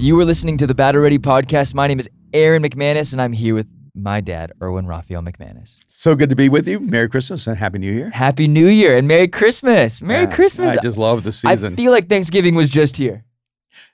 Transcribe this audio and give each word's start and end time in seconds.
You 0.00 0.16
were 0.16 0.24
listening 0.24 0.56
to 0.56 0.66
the 0.66 0.74
Battle 0.74 1.02
Ready 1.02 1.18
podcast. 1.18 1.74
My 1.74 1.86
name 1.86 1.98
is 1.98 2.08
Aaron 2.32 2.62
McManus, 2.62 3.12
and 3.12 3.20
I'm 3.20 3.34
here 3.34 3.54
with 3.54 3.66
my 3.94 4.22
dad, 4.22 4.50
Erwin 4.62 4.86
Raphael 4.86 5.20
McManus. 5.20 5.76
So 5.88 6.14
good 6.14 6.30
to 6.30 6.36
be 6.36 6.48
with 6.48 6.66
you. 6.66 6.80
Merry 6.80 7.06
Christmas 7.06 7.46
and 7.46 7.58
Happy 7.58 7.78
New 7.78 7.92
Year. 7.92 8.08
Happy 8.08 8.48
New 8.48 8.66
Year 8.66 8.96
and 8.96 9.06
Merry 9.06 9.28
Christmas. 9.28 10.00
Merry 10.00 10.24
Yeah, 10.24 10.34
Christmas. 10.34 10.74
I 10.74 10.80
just 10.80 10.96
love 10.96 11.22
the 11.22 11.32
season. 11.32 11.74
I 11.74 11.76
feel 11.76 11.92
like 11.92 12.08
Thanksgiving 12.08 12.54
was 12.54 12.70
just 12.70 12.96
here. 12.96 13.26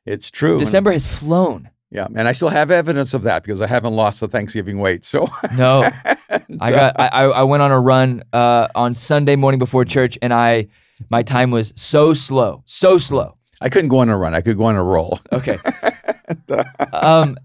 it's 0.04 0.30
true. 0.30 0.60
December 0.60 0.92
has 0.92 1.04
flown. 1.12 1.70
Yeah, 1.90 2.06
and 2.14 2.28
I 2.28 2.32
still 2.32 2.50
have 2.50 2.70
evidence 2.70 3.12
of 3.12 3.22
that 3.24 3.42
because 3.42 3.60
I 3.60 3.66
haven't 3.66 3.94
lost 3.94 4.20
the 4.20 4.28
Thanksgiving 4.28 4.78
weight. 4.78 5.04
So 5.04 5.28
No, 5.56 5.90
I 6.60 6.70
got. 6.70 7.00
I, 7.00 7.08
I 7.08 7.22
I 7.24 7.42
went 7.42 7.64
on 7.64 7.72
a 7.72 7.80
run 7.80 8.22
uh, 8.32 8.68
on 8.76 8.94
Sunday 8.94 9.34
morning 9.34 9.58
before 9.58 9.84
church, 9.84 10.16
and 10.22 10.32
I 10.32 10.68
my 11.10 11.24
time 11.24 11.50
was 11.50 11.72
so 11.74 12.14
slow, 12.14 12.62
so 12.64 12.96
slow. 12.96 13.35
I 13.60 13.68
couldn't 13.68 13.88
go 13.88 13.98
on 13.98 14.08
a 14.08 14.16
run. 14.16 14.34
I 14.34 14.40
could 14.40 14.56
go 14.56 14.64
on 14.64 14.76
a 14.76 14.82
roll. 14.82 15.18
Okay. 15.32 15.58
um, 16.92 17.36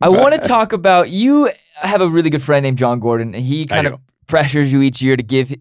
I 0.00 0.08
want 0.08 0.34
to 0.34 0.40
talk 0.40 0.72
about 0.72 1.10
you. 1.10 1.50
Have 1.76 2.00
a 2.00 2.08
really 2.08 2.30
good 2.30 2.42
friend 2.42 2.62
named 2.62 2.78
Jon 2.78 3.00
Gordon, 3.00 3.34
and 3.34 3.44
he 3.44 3.66
kind 3.66 3.86
of 3.86 4.00
pressures 4.26 4.72
you 4.72 4.82
each 4.82 5.02
year 5.02 5.16
to 5.16 5.22
give 5.22 5.54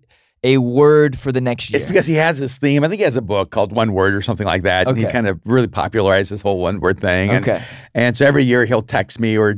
a 0.43 0.57
word 0.57 1.19
for 1.19 1.31
the 1.31 1.41
next 1.41 1.69
year. 1.69 1.77
It's 1.77 1.85
because 1.85 2.05
he 2.05 2.15
has 2.15 2.39
this 2.39 2.57
theme. 2.57 2.83
I 2.83 2.87
think 2.87 2.99
he 2.99 3.03
has 3.03 3.17
a 3.17 3.21
book 3.21 3.51
called 3.51 3.73
One 3.73 3.93
Word 3.93 4.13
or 4.13 4.21
something 4.21 4.47
like 4.47 4.63
that. 4.63 4.87
And 4.87 4.97
he 4.97 5.05
kind 5.05 5.27
of 5.27 5.39
really 5.45 5.67
popularized 5.67 6.31
this 6.31 6.41
whole 6.41 6.59
one 6.59 6.79
word 6.79 7.01
thing. 7.01 7.29
And, 7.29 7.47
okay. 7.47 7.63
and 7.93 8.15
so 8.15 8.25
every 8.25 8.43
year 8.43 8.65
he'll 8.65 8.81
text 8.81 9.19
me 9.19 9.37
or 9.37 9.55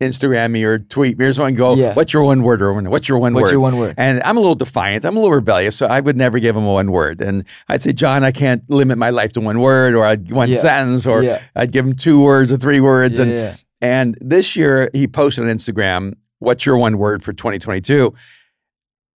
Instagram 0.00 0.52
me 0.52 0.62
or 0.62 0.78
tweet 0.78 1.18
me 1.18 1.24
or 1.26 1.42
and 1.42 1.56
go, 1.56 1.74
Yeah. 1.74 1.92
What's 1.94 2.12
your 2.12 2.22
one 2.22 2.42
word? 2.42 2.62
Or 2.62 2.72
what's 2.72 3.08
your 3.08 3.18
one 3.18 3.34
What's 3.34 3.44
word? 3.46 3.50
your 3.52 3.60
one 3.60 3.76
word? 3.78 3.94
And 3.96 4.22
I'm 4.24 4.36
a 4.36 4.40
little 4.40 4.54
defiant. 4.54 5.04
I'm 5.04 5.16
a 5.16 5.20
little 5.20 5.34
rebellious, 5.34 5.74
so 5.76 5.86
I 5.86 5.98
would 6.00 6.16
never 6.16 6.38
give 6.38 6.56
him 6.56 6.64
a 6.64 6.72
one 6.72 6.92
word. 6.92 7.20
And 7.20 7.44
I'd 7.68 7.82
say, 7.82 7.92
Jon, 7.92 8.22
I 8.22 8.30
can't 8.30 8.62
limit 8.70 8.96
my 8.98 9.10
life 9.10 9.32
to 9.32 9.40
one 9.40 9.58
word 9.58 9.94
or 9.94 10.04
I'd 10.04 10.30
one 10.30 10.50
Yeah. 10.50 10.58
sentence 10.58 11.06
or 11.06 11.22
Yeah. 11.24 11.42
I'd 11.56 11.72
give 11.72 11.84
him 11.84 11.94
two 11.94 12.22
words 12.22 12.52
or 12.52 12.56
three 12.56 12.80
words. 12.80 13.18
And 13.18 13.58
and 13.80 14.16
this 14.20 14.54
year 14.56 14.88
he 14.92 15.08
posted 15.08 15.44
on 15.44 15.50
Instagram, 15.50 16.14
"What's 16.38 16.64
your 16.64 16.76
one 16.78 16.98
word 16.98 17.22
for 17.24 17.32
2022?" 17.32 18.14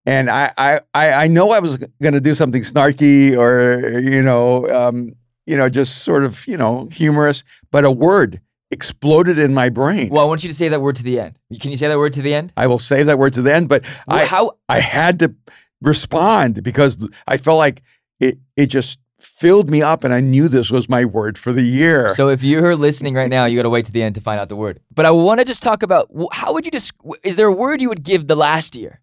And 0.05 0.29
I 0.29 0.51
I 0.57 0.79
I, 0.93 1.11
I 1.13 1.27
know 1.29 1.51
I 1.51 1.59
was 1.59 1.77
going 2.01 2.13
to 2.13 2.19
do 2.21 2.33
something 2.33 2.61
snarky 2.61 3.37
or 3.37 3.99
you 3.99 4.21
know 4.21 4.67
um, 4.69 5.13
you 5.45 5.55
know 5.55 5.69
just 5.69 5.99
sort 5.99 6.25
of 6.25 6.45
you 6.45 6.57
know 6.57 6.89
humorous, 6.91 7.45
but 7.71 7.85
a 7.85 7.91
word 7.91 8.41
exploded 8.73 9.39
in 9.39 9.53
my 9.53 9.69
brain. 9.69 10.09
Well, 10.09 10.21
I 10.23 10.27
want 10.27 10.43
you 10.43 10.49
to 10.49 10.55
say 10.55 10.67
that 10.67 10.81
word 10.81 10.97
to 10.97 11.03
the 11.03 11.19
end. 11.19 11.37
Can 11.61 11.71
you 11.71 11.77
say 11.77 11.87
that 11.87 11.97
word 11.97 12.13
to 12.13 12.21
the 12.21 12.33
end? 12.33 12.51
I 12.57 12.67
will 12.67 12.79
say 12.79 13.03
that 13.03 13.17
word 13.17 13.33
to 13.35 13.41
the 13.41 13.53
end, 13.53 13.69
but 13.69 13.85
Well, 14.07 14.19
I 14.19 14.25
how? 14.25 14.57
I 14.67 14.79
had 14.81 15.19
to 15.19 15.33
respond 15.81 16.63
because 16.63 16.97
I 17.27 17.37
felt 17.37 17.57
like 17.57 17.81
it 18.19 18.39
it 18.57 18.65
just 18.67 18.99
filled 19.19 19.69
me 19.69 19.81
up, 19.81 20.03
and 20.03 20.13
I 20.13 20.19
knew 20.19 20.47
this 20.49 20.69
was 20.69 20.89
my 20.89 21.05
word 21.05 21.37
for 21.37 21.53
the 21.53 21.61
year. 21.61 22.09
So 22.09 22.27
if 22.27 22.43
you're 22.43 22.75
listening 22.75 23.13
right 23.13 23.29
now, 23.29 23.45
you 23.45 23.55
got 23.55 23.63
to 23.63 23.69
wait 23.69 23.85
to 23.85 23.91
the 23.91 24.03
end 24.03 24.15
to 24.15 24.21
find 24.21 24.39
out 24.39 24.49
the 24.49 24.55
word. 24.55 24.81
But 24.93 25.05
I 25.05 25.11
want 25.11 25.39
to 25.39 25.45
just 25.45 25.61
talk 25.61 25.81
about 25.83 26.09
how 26.31 26.53
would 26.53 26.65
you 26.65 26.71
just 26.71 26.91
is 27.23 27.35
there 27.37 27.47
a 27.47 27.53
word 27.53 27.81
you 27.81 27.89
would 27.89 28.03
give 28.03 28.27
the 28.27 28.35
last 28.35 28.75
year? 28.75 28.99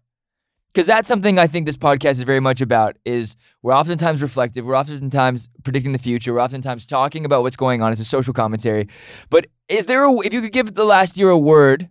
Because 0.73 0.87
that's 0.87 1.07
something 1.07 1.37
I 1.37 1.47
think 1.47 1.65
this 1.65 1.77
podcast 1.77 2.11
is 2.11 2.21
very 2.21 2.39
much 2.39 2.61
about. 2.61 2.97
Is 3.03 3.35
we're 3.61 3.73
oftentimes 3.73 4.21
reflective, 4.21 4.65
we're 4.65 4.77
oftentimes 4.77 5.49
predicting 5.63 5.91
the 5.91 5.99
future, 5.99 6.33
we're 6.33 6.41
oftentimes 6.41 6.85
talking 6.85 7.25
about 7.25 7.43
what's 7.43 7.57
going 7.57 7.81
on. 7.81 7.91
It's 7.91 8.01
a 8.01 8.05
social 8.05 8.33
commentary. 8.33 8.87
But 9.29 9.47
is 9.67 9.85
there 9.85 10.03
a 10.03 10.19
if 10.19 10.33
you 10.33 10.41
could 10.41 10.53
give 10.53 10.73
the 10.73 10.85
last 10.85 11.17
year 11.17 11.29
a 11.29 11.37
word? 11.37 11.89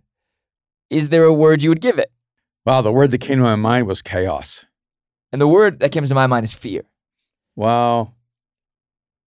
Is 0.89 1.09
there 1.09 1.23
a 1.23 1.33
word 1.33 1.63
you 1.63 1.69
would 1.69 1.81
give 1.81 1.99
it? 1.99 2.11
wow, 2.65 2.81
the 2.81 2.91
word 2.91 3.11
that 3.11 3.19
came 3.19 3.37
to 3.37 3.43
my 3.43 3.55
mind 3.55 3.87
was 3.87 4.01
chaos. 4.01 4.65
And 5.31 5.41
the 5.41 5.47
word 5.47 5.79
that 5.79 5.91
comes 5.91 6.09
to 6.09 6.15
my 6.15 6.27
mind 6.27 6.43
is 6.43 6.53
fear. 6.53 6.83
Well, 7.55 8.15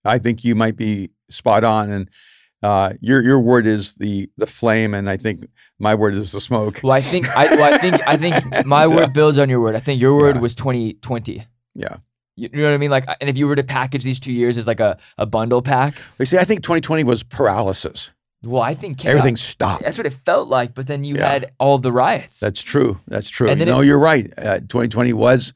I 0.05 0.19
think 0.19 0.45
you 0.45 0.55
might 0.55 0.77
be 0.77 1.11
spot 1.29 1.65
on, 1.65 1.91
and 1.91 2.11
uh, 2.65 2.95
your 3.01 3.21
your 3.23 3.39
word 3.41 3.67
is 3.67 3.95
the 3.95 4.29
the 4.37 4.47
flame, 4.47 4.95
and 4.95 5.09
I 5.11 5.17
think 5.17 5.47
my 5.79 5.95
word 5.95 6.15
is 6.15 6.33
the 6.33 6.41
smoke. 6.41 6.81
Well, 6.83 6.93
I 6.93 7.01
think 7.03 7.29
I, 7.37 7.55
well, 7.55 7.75
I 7.75 7.79
think 7.79 7.97
I 8.09 8.17
think 8.17 8.67
my 8.79 8.87
word 8.87 9.13
builds 9.13 9.39
on 9.39 9.49
your 9.49 9.61
word. 9.61 9.77
I 9.77 9.81
think 9.81 10.01
your 10.01 10.17
word 10.17 10.37
Yeah. 10.37 10.41
was 10.43 10.55
2020. 10.55 11.47
Yeah. 11.75 11.97
You, 12.37 12.49
you 12.53 12.63
know 12.63 12.69
what 12.69 12.75
I 12.75 12.79
mean? 12.79 12.91
Like, 12.91 13.05
and 13.21 13.29
if 13.31 13.37
you 13.39 13.47
were 13.47 13.55
to 13.57 13.63
package 13.63 14.03
these 14.03 14.19
two 14.19 14.33
years 14.33 14.59
as 14.59 14.67
like 14.67 14.81
a, 14.81 14.97
a 15.19 15.27
bundle 15.27 15.63
pack, 15.63 15.95
You 16.19 16.25
see, 16.27 16.39
I 16.39 16.45
think 16.45 16.63
2020 16.63 17.05
was 17.05 17.23
paralysis. 17.23 18.11
well, 18.43 18.63
I 18.63 18.75
think 18.75 18.99
chaos- 18.99 19.11
Everything 19.19 19.37
stopped. 19.37 19.85
That's 19.85 19.99
what 19.99 20.07
it 20.07 20.15
felt 20.15 20.49
like. 20.49 20.75
But 20.75 20.87
then 20.89 21.05
you 21.05 21.15
Yeah. 21.17 21.31
had 21.31 21.53
all 21.61 21.79
the 21.79 21.93
riots. 21.93 22.41
That's 22.41 22.61
true. 22.63 22.99
That's 23.07 23.29
true. 23.29 23.49
And 23.51 23.61
then 23.61 23.69
no, 23.69 23.81
it- 23.81 23.87
you're 23.87 24.01
right. 24.01 24.33
Uh, 24.37 24.59
2020 24.59 25.13
was 25.13 25.53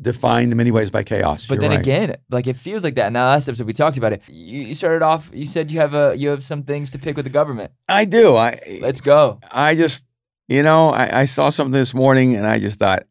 defined 0.00 0.52
in 0.52 0.56
many 0.56 0.70
ways 0.70 0.90
by 0.90 1.02
chaos. 1.02 1.46
but 1.46 1.54
You're 1.54 1.60
then 1.62 1.70
right. 1.70 1.80
again, 1.80 2.16
like 2.30 2.46
it 2.46 2.56
feels 2.56 2.84
like 2.84 2.94
that. 2.96 3.08
In 3.08 3.12
Now, 3.14 3.26
last 3.26 3.48
episode 3.48 3.66
we 3.66 3.72
talked 3.72 3.96
about 3.96 4.12
it. 4.12 4.22
You, 4.28 4.62
you 4.62 4.74
started 4.74 5.02
off. 5.02 5.30
You 5.32 5.46
said 5.46 5.70
you 5.70 5.80
have 5.80 5.94
a 5.94 6.14
you 6.16 6.28
have 6.28 6.42
some 6.44 6.62
things 6.62 6.90
to 6.92 6.98
pick 6.98 7.16
with 7.16 7.24
the 7.24 7.30
government. 7.30 7.72
I 7.88 8.04
do. 8.04 8.36
I 8.36 8.60
Let's 8.80 9.00
go. 9.00 9.40
I 9.50 9.74
just, 9.74 10.06
you 10.48 10.62
know, 10.62 10.90
I, 10.90 11.20
I 11.20 11.24
saw 11.24 11.50
something 11.50 11.72
this 11.72 11.94
morning 11.94 12.36
and 12.36 12.46
I 12.46 12.58
just 12.58 12.78
thought, 12.78 13.04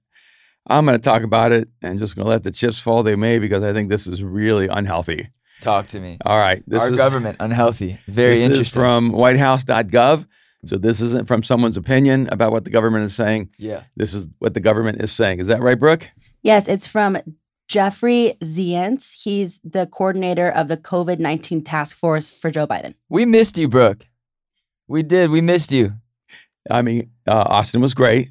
I'm 0.68 0.86
going 0.86 0.98
to 0.98 1.04
talk 1.04 1.24
about 1.24 1.52
it 1.52 1.68
and 1.82 2.00
just 2.00 2.16
going 2.16 2.26
to 2.26 2.30
let 2.30 2.44
the 2.44 2.52
chips 2.52 2.80
fall 2.80 3.04
they 3.04 3.16
may 3.16 3.40
because 3.40 3.64
I 3.64 3.72
think 3.74 3.90
this 3.90 4.08
is 4.08 4.24
really 4.24 4.68
unhealthy. 4.68 5.30
Talk 5.62 5.88
to 5.88 6.00
me. 6.00 6.18
All 6.26 6.38
right. 6.38 6.64
This 6.68 6.84
Our 6.84 6.92
is 6.92 6.98
government 6.98 7.38
unhealthy. 7.40 8.00
Very 8.08 8.36
this 8.36 8.42
interesting. 8.42 8.62
is 8.62 8.70
from 8.72 9.12
whitehouse.gov. 9.12 10.26
So 10.66 10.78
this 10.78 11.00
isn't 11.00 11.28
from 11.28 11.44
someone's 11.44 11.78
opinion 11.78 12.28
about 12.32 12.52
what 12.52 12.64
the 12.64 12.72
government 12.72 13.06
is 13.06 13.14
saying. 13.16 13.52
yeah. 13.58 13.84
This 13.96 14.14
is 14.16 14.28
what 14.40 14.54
the 14.56 14.60
government 14.60 15.02
is 15.02 15.12
saying. 15.12 15.40
Is 15.40 15.48
that 15.48 15.62
right, 15.62 15.80
Brooke? 15.80 16.10
Yes, 16.46 16.68
it's 16.68 16.86
from 16.86 17.18
Jeffrey 17.68 18.38
Zients. 18.40 19.24
He's 19.24 19.60
the 19.64 19.88
coordinator 19.88 20.48
of 20.48 20.68
the 20.68 20.78
COVID 20.78 21.18
19 21.18 21.64
task 21.64 21.98
force 21.98 22.30
for 22.30 22.52
Joe 22.52 22.68
Biden. 22.68 22.94
We 23.10 23.26
missed 23.26 23.58
you, 23.58 23.68
Brooke. 23.68 24.06
We 24.88 25.02
did. 25.02 25.32
We 25.32 25.42
missed 25.42 25.72
you. 25.72 25.94
I 26.70 26.84
mean, 26.84 27.10
uh, 27.26 27.46
Austin 27.48 27.82
was 27.82 27.96
great, 27.96 28.30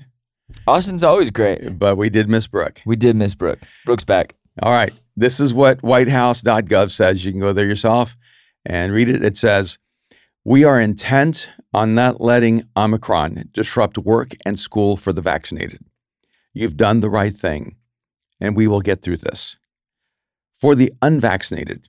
Austin's 0.64 1.02
always 1.02 1.32
great. 1.32 1.76
but 1.76 1.96
we 1.96 2.08
did 2.08 2.28
miss 2.28 2.46
Brooke. 2.46 2.82
We 2.86 2.94
did 2.94 3.16
miss 3.16 3.34
Brooke. 3.34 3.58
Brooke's 3.84 4.04
back. 4.04 4.36
All 4.62 4.70
right. 4.70 4.92
This 5.16 5.40
is 5.40 5.52
what 5.52 5.80
whitehouse.gov 5.80 6.92
says. 6.92 7.24
You 7.24 7.32
can 7.32 7.40
go 7.40 7.52
there 7.52 7.66
yourself 7.66 8.14
and 8.64 8.92
read 8.92 9.08
it. 9.08 9.24
It 9.24 9.36
says, 9.36 9.76
We 10.44 10.62
are 10.62 10.78
intent 10.80 11.50
on 11.72 11.96
not 11.96 12.20
letting 12.20 12.62
Omicron 12.76 13.48
disrupt 13.50 13.98
work 13.98 14.36
and 14.46 14.56
school 14.56 14.96
for 14.96 15.12
the 15.12 15.20
vaccinated. 15.20 15.80
You've 16.52 16.76
done 16.76 17.00
the 17.00 17.10
right 17.10 17.34
thing, 17.34 17.74
and 18.40 18.56
we 18.56 18.66
will 18.66 18.80
get 18.80 19.02
through 19.02 19.18
this. 19.18 19.56
For 20.52 20.74
the 20.74 20.92
unvaccinated, 21.02 21.88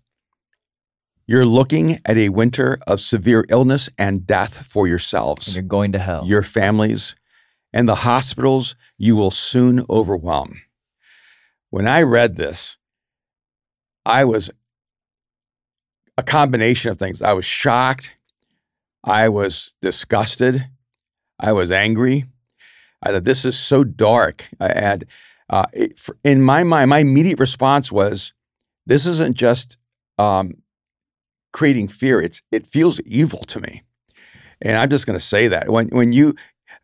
you're 1.27 1.45
looking 1.45 1.99
at 2.05 2.17
a 2.17 2.29
winter 2.29 2.77
of 2.85 2.99
severe 2.99 3.45
illness 3.49 3.89
and 3.97 4.27
death 4.27 4.65
for 4.65 4.85
And 4.85 4.91
yourselves, 4.91 5.55
you're 5.55 5.63
going 5.63 5.91
to 5.93 5.99
hell. 5.99 6.23
your 6.25 6.43
families, 6.43 7.15
and 7.73 7.89
the 7.89 7.95
hospitals 7.95 8.75
you 8.97 9.15
will 9.15 9.31
soon 9.31 9.85
overwhelm. 9.89 10.61
When 11.69 11.87
I 11.87 12.03
read 12.03 12.35
this, 12.35 12.77
I 14.05 14.23
was 14.23 14.51
a 16.17 16.23
combination 16.23 16.91
of 16.91 16.99
things. 16.99 17.21
I 17.21 17.33
was 17.33 17.45
shocked. 17.45 18.15
I 19.03 19.29
was 19.29 19.75
disgusted. 19.81 20.69
I 21.39 21.51
was 21.51 21.71
angry. 21.71 22.25
I 23.01 23.11
thought 23.11 23.23
this 23.23 23.45
is 23.45 23.57
so 23.57 23.83
dark. 23.83 24.45
I 24.59 24.67
had, 24.67 25.05
uh, 25.49 25.65
it, 25.73 25.99
for- 25.99 26.17
in 26.23 26.41
my 26.41 26.63
mind, 26.63 26.89
my 26.89 26.99
immediate 26.99 27.39
response 27.39 27.91
was, 27.91 28.33
"This 28.85 29.05
isn't 29.05 29.35
just 29.37 29.77
um, 30.17 30.55
creating 31.53 31.87
fear. 31.87 32.21
It's 32.21 32.41
it 32.51 32.67
feels 32.67 32.99
evil 33.01 33.39
to 33.45 33.59
me." 33.59 33.83
And 34.61 34.77
I'm 34.77 34.89
just 34.89 35.05
going 35.05 35.19
to 35.19 35.23
say 35.25 35.47
that 35.49 35.69
when 35.69 35.87
when 35.89 36.13
you, 36.13 36.35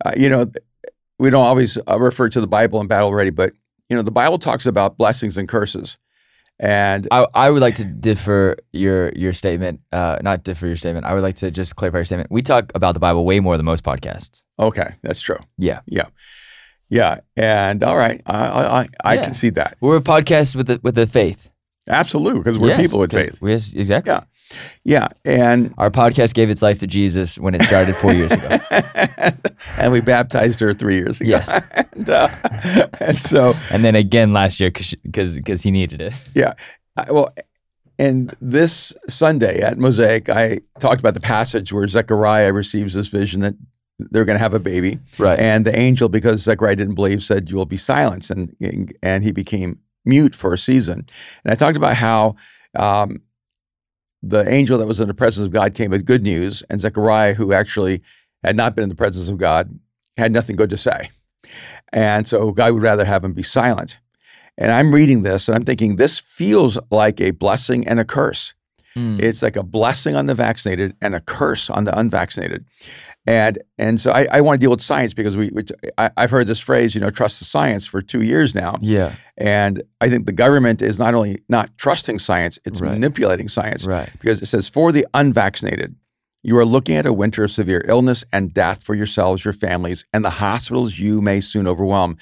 uh, 0.05 0.11
you 0.17 0.29
know, 0.29 0.51
we 1.19 1.29
don't 1.29 1.45
always 1.45 1.77
uh, 1.87 1.99
refer 1.99 2.29
to 2.29 2.41
the 2.41 2.47
Bible 2.47 2.81
in 2.81 2.87
battle 2.87 3.13
ready, 3.13 3.29
but 3.31 3.53
you 3.89 3.95
know, 3.95 4.01
the 4.03 4.11
Bible 4.11 4.37
talks 4.39 4.65
about 4.65 4.97
blessings 4.97 5.37
and 5.37 5.47
curses, 5.49 5.97
and 6.59 7.07
I, 7.11 7.25
I 7.33 7.49
would 7.49 7.61
like 7.61 7.75
to 7.75 7.85
differ 7.85 8.57
your 8.73 9.11
your 9.13 9.33
statement. 9.33 9.81
Uh, 9.91 10.17
not 10.21 10.43
differ 10.43 10.67
your 10.67 10.75
statement. 10.75 11.05
I 11.05 11.13
would 11.13 11.23
like 11.23 11.35
to 11.37 11.49
just 11.51 11.75
clarify 11.75 11.99
your 11.99 12.05
statement. 12.05 12.31
We 12.31 12.41
talk 12.41 12.71
about 12.75 12.93
the 12.93 12.99
Bible 12.99 13.25
way 13.25 13.39
more 13.39 13.57
than 13.57 13.65
most 13.65 13.83
podcasts. 13.83 14.43
okay, 14.59 14.95
that's 15.01 15.21
true. 15.21 15.39
Yeah. 15.57 15.79
Yeah, 15.87 16.07
and 17.37 17.83
all 17.83 17.97
right, 17.97 18.21
I 18.25 18.37
I, 18.37 18.81
I, 18.81 18.87
I 19.03 19.13
Yeah. 19.15 19.21
can 19.23 19.33
see 19.33 19.49
that 19.51 19.77
We're 19.81 19.97
a 19.97 20.01
podcast 20.01 20.55
with 20.55 20.67
the 20.67 20.79
with 20.83 20.95
the 20.95 21.07
faith. 21.07 21.49
absolutely 21.89 22.39
because 22.39 22.59
we're 22.59 22.69
Yes, 22.69 22.81
people 22.81 22.99
with 22.99 23.11
faith. 23.11 23.41
we- 23.41 23.51
Yes, 23.51 23.73
exactly. 23.73 24.11
Yeah. 24.13 24.23
Yeah, 24.83 25.07
and 25.23 25.73
Our 25.77 25.89
podcast 25.89 26.33
gave 26.33 26.49
its 26.49 26.61
life 26.61 26.79
to 26.81 26.87
Jesus 26.87 27.37
when 27.39 27.55
it 27.55 27.61
started 27.63 27.95
four 27.95 28.13
years 28.13 28.33
ago. 28.33 28.59
and 29.79 29.91
we 29.93 30.01
baptized 30.01 30.59
her 30.59 30.73
three 30.73 30.95
years 30.97 31.21
ago. 31.21 31.29
Yes. 31.29 31.61
and, 31.95 32.09
uh, 32.09 32.27
and 32.99 33.21
so 33.21 33.53
And 33.71 33.85
then 33.85 33.95
again 33.95 34.33
last 34.33 34.59
year 34.59 34.69
because 34.69 35.37
because 35.37 35.61
he 35.63 35.71
needed 35.71 36.01
it. 36.01 36.13
I, 36.97 37.09
well, 37.11 37.33
and 37.97 38.35
this 38.41 38.91
Sunday 39.07 39.61
at 39.61 39.77
Mosaic, 39.77 40.27
I 40.27 40.59
talked 40.79 40.99
about 40.99 41.13
the 41.13 41.21
passage 41.21 41.71
where 41.71 41.87
Zechariah 41.87 42.51
receives 42.51 42.93
this 42.93 43.07
vision 43.07 43.39
that 43.41 43.53
they're 44.11 44.25
going 44.25 44.37
to 44.37 44.43
have 44.43 44.53
a 44.53 44.59
baby, 44.59 44.99
Right. 45.17 45.39
and 45.39 45.65
the 45.65 45.77
angel, 45.77 46.09
because 46.09 46.41
Zechariah 46.41 46.75
didn't 46.75 46.95
believe, 46.95 47.21
said, 47.23 47.49
"You 47.49 47.55
will 47.57 47.65
be 47.65 47.77
silenced," 47.77 48.31
and 48.31 48.55
and 49.03 49.23
he 49.23 49.31
became 49.31 49.79
mute 50.05 50.33
for 50.35 50.53
a 50.53 50.57
season. 50.57 51.05
And 51.43 51.51
I 51.51 51.55
talked 51.55 51.77
about 51.77 51.95
how 51.95 52.35
um, 52.75 53.21
the 54.23 54.47
angel 54.51 54.77
that 54.77 54.87
was 54.87 54.99
in 54.99 55.07
the 55.07 55.13
presence 55.13 55.45
of 55.45 55.51
God 55.51 55.73
came 55.73 55.91
with 55.91 56.05
good 56.05 56.23
news, 56.23 56.63
and 56.69 56.79
Zechariah, 56.81 57.33
who 57.35 57.53
actually 57.53 58.01
had 58.43 58.55
not 58.55 58.75
been 58.75 58.83
in 58.83 58.89
the 58.89 58.95
presence 58.95 59.29
of 59.29 59.37
God, 59.37 59.77
had 60.17 60.31
nothing 60.31 60.55
good 60.55 60.69
to 60.71 60.77
say. 60.77 61.09
And 61.93 62.27
so 62.27 62.51
God 62.51 62.73
would 62.73 62.81
rather 62.83 63.05
have 63.05 63.23
him 63.23 63.33
be 63.33 63.43
silent. 63.43 63.97
And 64.57 64.71
I'm 64.71 64.93
reading 64.93 65.23
this 65.23 65.47
and 65.47 65.55
I'm 65.55 65.65
thinking, 65.65 65.95
this 65.95 66.19
feels 66.19 66.77
like 66.89 67.19
a 67.19 67.31
blessing 67.31 67.87
and 67.87 67.99
a 67.99 68.05
curse. 68.05 68.53
Mm. 68.95 69.19
It's 69.21 69.41
like 69.41 69.55
a 69.55 69.63
blessing 69.63 70.15
on 70.15 70.25
the 70.25 70.35
vaccinated 70.35 70.95
and 71.01 71.15
a 71.15 71.19
curse 71.21 71.69
on 71.69 71.85
the 71.85 71.97
unvaccinated. 71.97 72.65
And 73.27 73.59
and 73.77 73.99
so 74.01 74.11
I, 74.11 74.27
I 74.31 74.41
want 74.41 74.59
to 74.59 74.63
deal 74.65 74.71
with 74.71 74.81
science 74.81 75.13
because 75.13 75.37
we, 75.37 75.49
we 75.53 75.63
I, 75.97 76.09
I've 76.17 76.31
heard 76.31 76.47
this 76.47 76.59
phrase, 76.59 76.95
you 76.95 77.01
know, 77.01 77.11
trust 77.11 77.37
the 77.39 77.45
science 77.45 77.85
for 77.85 78.01
two 78.01 78.21
years 78.21 78.55
now. 78.55 78.77
yeah. 78.81 79.13
And 79.37 79.83
I 80.01 80.09
think 80.09 80.25
the 80.25 80.31
government 80.31 80.81
is 80.81 80.97
not 80.99 81.13
only 81.13 81.37
not 81.47 81.77
trusting 81.77 82.17
science, 82.19 82.57
it's 82.65 82.81
Right. 82.81 82.91
manipulating 82.91 83.47
science 83.47 83.85
Right. 83.85 84.09
because 84.19 84.41
it 84.41 84.47
says, 84.47 84.67
for 84.67 84.91
the 84.91 85.05
unvaccinated, 85.13 85.95
you 86.43 86.57
are 86.57 86.65
looking 86.65 86.95
at 86.95 87.05
a 87.05 87.13
winter 87.13 87.43
of 87.43 87.51
severe 87.51 87.83
illness 87.87 88.23
and 88.33 88.51
death 88.53 88.83
for 88.83 88.95
yourselves, 88.95 89.45
your 89.45 89.53
families, 89.53 90.03
and 90.11 90.25
the 90.25 90.31
hospitals 90.31 90.97
you 90.97 91.21
may 91.21 91.41
soon 91.41 91.67
overwhelm. 91.67 92.17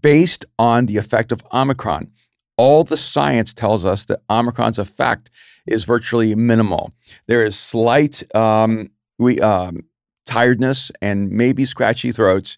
Based 0.00 0.44
on 0.58 0.86
the 0.86 0.96
effect 0.98 1.32
of 1.32 1.42
Omicron, 1.52 2.10
all 2.56 2.84
the 2.84 2.96
science 2.96 3.52
tells 3.54 3.84
us 3.84 4.04
that 4.04 4.20
Omicron's 4.30 4.78
effect 4.78 5.30
is 5.66 5.84
virtually 5.84 6.34
minimal. 6.36 6.92
There 7.26 7.44
is 7.44 7.58
slight 7.58 8.22
um, 8.36 8.90
we, 9.18 9.40
um, 9.40 9.82
tiredness 10.24 10.90
and 11.00 11.30
maybe 11.30 11.64
scratchy 11.64 12.12
throats. 12.12 12.56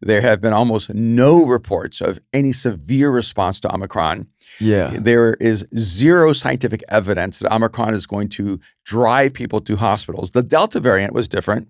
There 0.00 0.20
have 0.20 0.40
been 0.40 0.52
almost 0.52 0.94
no 0.94 1.44
reports 1.44 2.00
of 2.00 2.20
any 2.32 2.52
severe 2.52 3.10
response 3.10 3.58
to 3.60 3.74
Omicron. 3.74 4.28
Yeah. 4.60 4.96
There 4.96 5.34
is 5.34 5.66
zero 5.76 6.32
scientific 6.32 6.84
evidence 6.88 7.40
that 7.40 7.52
Omicron 7.52 7.94
is 7.94 8.06
going 8.06 8.28
to 8.30 8.60
drive 8.84 9.34
people 9.34 9.60
to 9.62 9.76
hospitals. 9.76 10.30
The 10.30 10.44
Delta 10.44 10.78
variant 10.78 11.14
was 11.14 11.26
different, 11.28 11.68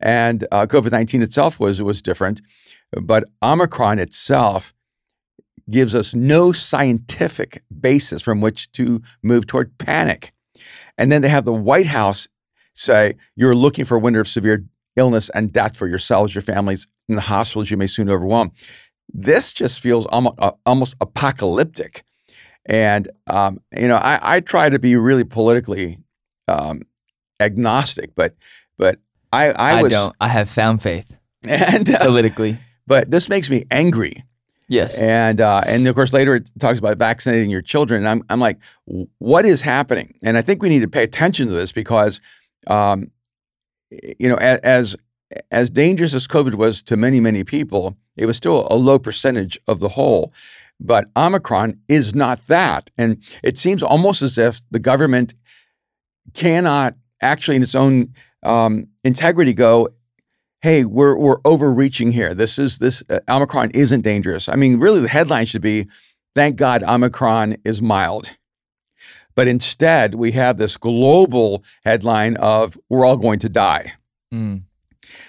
and 0.00 0.44
uh, 0.50 0.66
COVID 0.66 0.90
nineteen 0.90 1.22
itself 1.22 1.60
was 1.60 1.80
was 1.80 2.02
different, 2.02 2.40
but 3.00 3.24
Omicron 3.42 4.00
itself 4.00 4.74
gives 5.70 5.94
us 5.94 6.14
no 6.14 6.50
scientific 6.50 7.62
basis 7.80 8.22
from 8.22 8.40
which 8.40 8.72
to 8.72 9.00
move 9.22 9.46
toward 9.46 9.76
panic. 9.78 10.32
And 10.96 11.12
then 11.12 11.22
they 11.22 11.28
have 11.28 11.44
the 11.44 11.52
White 11.52 11.86
House 11.86 12.26
say 12.74 13.16
you're 13.36 13.54
looking 13.54 13.84
for 13.84 13.96
a 13.96 14.00
winter 14.00 14.20
of 14.20 14.28
severe 14.28 14.64
illness 14.98 15.30
and 15.30 15.52
death 15.52 15.76
for 15.76 15.88
yourselves, 15.88 16.34
your 16.34 16.42
families, 16.42 16.86
and 17.08 17.16
the 17.16 17.22
hospitals 17.22 17.70
you 17.70 17.76
may 17.76 17.86
soon 17.86 18.10
overwhelm. 18.10 18.52
This 19.12 19.52
just 19.52 19.80
feels 19.80 20.04
almost, 20.06 20.34
uh, 20.38 20.52
almost 20.66 20.94
apocalyptic. 21.00 22.04
And, 22.66 23.08
um, 23.26 23.60
you 23.74 23.88
know, 23.88 23.96
I, 23.96 24.36
I 24.36 24.40
try 24.40 24.68
to 24.68 24.78
be 24.78 24.96
really 24.96 25.24
politically 25.24 25.98
um, 26.46 26.82
agnostic, 27.40 28.10
but, 28.14 28.34
but 28.76 28.98
I, 29.32 29.50
I, 29.52 29.78
I, 29.78 29.82
was, 29.82 29.92
don't. 29.92 30.14
I 30.20 30.28
have 30.28 30.50
found 30.50 30.82
faith 30.82 31.16
and, 31.42 31.88
uh, 31.88 32.04
politically. 32.04 32.58
but 32.86 33.10
this 33.10 33.28
makes 33.30 33.48
me 33.48 33.64
angry. 33.70 34.24
Yes. 34.68 34.98
And 34.98 35.40
uh, 35.40 35.62
and 35.66 35.88
of 35.88 35.94
course 35.94 36.12
later 36.12 36.34
it 36.36 36.50
talks 36.58 36.78
about 36.78 36.98
vaccinating 36.98 37.48
your 37.48 37.62
children. 37.62 38.02
And 38.02 38.08
I'm 38.08 38.22
I'm 38.28 38.38
like, 38.38 38.58
what 39.16 39.46
is 39.46 39.62
happening? 39.62 40.14
And 40.22 40.36
I 40.36 40.42
think 40.42 40.62
we 40.62 40.68
need 40.68 40.80
to 40.80 40.88
pay 40.88 41.02
attention 41.02 41.48
to 41.48 41.54
this 41.54 41.72
because, 41.72 42.20
um, 42.66 43.10
you 43.90 44.28
know, 44.28 44.36
as 44.36 44.96
as 45.50 45.70
dangerous 45.70 46.14
as 46.14 46.26
COVID 46.26 46.54
was 46.54 46.82
to 46.84 46.96
many 46.96 47.20
many 47.20 47.44
people, 47.44 47.96
it 48.16 48.26
was 48.26 48.36
still 48.36 48.66
a 48.70 48.76
low 48.76 48.98
percentage 48.98 49.58
of 49.66 49.80
the 49.80 49.90
whole. 49.90 50.32
But 50.80 51.06
Omicron 51.16 51.80
is 51.88 52.14
not 52.14 52.46
that, 52.46 52.90
and 52.96 53.22
it 53.42 53.58
seems 53.58 53.82
almost 53.82 54.22
as 54.22 54.38
if 54.38 54.60
the 54.70 54.78
government 54.78 55.34
cannot 56.34 56.94
actually, 57.20 57.56
in 57.56 57.62
its 57.62 57.74
own 57.74 58.14
um, 58.44 58.86
integrity, 59.04 59.52
go 59.52 59.88
hey, 60.60 60.84
we're 60.84 61.16
we're 61.16 61.38
overreaching 61.44 62.12
here. 62.12 62.34
This 62.34 62.58
is 62.58 62.78
this 62.78 63.02
uh, 63.10 63.20
Omicron 63.28 63.70
isn't 63.72 64.02
dangerous. 64.02 64.48
I 64.48 64.56
mean, 64.56 64.78
really, 64.78 65.00
the 65.00 65.08
headline 65.08 65.46
should 65.46 65.62
be, 65.62 65.86
"Thank 66.34 66.56
God 66.56 66.82
Omicron 66.82 67.56
is 67.64 67.80
mild." 67.80 68.30
But 69.38 69.46
instead, 69.46 70.16
we 70.16 70.32
have 70.32 70.56
this 70.56 70.76
global 70.76 71.62
headline 71.84 72.34
of 72.38 72.76
"We're 72.88 73.04
all 73.06 73.16
going 73.16 73.38
to 73.38 73.48
die," 73.48 73.92
Mm. 74.34 74.62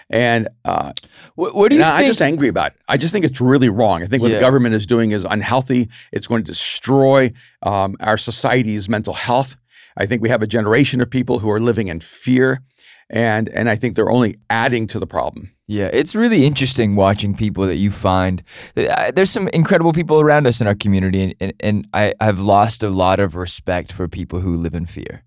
and 0.09 0.47
uh, 0.65 0.93
What, 1.35 1.53
what 1.53 1.69
do 1.69 1.75
you 1.75 1.83
I'm 1.83 2.05
just 2.07 2.19
angry 2.21 2.47
about 2.47 2.71
it. 2.71 2.79
I 2.87 2.97
just 2.97 3.13
think 3.13 3.23
it's 3.23 3.39
really 3.39 3.69
wrong. 3.69 4.01
I 4.01 4.07
think 4.07 4.23
what 4.23 4.31
Yeah. 4.31 4.37
the 4.39 4.41
government 4.47 4.73
is 4.73 4.87
doing 4.87 5.11
is 5.11 5.25
unhealthy. 5.25 5.89
It's 6.11 6.25
going 6.25 6.43
to 6.43 6.51
destroy 6.51 7.31
um, 7.61 7.95
our 7.99 8.17
society's 8.17 8.89
mental 8.89 9.13
health. 9.13 9.55
I 9.95 10.07
think 10.07 10.23
we 10.23 10.29
have 10.29 10.41
a 10.41 10.47
generation 10.47 11.01
of 11.01 11.09
people 11.11 11.37
who 11.39 11.49
are 11.51 11.59
living 11.59 11.87
in 11.87 11.99
fear, 11.99 12.61
and 13.09 13.49
and 13.49 13.69
I 13.69 13.75
think 13.75 13.95
they're 13.95 14.09
only 14.09 14.37
adding 14.49 14.87
to 14.87 14.99
the 14.99 15.07
problem. 15.07 15.51
Yeah, 15.67 15.89
it's 15.93 16.15
really 16.15 16.45
interesting 16.45 16.95
watching 16.95 17.35
people 17.35 17.67
that 17.67 17.77
you 17.77 17.91
find. 17.91 18.41
Uh, 18.75 19.11
There's 19.11 19.29
some 19.29 19.47
incredible 19.49 19.93
people 19.93 20.19
around 20.19 20.47
us 20.47 20.61
in 20.61 20.67
our 20.67 20.73
community, 20.73 21.23
and, 21.23 21.35
and, 21.39 21.53
and 21.59 21.87
I, 21.93 22.13
I've 22.19 22.39
lost 22.39 22.81
a 22.81 22.89
lot 22.89 23.19
of 23.19 23.35
respect 23.35 23.91
for 23.91 24.07
people 24.07 24.39
who 24.39 24.55
live 24.55 24.73
in 24.73 24.87
fear. 24.87 25.23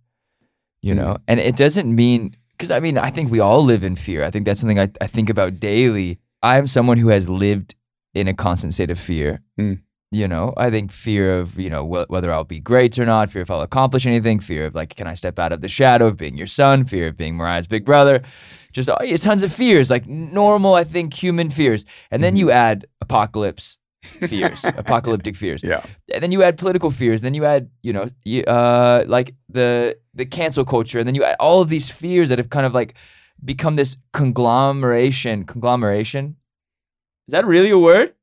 You 0.81 0.97
know, 0.97 1.19
and 1.29 1.39
it 1.39 1.55
doesn't 1.55 1.95
mean, 1.95 2.35
because 2.51 2.73
I 2.73 2.81
mean, 2.81 2.99
I 2.99 3.11
think 3.11 3.31
we 3.31 3.39
all 3.39 3.63
live 3.63 3.85
in 3.85 3.95
fear. 3.95 4.25
I 4.25 4.31
think 4.31 4.47
that's 4.47 4.59
something 4.59 4.81
I, 4.81 4.89
I 5.01 5.07
think 5.07 5.31
about 5.31 5.61
daily. 5.61 6.19
I'm 6.43 6.67
someone 6.67 6.99
who 6.99 7.09
has 7.09 7.29
lived 7.29 7.77
in 8.15 8.27
a 8.27 8.35
constant 8.35 8.75
state 8.75 8.91
of 8.91 8.99
fear. 8.99 9.43
Mm. 9.61 9.81
You 10.13 10.29
know, 10.29 10.53
I 10.57 10.69
think 10.71 10.93
fear 10.93 11.41
of, 11.41 11.59
you 11.59 11.71
know, 11.71 11.85
wh- 11.85 12.09
whether 12.11 12.31
I'll 12.31 12.45
be 12.45 12.61
great 12.61 12.99
or 12.99 13.07
not, 13.07 13.31
fear 13.31 13.43
if 13.43 13.51
I'll 13.51 13.63
accomplish 13.63 14.07
anything, 14.07 14.41
fear 14.41 14.67
of 14.67 14.75
like, 14.75 14.95
can 14.95 15.07
I 15.07 15.15
step 15.15 15.39
out 15.39 15.53
of 15.53 15.63
the 15.63 15.69
shadow 15.69 16.07
of 16.07 16.19
being 16.19 16.37
your 16.37 16.47
son, 16.47 16.85
fear 16.85 17.09
of 17.09 17.17
being 17.17 17.35
Mariah's 17.35 17.67
big 17.67 17.87
brother 17.87 18.23
just 18.73 18.89
oh, 18.89 18.97
yeah, 19.03 19.17
tons 19.17 19.43
of 19.43 19.53
fears, 19.53 19.91
like 19.91 20.07
normal, 20.07 20.75
I 20.75 20.85
think, 20.85 21.15
human 21.15 21.51
fears. 21.51 21.85
And 22.11 22.23
then 22.23 22.37
you 22.37 22.51
add 22.51 22.87
apocalypse 23.01 23.79
fears, 24.03 24.65
apocalyptic 24.65 25.37
fears. 25.37 25.63
Yeah. 25.63 25.85
And 26.13 26.23
then 26.23 26.33
you 26.33 26.43
add 26.43 26.59
political 26.59 26.91
fears. 26.91 27.23
Then 27.23 27.35
you 27.35 27.45
add, 27.45 27.71
you 27.83 27.93
know, 27.93 28.09
uh, 28.47 29.05
like 29.07 29.35
the 29.49 29.99
the 30.15 30.27
cancel 30.27 30.65
culture. 30.65 30.99
And 30.99 31.07
then 31.07 31.15
you 31.15 31.25
add 31.25 31.37
all 31.39 31.61
of 31.61 31.69
these 31.69 31.91
fears 31.91 32.31
that 32.31 32.39
have 32.39 32.51
kind 32.51 32.67
of 32.67 32.75
like 32.75 32.95
become 33.45 33.77
this 33.77 33.97
conglomeration. 34.13 35.45
Conglomeration. 35.45 36.37
Is 37.29 37.33
that 37.33 37.47
really 37.47 37.71
a 37.71 37.79
word? 37.79 38.15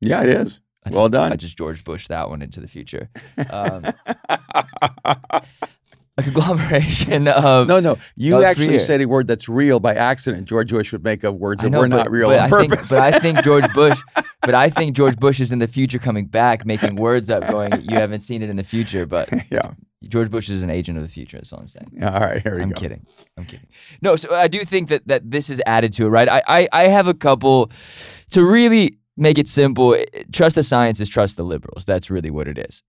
Yeah, 0.00 0.22
it 0.22 0.30
is. 0.30 0.60
I 0.86 0.90
Well 0.90 1.04
just- 1.08 1.12
done. 1.12 1.32
I 1.32 1.36
just 1.36 1.56
George 1.58 1.84
Bush 1.84 2.08
that 2.08 2.28
one 2.30 2.42
into 2.42 2.60
the 2.60 2.68
future. 2.68 3.10
Um, 3.50 3.84
a 5.04 6.22
conglomeration 6.22 7.28
of 7.28 7.68
no, 7.68 7.80
no. 7.80 7.96
You 8.16 8.42
actually 8.44 8.78
said 8.78 9.00
a 9.00 9.06
word 9.06 9.26
that's 9.26 9.48
real 9.48 9.80
by 9.80 9.94
accident. 9.94 10.46
George 10.46 10.70
Bush 10.70 10.92
would 10.92 11.04
make 11.04 11.24
up 11.24 11.34
words 11.34 11.62
that 11.62 11.70
know, 11.70 11.80
were 11.80 11.88
but- 11.88 11.96
not 11.96 12.10
real 12.10 12.28
but 12.28 12.38
on 12.38 12.44
I 12.46 12.48
purpose. 12.48 12.88
Think, 12.88 12.90
but 12.90 13.14
I 13.14 13.18
think 13.18 13.42
George 13.44 13.72
Bush, 13.74 13.98
but 14.42 14.54
I 14.54 14.68
think 14.70 14.96
George 14.96 15.16
Bush 15.16 15.40
is 15.40 15.52
in 15.52 15.58
the 15.60 15.68
future 15.68 15.98
coming 15.98 16.26
back, 16.26 16.64
making 16.66 16.96
words 16.96 17.30
up, 17.30 17.48
going, 17.48 17.72
"You 17.88 17.96
haven't 17.96 18.20
seen 18.20 18.42
it 18.42 18.50
in 18.50 18.56
the 18.56 18.64
future." 18.64 19.06
But 19.06 19.28
yeah. 19.50 19.60
George 20.08 20.30
Bush 20.30 20.48
is 20.48 20.62
an 20.62 20.70
agent 20.70 20.96
of 20.96 21.04
the 21.04 21.10
future. 21.10 21.36
That's 21.36 21.52
all 21.52 21.60
I'm 21.60 21.68
saying. 21.68 21.88
yeah. 21.92 22.10
All 22.14 22.20
right. 22.20 22.42
Here 22.42 22.54
we 22.56 22.62
I'm 22.62 22.70
go. 22.70 22.80
kidding. 22.80 23.06
I'm 23.36 23.44
kidding. 23.44 23.66
No, 24.00 24.16
so 24.16 24.34
I 24.34 24.48
do 24.48 24.64
think 24.64 24.88
that 24.88 25.06
that 25.08 25.30
this 25.30 25.50
is 25.50 25.60
added 25.66 25.92
to 25.94 26.06
it, 26.06 26.08
right? 26.08 26.28
I 26.28 26.42
I, 26.48 26.68
I 26.72 26.82
have 26.88 27.06
a 27.06 27.14
couple 27.14 27.70
to 28.30 28.42
really 28.44 28.96
make 29.20 29.38
it 29.38 29.46
simple. 29.46 29.96
Trust 30.32 30.56
the 30.56 30.62
science 30.62 31.00
is 31.00 31.08
trust 31.08 31.36
the 31.36 31.44
liberals. 31.44 31.84
That's 31.84 32.10
really 32.10 32.30
what 32.30 32.48
it 32.48 32.58
is. 32.58 32.82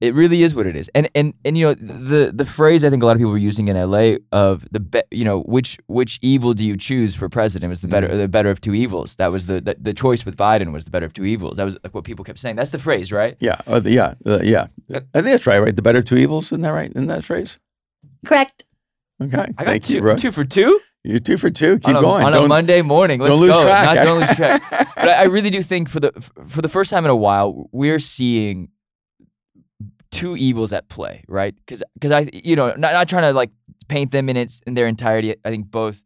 It 0.00 0.14
really 0.14 0.42
is 0.42 0.54
what 0.54 0.66
it 0.66 0.76
is. 0.76 0.88
And 0.94 1.08
and 1.14 1.34
and 1.44 1.58
you 1.58 1.66
know 1.66 1.74
the 1.74 2.30
the 2.32 2.44
phrase 2.44 2.84
I 2.84 2.90
think 2.90 3.02
a 3.02 3.06
lot 3.06 3.12
of 3.12 3.18
people 3.18 3.32
were 3.32 3.38
using 3.38 3.66
in 3.66 3.76
LA 3.76 4.18
of 4.30 4.66
the 4.70 4.78
be, 4.78 5.02
you 5.10 5.24
know 5.24 5.40
which 5.40 5.76
which 5.86 6.20
evil 6.22 6.54
do 6.54 6.64
you 6.64 6.76
choose 6.76 7.16
for 7.16 7.28
president 7.28 7.72
is 7.72 7.80
the 7.80 7.88
better 7.88 8.08
mm. 8.08 8.16
the 8.16 8.28
better 8.28 8.50
of 8.50 8.60
two 8.60 8.74
evils. 8.74 9.16
That 9.16 9.32
was 9.32 9.46
the, 9.46 9.60
the 9.60 9.76
the 9.80 9.92
choice 9.92 10.24
with 10.24 10.36
Biden 10.36 10.72
was 10.72 10.84
the 10.84 10.92
better 10.92 11.06
of 11.06 11.14
two 11.14 11.24
evils. 11.24 11.56
That 11.56 11.64
was 11.64 11.76
like 11.82 11.94
what 11.94 12.04
people 12.04 12.24
kept 12.24 12.38
saying. 12.38 12.54
That's 12.54 12.70
the 12.70 12.78
phrase, 12.78 13.10
right? 13.10 13.36
Yeah. 13.40 13.60
Oh, 13.66 13.80
the, 13.80 13.90
yeah. 13.90 14.14
Uh, 14.24 14.38
yeah. 14.40 14.68
Uh, 14.92 15.00
I 15.14 15.20
think 15.20 15.32
that's 15.32 15.48
right. 15.48 15.58
Right. 15.58 15.74
The 15.74 15.82
better 15.82 15.98
of 15.98 16.04
two 16.04 16.16
evils. 16.16 16.46
Isn't 16.46 16.60
that 16.60 16.70
right? 16.70 16.90
Isn't 16.90 17.08
that 17.08 17.24
phrase? 17.24 17.58
Correct. 18.24 18.64
Okay. 19.20 19.36
I 19.36 19.46
got 19.46 19.64
Thank 19.64 19.84
two, 19.84 19.94
you, 19.94 20.00
bro. 20.00 20.16
two 20.16 20.30
for 20.30 20.44
two 20.44 20.80
You're 21.04 21.20
two 21.20 21.38
for 21.38 21.50
two. 21.50 21.78
Keep 21.78 21.88
on 21.88 21.96
a, 21.96 22.00
going. 22.00 22.24
on 22.24 22.34
a 22.34 22.48
Monday 22.48 22.82
morning. 22.82 23.20
Let's 23.20 23.32
don't 23.32 23.40
lose 23.40 23.54
go. 23.54 23.62
track. 23.62 23.96
Not, 23.96 24.04
don't 24.04 24.20
lose 24.20 24.36
track. 24.36 24.62
but 24.70 25.08
I, 25.08 25.12
I 25.12 25.22
really 25.24 25.50
do 25.50 25.62
think 25.62 25.88
for 25.88 26.00
the 26.00 26.12
for 26.46 26.60
the 26.60 26.68
first 26.68 26.90
time 26.90 27.04
in 27.04 27.10
a 27.10 27.16
while, 27.16 27.68
we're 27.72 28.00
seeing 28.00 28.70
two 30.10 30.36
evils 30.36 30.72
at 30.72 30.88
play, 30.88 31.24
right? 31.28 31.54
Because 31.56 31.82
because 31.94 32.10
I 32.10 32.28
you 32.32 32.56
know 32.56 32.68
not, 32.76 32.92
not 32.92 33.08
trying 33.08 33.22
to 33.22 33.32
like 33.32 33.50
paint 33.88 34.10
them 34.10 34.28
in 34.28 34.36
its 34.36 34.60
in 34.66 34.74
their 34.74 34.86
entirety. 34.86 35.34
I 35.44 35.50
think 35.50 35.70
both. 35.70 36.04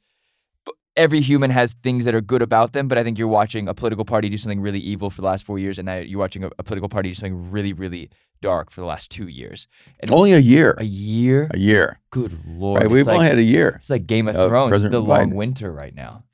Every 0.95 1.21
human 1.23 1.51
has 1.51 1.75
things 1.83 2.05
that 2.05 2.15
are 2.15 2.21
good 2.21 2.43
about 2.43 2.73
them, 2.73 2.87
but 2.87 2.99
I 2.99 3.03
think 3.03 3.19
you're 3.19 3.29
watching 3.29 3.67
a 3.67 3.73
political 3.75 4.05
party 4.05 4.29
do 4.29 4.37
something 4.37 4.61
really 4.61 4.79
evil 4.79 5.09
for 5.09 5.23
the 5.23 5.27
last 5.27 5.45
four 5.45 5.59
years, 5.59 5.79
and 5.79 5.87
now 5.87 5.97
you're 5.97 6.19
watching 6.19 6.45
a, 6.45 6.51
a 6.59 6.63
political 6.63 6.89
party 6.89 7.09
do 7.11 7.15
something 7.15 7.51
really, 7.51 7.73
really 7.73 8.11
dark 8.43 8.71
for 8.71 8.83
the 8.83 8.87
last 8.87 9.11
two 9.11 9.27
years. 9.27 9.69
And 10.01 10.11
Only 10.13 10.33
a 10.35 10.39
year. 10.39 10.75
a 10.77 10.85
year, 10.85 11.49
A 11.53 11.59
year. 11.59 11.99
good 12.11 12.33
lord! 12.47 12.83
Right. 12.83 12.91
We've 12.91 13.07
like, 13.07 13.15
only 13.15 13.27
had 13.27 13.39
a 13.39 13.43
year. 13.43 13.71
it's 13.77 13.89
like 13.89 14.07
Game 14.07 14.29
of 14.29 14.35
Thrones, 14.35 14.69
President 14.71 14.93
the 14.93 15.01
long 15.01 15.35
winter 15.35 15.73
right 15.73 15.95
now. 15.95 16.25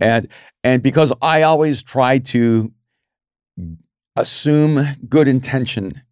And 0.00 0.28
and 0.62 0.82
because 0.82 1.12
I 1.20 1.42
always 1.42 1.82
try 1.82 2.18
to 2.18 2.72
assume 4.16 4.84
good 5.08 5.28
intention, 5.28 6.02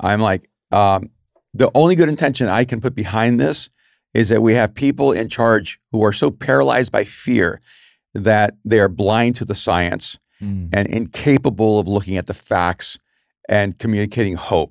I'm 0.00 0.20
like, 0.20 0.48
um, 0.72 1.10
the 1.54 1.70
only 1.74 1.94
good 1.94 2.08
intention 2.08 2.48
I 2.48 2.64
can 2.64 2.80
put 2.80 2.94
behind 2.94 3.38
this 3.40 3.70
is 4.16 4.28
that 4.30 4.40
we 4.42 4.54
have 4.54 4.74
people 4.74 5.12
in 5.12 5.28
charge 5.28 5.78
who 5.92 6.02
are 6.04 6.12
so 6.12 6.30
paralyzed 6.30 6.90
by 6.90 7.04
fear 7.04 7.60
that 8.14 8.56
they 8.64 8.80
are 8.80 8.88
blind 8.88 9.34
to 9.36 9.44
the 9.44 9.54
science 9.54 10.18
Mm. 10.42 10.68
and 10.70 10.86
incapable 10.88 11.78
of 11.78 11.88
looking 11.88 12.18
at 12.18 12.26
the 12.26 12.34
facts 12.34 12.98
and 13.48 13.78
communicating 13.78 14.34
hope. 14.34 14.70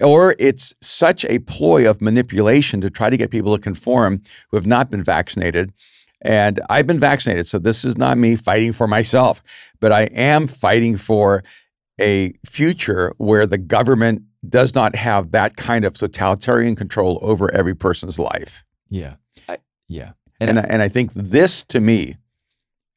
Or 0.00 0.36
it's 0.38 0.72
such 0.80 1.24
a 1.24 1.40
ploy 1.40 1.90
of 1.90 2.00
manipulation 2.00 2.80
to 2.80 2.90
try 2.90 3.10
to 3.10 3.16
get 3.16 3.30
people 3.32 3.56
to 3.56 3.60
conform 3.60 4.22
who 4.50 4.56
have 4.56 4.66
not 4.68 4.88
been 4.88 5.02
vaccinated. 5.02 5.72
And 6.22 6.60
I've 6.70 6.86
been 6.86 7.00
vaccinated, 7.00 7.48
so 7.48 7.58
this 7.58 7.84
is 7.84 7.98
not 7.98 8.18
me 8.18 8.36
fighting 8.36 8.72
for 8.72 8.86
myself, 8.86 9.42
but 9.80 9.90
I 9.90 10.02
am 10.14 10.46
fighting 10.46 10.96
for 10.96 11.42
a 12.00 12.32
future 12.46 13.12
where 13.18 13.46
the 13.48 13.58
government 13.58 14.22
does 14.48 14.76
not 14.76 14.94
have 14.94 15.32
that 15.32 15.56
kind 15.56 15.84
of 15.84 15.94
totalitarian 15.98 16.76
control 16.76 17.18
over 17.20 17.52
every 17.52 17.74
person's 17.74 18.16
life. 18.18 18.62
Yeah. 18.90 19.14
I, 19.48 19.58
yeah. 19.88 20.12
And, 20.40 20.50
And, 20.50 20.58
I, 20.58 20.62
and 20.68 20.82
I 20.82 20.88
think 20.88 21.12
this 21.14 21.64
to 21.64 21.80
me 21.80 22.16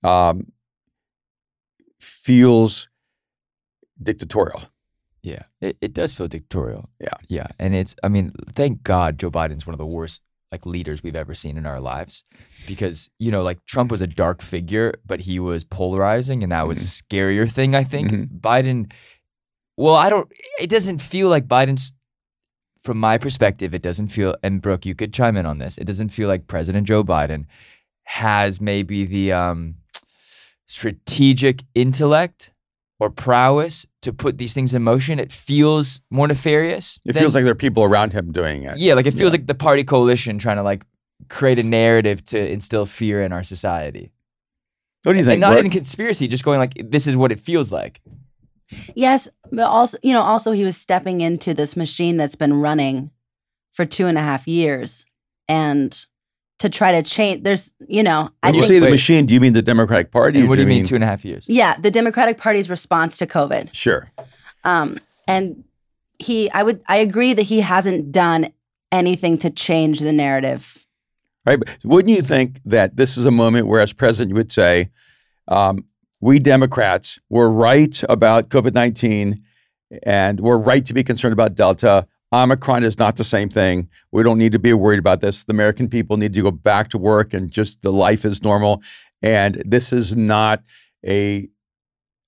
um, 0.04 0.52
feels 2.00 2.90
dictatorial. 4.02 4.64
yeah. 5.22 5.44
It, 5.62 5.78
it 5.82 5.94
does 5.94 6.14
feel 6.14 6.28
dictatorial. 6.28 6.90
Yeah. 7.00 7.14
Yeah. 7.28 7.48
And 7.60 7.74
it's, 7.76 7.96
I 8.04 8.08
mean, 8.10 8.34
thank 8.54 8.84
God 8.84 9.18
Joe 9.20 9.32
Biden's 9.32 9.66
one 9.66 9.74
of 9.74 9.78
the 9.78 9.86
worst 9.86 10.22
like 10.52 10.66
leaders 10.66 11.02
we've 11.02 11.16
ever 11.16 11.34
seen 11.34 11.58
in 11.58 11.66
our 11.66 11.80
lives 11.80 12.24
because, 12.68 13.10
you 13.18 13.32
know, 13.32 13.42
like 13.42 13.64
Trump 13.66 13.90
was 13.90 14.02
a 14.02 14.08
dark 14.08 14.42
figure, 14.42 14.94
but 15.06 15.22
he 15.22 15.40
was 15.40 15.64
polarizing 15.64 16.44
and 16.44 16.52
that 16.52 16.68
was 16.68 16.80
a 16.80 16.86
scarier 16.86 17.50
thing, 17.50 17.74
I 17.76 17.84
think. 17.84 18.12
Mhm. 18.12 18.40
Biden, 18.40 18.92
well, 19.78 19.96
I 19.96 20.10
don't, 20.10 20.32
it 20.60 20.70
doesn't 20.70 21.00
feel 21.00 21.30
like 21.30 21.48
Biden's, 21.48 21.94
from 22.84 23.00
my 23.00 23.18
perspective, 23.18 23.74
it 23.74 23.82
doesn't 23.82 24.10
feel, 24.10 24.36
and 24.44 24.62
Brooke, 24.62 24.86
you 24.86 24.94
could 24.96 25.14
chime 25.14 25.38
in 25.38 25.46
on 25.46 25.58
this, 25.58 25.78
it 25.78 25.86
doesn't 25.86 26.10
feel 26.10 26.28
like 26.28 26.48
President 26.48 26.86
Joe 26.88 27.04
Biden 27.04 27.46
has 28.04 28.60
maybe 28.60 29.06
the 29.06 29.32
um, 29.32 29.76
strategic 30.68 31.64
intellect 31.76 32.52
or 33.00 33.10
prowess 33.10 33.86
to 34.02 34.14
put 34.14 34.38
these 34.38 34.54
things 34.54 34.74
in 34.76 34.84
motion. 34.84 35.20
It 35.20 35.32
feels 35.32 36.02
more 36.10 36.28
nefarious. 36.28 37.00
It 37.06 37.14
than- 37.14 37.22
feels 37.22 37.36
like 37.36 37.44
there 37.44 37.52
are 37.52 37.56
people 37.56 37.84
around 37.84 38.14
him 38.14 38.32
doing 38.32 38.64
it. 38.64 38.78
yeah, 38.78 38.94
like 38.94 39.06
it 39.06 39.12
feels 39.12 39.32
Yeah. 39.34 39.40
like 39.40 39.48
the 39.48 39.56
party 39.56 39.84
coalition 39.84 40.38
trying 40.40 40.58
to 40.58 40.64
like 40.64 40.86
create 41.30 41.60
a 41.60 41.64
narrative 41.64 42.24
to 42.26 42.52
instill 42.52 42.86
fear 42.86 43.24
in 43.24 43.32
our 43.32 43.44
society. 43.44 44.12
What 45.04 45.14
do 45.14 45.20
you 45.20 45.24
think? 45.26 45.34
And 45.34 45.42
not 45.42 45.54
Brooke? 45.54 45.66
in 45.66 45.72
conspiracy, 45.72 46.28
just 46.28 46.44
going 46.46 46.60
like 46.60 46.74
this 46.78 47.08
is 47.08 47.16
what 47.16 47.32
it 47.32 47.40
feels 47.40 47.72
like. 47.72 48.02
Yes, 48.96 49.30
but 49.52 49.64
also, 49.64 49.98
you 50.02 50.14
know, 50.14 50.22
also 50.22 50.52
he 50.52 50.64
was 50.64 50.78
stepping 50.78 51.22
into 51.22 51.54
this 51.54 51.76
machine 51.76 52.18
that's 52.18 52.36
been 52.36 52.54
running 52.54 53.12
for 53.72 53.86
two 53.86 54.08
and 54.08 54.18
a 54.18 54.22
half 54.22 54.48
years, 54.48 55.06
and 55.48 56.06
to 56.60 56.70
try 56.70 56.92
to 56.94 57.04
change. 57.04 57.44
There's, 57.44 57.74
you 57.88 58.04
know, 58.04 58.30
I 58.42 58.48
when 58.48 58.56
you 58.56 58.62
think, 58.62 58.70
say 58.70 58.80
the 58.80 58.86
Wait. 58.86 58.92
machine, 58.92 59.26
do 59.26 59.34
you 59.34 59.42
mean 59.42 59.54
the 59.54 59.62
Democratic 59.62 60.12
Party? 60.12 60.40
And 60.40 60.50
what 60.50 60.56
do 60.56 60.62
you 60.62 60.68
mean 60.68 60.86
two 60.86 60.96
and 60.96 61.04
a 61.04 61.08
half 61.08 61.26
years? 61.26 61.46
yeah, 61.50 61.76
the 61.78 61.92
Democratic 61.92 62.38
Party's 62.38 62.70
response 62.70 63.18
to 63.18 63.28
COVID. 63.28 63.74
Sure. 63.74 64.12
Um, 64.64 65.00
and 65.28 65.66
he, 66.20 66.50
I 66.52 66.64
would, 66.64 66.82
I 66.88 66.98
agree 66.98 67.34
that 67.34 67.44
he 67.44 67.60
hasn't 67.62 68.12
done 68.12 68.54
anything 68.92 69.38
to 69.40 69.50
change 69.50 70.00
the 70.00 70.14
narrative. 70.14 70.86
Right. 71.46 71.60
But 71.60 71.78
wouldn't 71.84 72.16
you 72.16 72.22
think 72.22 72.62
that 72.64 72.96
this 72.96 73.18
is 73.18 73.26
a 73.26 73.32
moment 73.32 73.68
where, 73.68 73.82
as 73.82 73.92
president, 73.92 74.30
you 74.30 74.36
would 74.36 74.52
say, 74.52 74.90
um, 75.50 75.84
we 76.24 76.40
Democrats 76.40 77.20
were 77.30 77.50
right 77.50 78.02
about 78.08 78.48
COVID 78.48 78.74
19 78.74 79.44
and 80.04 80.40
we're 80.40 80.58
right 80.58 80.86
to 80.86 80.94
be 80.94 81.04
concerned 81.04 81.34
about 81.34 81.54
Delta. 81.54 82.08
Omicron 82.32 82.86
is 82.86 82.98
not 82.98 83.18
the 83.18 83.26
same 83.26 83.50
thing. 83.50 83.90
We 84.14 84.24
don't 84.24 84.38
need 84.38 84.54
to 84.54 84.60
be 84.60 84.72
worried 84.72 85.00
about 85.00 85.20
this. 85.20 85.44
The 85.44 85.52
American 85.52 85.90
people 85.90 86.16
need 86.16 86.34
to 86.34 86.42
go 86.42 86.50
back 86.50 86.90
to 86.92 86.98
work 86.98 87.34
and 87.34 87.52
just 87.52 87.82
the 87.82 87.92
life 87.92 88.24
is 88.24 88.42
normal. 88.42 88.82
And 89.22 89.62
this 89.66 89.92
is 89.92 90.16
not 90.16 90.64
a 91.06 91.50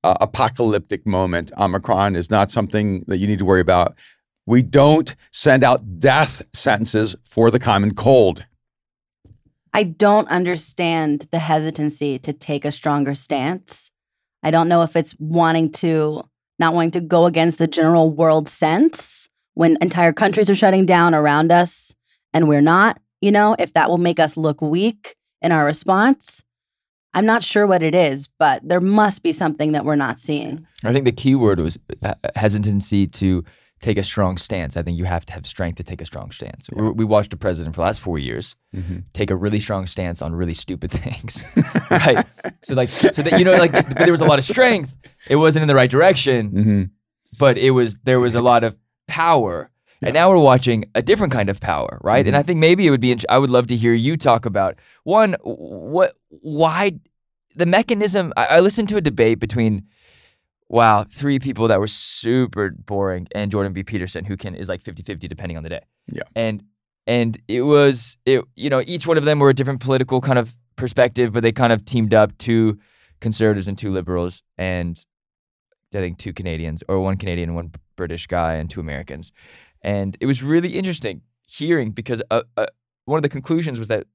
apocalyptic 0.03 1.07
moment. 1.07 1.53
Omicron 1.57 2.17
is 2.17 2.29
not 2.29 2.51
something 2.51 3.05
that 3.07 3.17
you 3.17 3.27
need 3.27 3.39
to 3.39 3.45
worry 3.45 3.61
about. 3.61 3.97
We 4.45 4.61
don't 4.61 5.15
send 5.31 5.63
out 5.63 6.01
death 6.01 6.41
sentences 6.51 7.15
for 7.23 7.49
the 7.49 7.59
common 7.59 7.95
cold. 7.95 8.43
I 9.75 9.83
don't 9.83 10.29
understand 10.29 11.27
the 11.31 11.39
hesitancy 11.39 12.17
to 12.19 12.31
take 12.31 12.63
a 12.63 12.71
stronger 12.71 13.13
stance. 13.13 13.91
I 14.41 14.49
don't 14.49 14.69
know 14.69 14.83
if 14.83 14.95
it's 14.95 15.13
wanting 15.19 15.73
to 15.73 16.23
not 16.57 16.73
wanting 16.73 16.91
to 16.91 17.01
go 17.01 17.25
against 17.25 17.57
the 17.57 17.67
general 17.67 18.09
world 18.09 18.47
sense 18.47 19.27
when 19.53 19.75
entire 19.81 20.13
countries 20.13 20.49
are 20.49 20.55
shutting 20.55 20.85
down 20.85 21.13
around 21.13 21.51
us 21.51 21.93
and 22.33 22.47
we're 22.47 22.61
not, 22.61 23.01
you 23.19 23.33
know, 23.33 23.53
if 23.59 23.73
that 23.73 23.89
will 23.89 23.97
make 23.97 24.17
us 24.17 24.37
look 24.37 24.61
weak 24.61 25.17
in 25.41 25.51
our 25.51 25.65
response. 25.65 26.41
I'm 27.13 27.25
not 27.25 27.43
sure 27.43 27.67
what 27.67 27.83
it 27.83 27.93
is, 27.93 28.29
but 28.39 28.65
there 28.65 28.79
must 28.79 29.23
be 29.23 29.33
something 29.33 29.73
that 29.73 29.83
we're 29.83 29.97
not 29.97 30.19
seeing. 30.19 30.65
I 30.85 30.93
think 30.93 31.03
the 31.03 31.11
key 31.11 31.35
word 31.35 31.59
was 31.59 31.77
uh, 32.01 32.13
hesitancy 32.35 33.07
to 33.07 33.43
take 33.81 33.97
a 33.97 34.03
strong 34.03 34.37
stance. 34.37 34.77
I 34.77 34.81
think 34.83 34.97
you 34.97 35.05
have 35.05 35.25
to 35.25 35.33
have 35.33 35.45
strength 35.45 35.75
to 35.77 35.83
take 35.83 36.01
a 36.01 36.05
strong 36.05 36.31
stance. 36.31 36.69
We- 36.71 36.91
We 36.91 37.05
watched 37.05 37.33
a 37.33 37.37
president 37.37 37.75
for 37.75 37.81
the 37.81 37.85
last 37.85 38.01
four 38.01 38.17
years 38.19 38.55
take 39.13 39.31
a 39.31 39.35
really 39.35 39.59
strong 39.61 39.87
stance 39.87 40.21
on 40.21 40.33
really 40.35 40.53
stupid 40.53 40.91
things, 41.03 41.45
right? 41.89 42.25
So 42.61 42.73
like, 42.73 42.89
so 42.89 43.21
that 43.21 43.39
you 43.39 43.45
know, 43.45 43.55
like, 43.55 43.71
there 43.97 44.11
was 44.11 44.21
a 44.21 44.25
lot 44.25 44.39
of 44.39 44.45
strength. 44.45 44.97
It 45.29 45.37
wasn't 45.37 45.61
in 45.63 45.67
the 45.67 45.75
right 45.75 45.89
direction, 45.91 46.49
hmm 46.49 46.83
but 47.37 47.57
it 47.57 47.71
was 47.71 47.97
there 48.05 48.19
was 48.21 48.33
a 48.33 48.41
lot 48.41 48.63
of 48.63 48.75
power. 49.07 49.69
Yeah. 50.01 50.07
And 50.09 50.13
now 50.13 50.29
we're 50.29 50.39
watching 50.39 50.85
a 50.95 51.01
different 51.01 51.33
kind 51.33 51.49
of 51.49 51.59
power, 51.59 51.99
right? 52.01 52.23
Mhm. 52.25 52.29
And 52.29 52.37
I 52.37 52.43
think 52.43 52.59
maybe 52.59 52.87
it 52.87 52.91
would 52.91 53.01
be. 53.01 53.11
int- 53.11 53.25
I 53.29 53.37
would 53.37 53.49
love 53.49 53.67
to 53.67 53.75
hear 53.75 53.93
you 53.93 54.15
talk 54.17 54.45
about 54.45 54.75
one, 55.03 55.35
what, 55.43 56.15
why, 56.29 56.99
the 57.55 57.65
mechanism. 57.65 58.31
I, 58.37 58.45
I 58.45 58.59
listened 58.61 58.87
to 58.89 58.97
a 58.97 59.01
debate 59.01 59.39
between, 59.39 59.83
wow, 60.69 61.03
three 61.03 61.39
people 61.39 61.67
that 61.67 61.79
were 61.79 61.87
super 61.87 62.71
boring, 62.71 63.27
and 63.33 63.51
Jordan 63.51 63.73
B. 63.73 63.83
Peterson, 63.83 64.25
who 64.25 64.37
can 64.37 64.55
is 64.55 64.69
like 64.69 64.81
50-50 64.83 65.27
depending 65.29 65.57
on 65.57 65.63
the 65.63 65.69
day. 65.69 65.81
Yeah. 66.07 66.23
And 66.35 66.63
and 67.07 67.39
it 67.47 67.61
was 67.61 68.17
it 68.25 68.43
you 68.55 68.69
know 68.69 68.81
each 68.85 69.07
one 69.07 69.17
of 69.17 69.25
them 69.25 69.39
were 69.39 69.49
a 69.49 69.53
different 69.53 69.79
political 69.79 70.21
kind 70.21 70.39
of 70.39 70.55
perspective, 70.75 71.33
but 71.33 71.43
they 71.43 71.51
kind 71.51 71.71
of 71.71 71.85
teamed 71.85 72.13
up 72.13 72.37
two 72.37 72.79
conservatives 73.21 73.67
and 73.67 73.77
two 73.77 73.91
liberals, 73.91 74.43
and 74.57 75.03
I 75.93 75.97
think 75.97 76.17
two 76.17 76.33
Canadians 76.33 76.83
or 76.87 76.99
one 76.99 77.17
Canadian, 77.17 77.53
one 77.53 77.71
British 77.95 78.27
guy, 78.27 78.55
and 78.55 78.69
two 78.69 78.79
Americans. 78.79 79.31
And 79.81 80.17
it 80.19 80.25
was 80.25 80.41
really 80.43 80.69
interesting 80.69 81.21
hearing 81.47 81.91
because 81.91 82.21
uh, 82.31 82.41
uh, 82.57 82.65
one 83.05 83.17
of 83.17 83.23
the 83.23 83.29
conclusions 83.29 83.77
was 83.77 83.87
that 83.87 84.07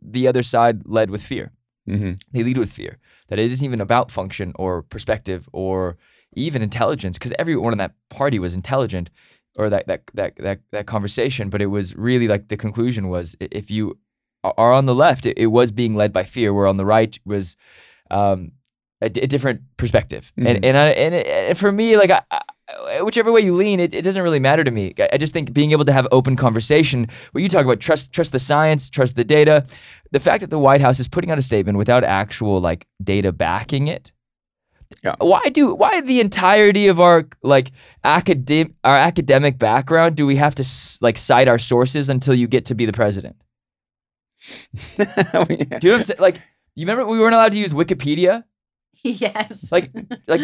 the 0.00 0.26
other 0.26 0.42
side 0.42 0.82
led 0.86 1.10
with 1.10 1.22
fear. 1.22 1.52
Hmm 1.86 2.12
They 2.32 2.42
lead 2.42 2.58
with 2.58 2.72
fear 2.72 2.98
that 3.28 3.38
it 3.38 3.50
isn't 3.52 3.64
even 3.64 3.80
about 3.80 4.10
function 4.10 4.52
or 4.56 4.82
perspective 4.82 5.48
or 5.52 5.96
even 6.36 6.62
intelligence 6.62 7.18
because 7.18 7.32
everyone 7.38 7.72
in 7.72 7.78
that 7.78 7.92
party 8.10 8.38
was 8.38 8.54
intelligent 8.54 9.10
or 9.58 9.70
that 9.70 9.86
that 9.86 10.02
that 10.14 10.36
that 10.36 10.60
that 10.72 10.86
conversation. 10.86 11.50
But 11.50 11.62
it 11.62 11.66
was 11.66 11.94
really 11.96 12.28
like 12.28 12.48
the 12.48 12.56
conclusion 12.56 13.08
was 13.08 13.36
if 13.40 13.70
you 13.70 13.98
are 14.42 14.72
on 14.72 14.86
the 14.86 14.94
left, 14.94 15.26
it, 15.26 15.38
it 15.38 15.46
was 15.46 15.70
being 15.72 15.94
led 15.94 16.12
by 16.12 16.24
fear. 16.24 16.52
Where 16.52 16.66
on 16.66 16.76
the 16.76 16.84
right 16.84 17.18
was 17.24 17.56
um, 18.10 18.52
a, 19.00 19.08
d- 19.08 19.20
a 19.22 19.26
different 19.26 19.60
perspective. 19.76 20.32
Mhm. 20.38 20.46
And 20.48 20.64
and 20.64 20.76
I, 20.76 20.88
and, 20.90 21.14
it, 21.14 21.26
and 21.26 21.58
for 21.58 21.70
me, 21.72 21.96
like 21.96 22.10
I, 22.10 22.22
Uh, 22.76 23.04
whichever 23.04 23.30
way 23.32 23.40
you 23.40 23.54
lean, 23.54 23.80
it, 23.80 23.94
it 23.94 24.02
doesn't 24.02 24.22
really 24.22 24.38
matter 24.38 24.64
to 24.64 24.70
me. 24.70 24.94
I, 24.98 25.10
I 25.14 25.16
just 25.18 25.32
think 25.32 25.52
being 25.52 25.72
able 25.72 25.84
to 25.84 25.92
have 25.92 26.06
open 26.12 26.36
conversation 26.36 27.08
where 27.32 27.42
you 27.42 27.48
talk 27.48 27.64
about 27.64 27.80
trust 27.80 28.12
trust 28.12 28.32
the 28.32 28.38
science, 28.38 28.90
trust 28.90 29.16
the 29.16 29.24
data. 29.24 29.66
The 30.10 30.20
fact 30.20 30.40
that 30.40 30.50
the 30.50 30.58
White 30.58 30.80
House 30.80 31.00
is 31.00 31.08
putting 31.08 31.30
out 31.30 31.38
a 31.38 31.42
statement 31.42 31.78
without 31.78 32.04
actual 32.04 32.60
like 32.60 32.86
data 33.02 33.32
backing 33.32 33.88
it. 33.88 34.12
Yeah. 35.02 35.16
Why 35.18 35.48
do 35.48 35.74
why 35.74 36.00
the 36.02 36.20
entirety 36.20 36.86
of 36.88 37.00
our 37.00 37.26
like 37.42 37.72
academic 38.04 38.72
our 38.84 38.96
academic 38.96 39.58
background 39.58 40.16
do 40.16 40.26
we 40.26 40.36
have 40.36 40.54
to 40.56 40.62
s- 40.62 40.98
like 41.00 41.18
cite 41.18 41.48
our 41.48 41.58
sources 41.58 42.08
until 42.08 42.34
you 42.34 42.46
get 42.46 42.64
to 42.66 42.74
be 42.74 42.86
the 42.86 42.92
president? 42.92 43.36
Do 44.96 45.04
you 45.04 45.06
know 45.24 45.40
what 45.40 45.84
I'm 45.86 46.02
saying? 46.02 46.20
Like 46.20 46.36
you 46.74 46.86
remember 46.86 47.06
we 47.06 47.18
weren't 47.18 47.34
allowed 47.34 47.52
to 47.52 47.58
use 47.58 47.72
Wikipedia? 47.72 48.44
yes. 49.02 49.72
Like 49.72 49.90
like 50.28 50.40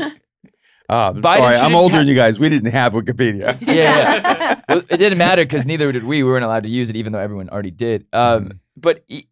Uh, 0.91 1.13
Biden 1.13 1.39
sorry, 1.39 1.57
I'm 1.57 1.75
older 1.77 1.93
ha- 1.95 1.99
than 2.01 2.09
you 2.09 2.17
guys. 2.17 2.41
We 2.41 2.49
didn't 2.49 2.73
have 2.73 2.93
Wikipedia. 2.95 3.57
yeah, 3.61 3.73
yeah. 3.75 4.61
well, 4.69 4.83
it 4.91 4.97
didn't 4.97 5.19
matter 5.19 5.45
because 5.45 5.65
neither 5.65 5.93
did 5.93 6.03
we. 6.03 6.23
We 6.25 6.29
weren't 6.31 6.45
allowed 6.45 6.65
to 6.65 6.69
use 6.69 6.91
it, 6.91 6.97
even 6.97 7.13
though 7.13 7.21
everyone 7.21 7.49
already 7.49 7.71
did. 7.71 8.07
Um, 8.13 8.61
But 8.77 9.05
he, 9.07 9.27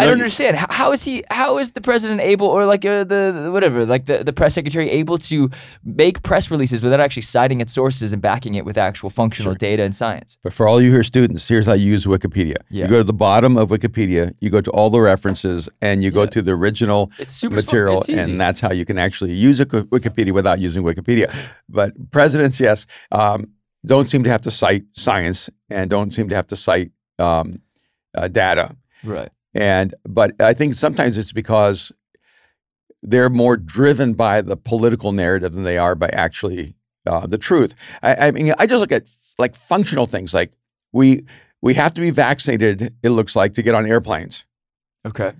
I 0.00 0.06
don't 0.06 0.14
understand. 0.14 0.56
How, 0.56 0.66
how 0.70 0.92
is 0.92 1.02
he? 1.04 1.22
How 1.30 1.58
is 1.58 1.72
the 1.72 1.80
president 1.80 2.20
able, 2.20 2.46
or 2.46 2.66
like 2.66 2.84
uh, 2.84 3.04
the, 3.04 3.40
the 3.44 3.50
whatever, 3.52 3.84
like 3.86 4.06
the, 4.06 4.24
the 4.24 4.32
press 4.32 4.54
secretary 4.54 4.88
able 4.90 5.18
to 5.18 5.50
make 5.84 6.22
press 6.22 6.50
releases 6.50 6.82
without 6.82 7.00
actually 7.00 7.22
citing 7.22 7.60
its 7.60 7.72
sources 7.72 8.12
and 8.12 8.20
backing 8.22 8.54
it 8.54 8.64
with 8.64 8.76
actual 8.78 9.10
functional 9.10 9.52
Sure. 9.52 9.58
data 9.58 9.82
and 9.82 9.94
science? 9.94 10.38
But 10.42 10.52
for 10.52 10.66
all 10.68 10.80
you 10.82 10.90
here 10.90 11.02
students, 11.04 11.46
here's 11.48 11.66
how 11.66 11.74
you 11.74 11.86
use 11.86 12.06
Wikipedia. 12.06 12.56
Yeah. 12.70 12.84
You 12.84 12.90
go 12.90 12.98
to 12.98 13.04
the 13.04 13.12
bottom 13.12 13.56
of 13.56 13.68
Wikipedia, 13.70 14.34
you 14.40 14.50
go 14.50 14.60
to 14.60 14.70
all 14.70 14.90
the 14.90 15.00
references, 15.00 15.68
and 15.80 16.02
you 16.02 16.10
go 16.10 16.26
to 16.26 16.42
the 16.42 16.52
original 16.52 17.10
It's 17.18 17.32
super 17.32 17.56
smart. 17.56 17.64
material, 17.66 18.04
and 18.08 18.40
that's 18.40 18.60
how 18.60 18.72
you 18.72 18.84
can 18.84 18.98
actually 18.98 19.32
use 19.34 19.60
a 19.60 19.66
Wikipedia 19.66 20.32
without 20.32 20.58
using 20.58 20.82
Wikipedia. 20.82 21.34
But 21.68 21.92
presidents, 22.10 22.58
yes. 22.60 22.86
Um, 23.12 23.48
don't 23.86 24.10
seem 24.10 24.24
to 24.24 24.30
have 24.30 24.42
to 24.42 24.50
cite 24.50 24.84
science 24.94 25.48
and 25.70 25.88
don't 25.88 26.12
seem 26.12 26.28
to 26.28 26.34
have 26.34 26.46
to 26.48 26.56
cite 26.56 26.90
um, 27.18 27.60
uh, 28.14 28.28
data. 28.28 28.76
Right. 29.02 29.30
And 29.54 29.94
but 30.08 30.40
I 30.40 30.54
think 30.54 30.74
sometimes 30.74 31.18
it's 31.18 31.32
because 31.32 31.92
they're 33.02 33.30
more 33.30 33.56
driven 33.56 34.14
by 34.14 34.40
the 34.42 34.56
political 34.56 35.12
narrative 35.12 35.54
than 35.54 35.64
they 35.64 35.78
are 35.78 35.94
by 35.94 36.08
actually 36.12 36.74
uh, 37.06 37.26
the 37.26 37.38
truth. 37.38 37.74
I, 38.02 38.28
I 38.28 38.30
mean, 38.30 38.52
I 38.58 38.66
just 38.66 38.80
look 38.80 38.92
at 38.92 39.08
like 39.38 39.54
functional 39.56 40.06
things 40.06 40.34
like 40.34 40.52
we 40.92 41.24
we 41.62 41.74
have 41.74 41.94
to 41.94 42.00
be 42.00 42.10
vaccinated. 42.10 42.94
It 43.02 43.10
looks 43.10 43.34
like 43.34 43.54
to 43.54 43.62
get 43.62 43.74
on 43.74 43.86
airplanes, 43.86 44.44
Okay. 45.06 45.32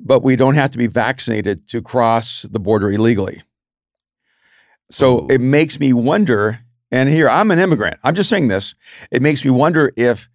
but 0.00 0.22
we 0.22 0.36
don't 0.36 0.54
have 0.54 0.70
to 0.70 0.78
be 0.78 0.86
vaccinated 0.86 1.68
to 1.68 1.82
cross 1.82 2.42
the 2.50 2.60
border 2.60 2.90
illegally. 2.90 3.42
So 4.90 5.24
Ooh. 5.24 5.28
it 5.28 5.40
makes 5.40 5.78
me 5.80 5.92
wonder. 5.92 6.60
And 6.92 7.08
here 7.08 7.28
I'm 7.28 7.50
an 7.50 7.58
immigrant. 7.58 7.98
I'm 8.04 8.14
just 8.14 8.30
saying 8.30 8.46
this. 8.48 8.74
It 9.10 9.20
makes 9.20 9.44
me 9.44 9.50
wonder 9.50 9.92
if 9.96 10.28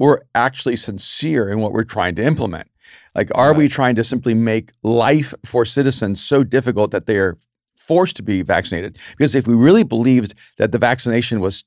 we're 0.00 0.18
actually 0.34 0.76
sincere 0.76 1.48
in 1.50 1.60
what 1.60 1.72
we're 1.72 1.84
trying 1.84 2.14
to 2.16 2.24
implement. 2.24 2.68
Like, 3.14 3.30
are 3.34 3.52
we 3.54 3.68
trying 3.68 3.94
to 3.96 4.02
simply 4.02 4.34
make 4.34 4.72
life 4.82 5.34
for 5.44 5.64
citizens 5.66 6.24
so 6.24 6.42
difficult 6.42 6.90
that 6.90 7.06
they 7.06 7.18
are 7.18 7.36
forced 7.76 8.16
to 8.16 8.22
be 8.22 8.40
vaccinated? 8.42 8.98
Because 9.16 9.34
if 9.34 9.46
we 9.46 9.54
really 9.54 9.84
believed 9.84 10.34
that 10.56 10.72
the 10.72 10.78
vaccination 10.78 11.40
was 11.40 11.64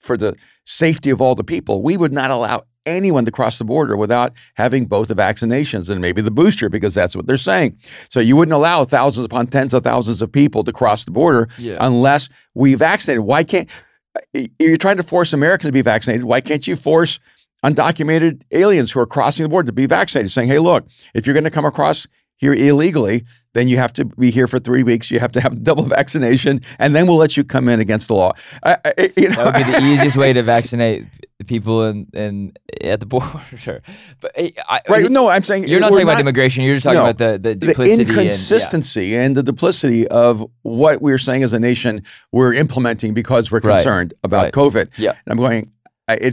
for 0.00 0.16
the 0.16 0.34
safety 0.64 1.10
of 1.10 1.20
all 1.20 1.34
the 1.34 1.44
people, 1.44 1.82
we 1.82 1.96
would 1.98 2.12
not 2.12 2.30
allow 2.30 2.64
anyone 2.86 3.24
to 3.26 3.30
cross 3.30 3.58
the 3.58 3.64
border 3.64 3.96
without 3.98 4.32
having 4.54 4.86
both 4.86 5.08
the 5.08 5.14
vaccinations 5.14 5.90
and 5.90 6.00
maybe 6.00 6.22
the 6.22 6.30
booster, 6.30 6.70
because 6.70 6.94
that's 6.94 7.14
what 7.14 7.26
they're 7.26 7.36
saying. 7.36 7.76
So 8.08 8.18
you 8.20 8.34
wouldn't 8.36 8.54
allow 8.54 8.84
thousands 8.84 9.26
upon 9.26 9.46
tens 9.48 9.74
of 9.74 9.82
thousands 9.82 10.22
of 10.22 10.32
people 10.32 10.64
to 10.64 10.72
cross 10.72 11.04
the 11.04 11.10
border 11.10 11.48
Yeah. 11.58 11.76
unless 11.80 12.30
we 12.54 12.74
vaccinated. 12.74 13.24
Why 13.24 13.44
can't 13.44 13.68
uh, 14.16 14.46
you're 14.58 14.76
trying 14.78 14.96
to 14.96 15.02
force 15.02 15.32
Americans 15.34 15.68
to 15.68 15.72
be 15.72 15.82
vaccinated? 15.82 16.24
Why 16.24 16.40
can't 16.40 16.66
you 16.66 16.76
force 16.76 17.18
undocumented 17.64 18.42
aliens 18.52 18.92
who 18.92 19.00
are 19.00 19.06
crossing 19.06 19.42
the 19.44 19.48
border 19.48 19.66
to 19.66 19.72
be 19.72 19.86
vaccinated? 19.86 20.30
Saying, 20.30 20.48
hey, 20.48 20.58
look, 20.58 20.86
if 21.14 21.26
you're 21.26 21.34
going 21.34 21.44
to 21.44 21.50
come 21.50 21.64
across 21.64 22.06
here 22.36 22.52
illegally, 22.52 23.24
then 23.54 23.68
you 23.68 23.76
have 23.76 23.92
to 23.92 24.04
be 24.04 24.30
here 24.32 24.48
for 24.48 24.58
three 24.58 24.82
weeks. 24.82 25.08
You 25.10 25.20
have 25.20 25.30
to 25.32 25.40
have 25.40 25.62
double 25.68 25.84
vaccination, 25.84 26.60
and 26.78 26.94
then 26.94 27.06
we'll 27.06 27.16
let 27.16 27.36
you 27.36 27.44
come 27.44 27.68
in 27.68 27.78
against 27.80 28.08
the 28.08 28.14
law. 28.14 28.32
I, 28.64 28.76
I, 28.84 29.12
you 29.16 29.28
know, 29.28 29.36
That 29.50 29.54
would 29.54 29.66
be 29.66 29.72
the 29.72 29.86
easiest 29.92 30.16
way 30.16 30.32
to 30.32 30.42
vaccinate 30.56 31.06
people 31.46 31.84
in, 31.84 32.06
in 32.12 32.52
at 32.82 33.00
the 33.00 33.06
border. 33.06 33.40
Sure. 33.56 33.80
But 34.20 34.32
eh, 34.34 34.50
I, 34.68 34.80
right? 34.88 35.10
No, 35.10 35.28
I'm 35.28 35.44
saying 35.44 35.68
you're 35.68 35.78
not 35.80 35.90
talking 35.90 36.02
about 36.02 36.18
immigration. 36.20 36.64
You're 36.64 36.74
just 36.74 36.84
talking 36.84 36.98
No. 36.98 37.04
about 37.10 37.18
the, 37.18 37.38
the 37.38 37.54
the 37.54 37.66
duplicity 37.66 38.02
and- 38.02 38.10
yeah. 38.10 38.16
inconsistency 38.22 39.16
and, 39.16 39.36
the 39.36 39.42
duplicity 39.42 40.08
of 40.08 40.44
what 40.62 41.00
we're 41.02 41.18
saying 41.18 41.44
as 41.44 41.52
a 41.52 41.60
nation 41.60 42.02
we're 42.32 42.52
implementing 42.54 43.14
because 43.14 43.50
we're 43.52 43.60
Right. 43.60 43.76
concerned 43.76 44.12
about 44.24 44.44
Right. 44.44 44.52
COVID. 44.54 44.90
Yeah. 44.98 45.10
And 45.10 45.32
I'm 45.32 45.36
going, 45.38 45.70
I, 46.08 46.32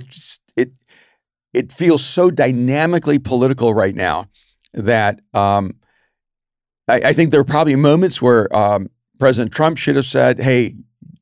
it 1.54 1.72
feels 1.72 2.04
so 2.04 2.32
dynamically 2.32 3.20
political 3.20 3.74
right 3.74 3.96
now 3.96 4.28
that 4.74 5.20
um, 5.34 5.76
I, 6.88 7.02
I 7.06 7.14
think 7.14 7.32
there 7.32 7.40
are 7.40 7.46
probably 7.46 7.76
moments 7.76 8.22
where 8.22 8.54
um, 8.56 8.90
President 9.20 9.52
Trump 9.52 9.78
should 9.78 9.96
have 9.96 10.06
said, 10.06 10.40
"Hey, 10.40 10.76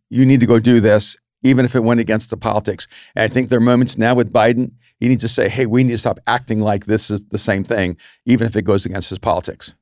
you 0.10 0.26
need 0.26 0.40
to 0.40 0.46
go 0.46 0.60
do 0.60 0.80
this," 0.80 1.18
even 1.44 1.66
if 1.66 1.76
it 1.76 1.84
went 1.84 2.00
against 2.00 2.30
the 2.30 2.38
politics. 2.38 2.88
And 3.16 3.24
I 3.24 3.28
think 3.28 3.50
there 3.50 3.58
are 3.58 3.62
moments 3.62 3.98
now 3.98 4.14
with 4.16 4.32
Biden. 4.32 4.72
He 5.00 5.08
needs 5.08 5.24
to 5.24 5.30
say, 5.30 5.50
"Hey, 5.50 5.66
we 5.66 5.84
need 5.84 5.94
to 5.94 5.98
stop 5.98 6.20
acting 6.28 6.60
like 6.60 6.86
this 6.86 7.10
is 7.10 7.26
the 7.26 7.38
same 7.38 7.64
thing, 7.64 7.98
even 8.26 8.48
if 8.48 8.56
it 8.56 8.64
goes 8.64 8.86
against 8.86 9.10
his 9.10 9.20
politics." 9.20 9.74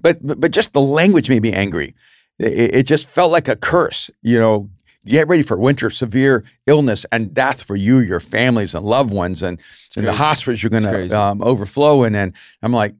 But 0.00 0.24
but, 0.24 0.40
but 0.40 0.50
just 0.50 0.72
the 0.72 0.80
language 0.80 1.28
made 1.28 1.42
me 1.42 1.52
angry. 1.52 1.94
It, 2.38 2.74
it 2.74 2.82
just 2.86 3.08
felt 3.08 3.32
like 3.32 3.48
a 3.48 3.56
curse. 3.56 4.10
You 4.22 4.38
know, 4.38 4.70
get 5.06 5.28
ready 5.28 5.42
for 5.42 5.56
winter, 5.56 5.88
severe 5.90 6.44
illness 6.66 7.06
and 7.10 7.32
death 7.32 7.62
for 7.62 7.76
you, 7.76 7.98
your 7.98 8.20
families, 8.20 8.74
and 8.74 8.84
loved 8.84 9.12
ones, 9.12 9.42
and, 9.42 9.60
and 9.96 10.06
the 10.06 10.12
hospitals 10.12 10.62
you're 10.62 10.70
going 10.70 10.82
to 10.82 11.18
um, 11.18 11.42
overflow 11.42 12.02
in. 12.04 12.14
And 12.14 12.34
I'm 12.62 12.72
like, 12.72 12.94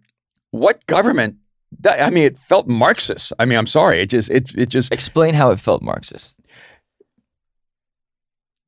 what 0.51 0.87
government? 0.87 1.37
that- 1.81 2.01
I 2.01 2.11
mean, 2.11 2.25
it 2.25 2.39
felt 2.39 2.67
Marxist. 2.69 3.33
I 3.39 3.45
mean, 3.45 3.59
I'm 3.59 3.67
sorry. 3.67 4.01
It 4.01 4.07
just 4.07 4.31
it 4.31 4.55
it 4.57 4.67
just 4.71 4.93
Explain 4.93 5.35
how 5.35 5.51
it 5.51 5.61
felt 5.61 5.83
Marxist. 5.83 6.35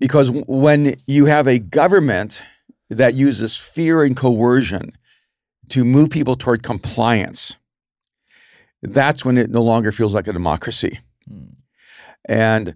because 0.00 0.30
when 0.30 0.96
you 1.06 1.26
have 1.26 1.46
a 1.46 1.58
government 1.58 2.42
that 2.90 3.14
uses 3.14 3.56
fear 3.56 4.02
and 4.02 4.16
coercion 4.16 4.92
to 5.68 5.84
move 5.84 6.10
people 6.10 6.34
toward 6.36 6.62
compliance, 6.62 7.56
that's 8.82 9.24
when 9.24 9.36
it 9.36 9.50
no 9.50 9.62
longer 9.62 9.92
feels 9.92 10.14
like 10.14 10.26
a 10.28 10.32
democracy. 10.32 11.00
Hmm. 11.28 11.44
and 12.24 12.74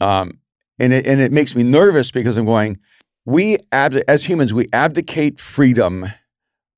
um, 0.00 0.38
and 0.78 0.92
it 0.92 1.06
and 1.06 1.20
it 1.20 1.32
makes 1.32 1.54
me 1.54 1.62
nervous 1.62 2.10
because 2.10 2.36
I'm 2.36 2.46
going. 2.46 2.78
We 3.26 3.58
ab- 3.70 4.02
as 4.08 4.24
humans 4.24 4.54
we 4.54 4.66
abdicate 4.72 5.38
freedom 5.38 6.06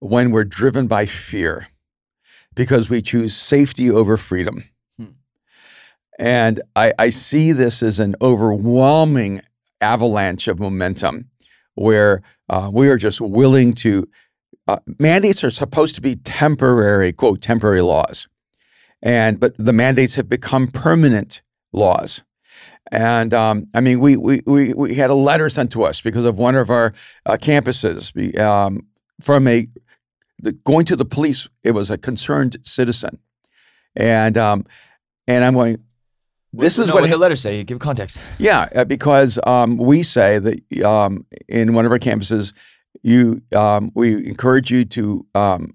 when 0.01 0.33
we're 0.33 0.45
driven 0.45 0.87
by 0.89 1.07
fear, 1.07 1.69
because 2.55 2.91
we 2.91 3.01
choose 3.01 3.37
safety 3.37 3.91
over 3.91 4.17
freedom. 4.17 4.65
Hmm. 4.97 5.07
And 6.19 6.61
I, 6.75 6.93
I 6.99 7.11
see 7.11 7.53
this 7.53 7.83
as 7.83 7.99
an 7.99 8.17
overwhelming 8.21 9.43
avalanche 9.81 10.49
of 10.49 10.59
momentum, 10.59 11.31
where 11.75 12.23
uh, 12.49 12.71
we 12.73 12.89
are 12.89 12.99
just 12.99 13.21
willing 13.21 13.73
to. 13.75 14.09
Uh, 14.69 14.79
mandates 14.99 15.43
are 15.43 15.51
supposed 15.51 15.97
to 15.97 16.01
be 16.01 16.15
temporary, 16.15 17.13
quote, 17.13 17.41
temporary 17.41 17.83
laws 17.83 18.29
and 19.03 19.41
but 19.41 19.55
the 19.59 19.73
mandates 19.73 20.15
have 20.15 20.29
become 20.29 20.69
permanent 20.69 21.43
laws. 21.73 22.23
And 22.93 23.33
um, 23.33 23.67
I 23.73 23.81
mean, 23.81 24.01
we, 24.01 24.17
we 24.19 24.43
we 24.45 24.75
we 24.75 24.95
had 24.95 25.09
a 25.09 25.15
letter 25.15 25.49
sent 25.49 25.73
to 25.73 25.83
us 25.83 26.03
because 26.03 26.27
of 26.27 26.39
one 26.39 26.55
of 26.55 26.69
our 26.69 26.93
uh, 27.25 27.39
campuses 27.41 28.39
um, 28.39 28.87
from 29.19 29.49
a 29.49 29.67
the, 30.39 30.53
going 30.53 30.85
to 30.85 30.95
the 30.95 31.07
police. 31.07 31.49
It 31.65 31.71
was 31.71 31.91
a 31.91 31.97
concerned 31.97 32.59
citizen, 32.63 33.19
and 33.97 34.37
um, 34.37 34.67
and 35.27 35.43
I'm 35.43 35.55
going. 35.55 35.83
This 36.53 36.79
is 36.79 36.89
no, 36.89 36.95
what 36.95 37.05
what 37.05 37.11
the 37.11 37.17
letter 37.17 37.35
say. 37.35 37.65
Give 37.65 37.79
context. 37.79 38.19
yeah, 38.37 38.69
uh, 38.75 38.85
because 38.85 39.39
um, 39.47 39.79
we 39.79 40.03
say 40.03 40.39
that 40.39 40.83
um, 40.85 41.25
in 41.49 41.73
one 41.73 41.87
of 41.87 41.93
our 41.93 41.99
campuses, 41.99 42.53
you 43.03 43.41
um, 43.57 43.91
we 43.95 44.17
encourage 44.17 44.71
you 44.71 44.85
to 44.85 45.27
um, 45.35 45.75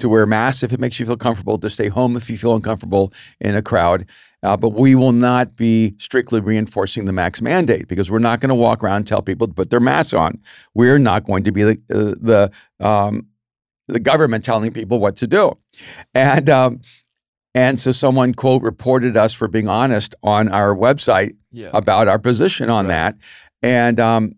to 0.00 0.08
wear 0.10 0.26
masks 0.26 0.62
if 0.62 0.74
it 0.74 0.80
makes 0.80 1.00
you 1.00 1.06
feel 1.06 1.16
comfortable, 1.16 1.58
to 1.58 1.70
stay 1.70 1.88
home 1.88 2.14
if 2.14 2.28
you 2.28 2.36
feel 2.36 2.54
uncomfortable 2.54 3.10
in 3.40 3.54
a 3.54 3.62
crowd. 3.62 4.04
Uh, 4.44 4.56
but 4.56 4.68
we 4.70 4.94
will 4.94 5.12
not 5.12 5.56
be 5.56 5.94
strictly 5.98 6.40
reinforcing 6.40 7.06
the 7.06 7.12
max 7.12 7.42
mandate 7.42 7.88
because 7.88 8.08
we're 8.10 8.20
not 8.20 8.38
going 8.40 8.50
to 8.50 8.54
walk 8.54 8.84
around 8.84 8.96
and 8.98 9.06
tell 9.06 9.20
people 9.20 9.48
to 9.48 9.52
put 9.52 9.70
their 9.70 9.80
masks 9.80 10.12
on. 10.12 10.38
We're 10.74 10.98
not 10.98 11.24
going 11.24 11.42
to 11.44 11.50
be 11.52 11.64
the 11.64 11.78
uh, 11.90 12.14
the 12.20 12.50
um, 12.78 13.26
the 13.88 13.98
government 13.98 14.44
telling 14.44 14.70
people 14.72 15.00
what 15.00 15.16
to 15.16 15.26
do, 15.26 15.58
and 16.14 16.48
um, 16.48 16.80
and 17.54 17.80
so 17.80 17.90
someone 17.90 18.32
quote 18.34 18.62
reported 18.62 19.16
us 19.16 19.32
for 19.32 19.48
being 19.48 19.68
honest 19.68 20.14
on 20.22 20.48
our 20.50 20.74
website 20.76 21.34
Yeah. 21.50 21.70
about 21.72 22.06
our 22.06 22.18
position 22.20 22.70
on 22.70 22.84
Right. 22.86 22.92
that. 22.92 23.14
And 23.62 23.98
um, 23.98 24.34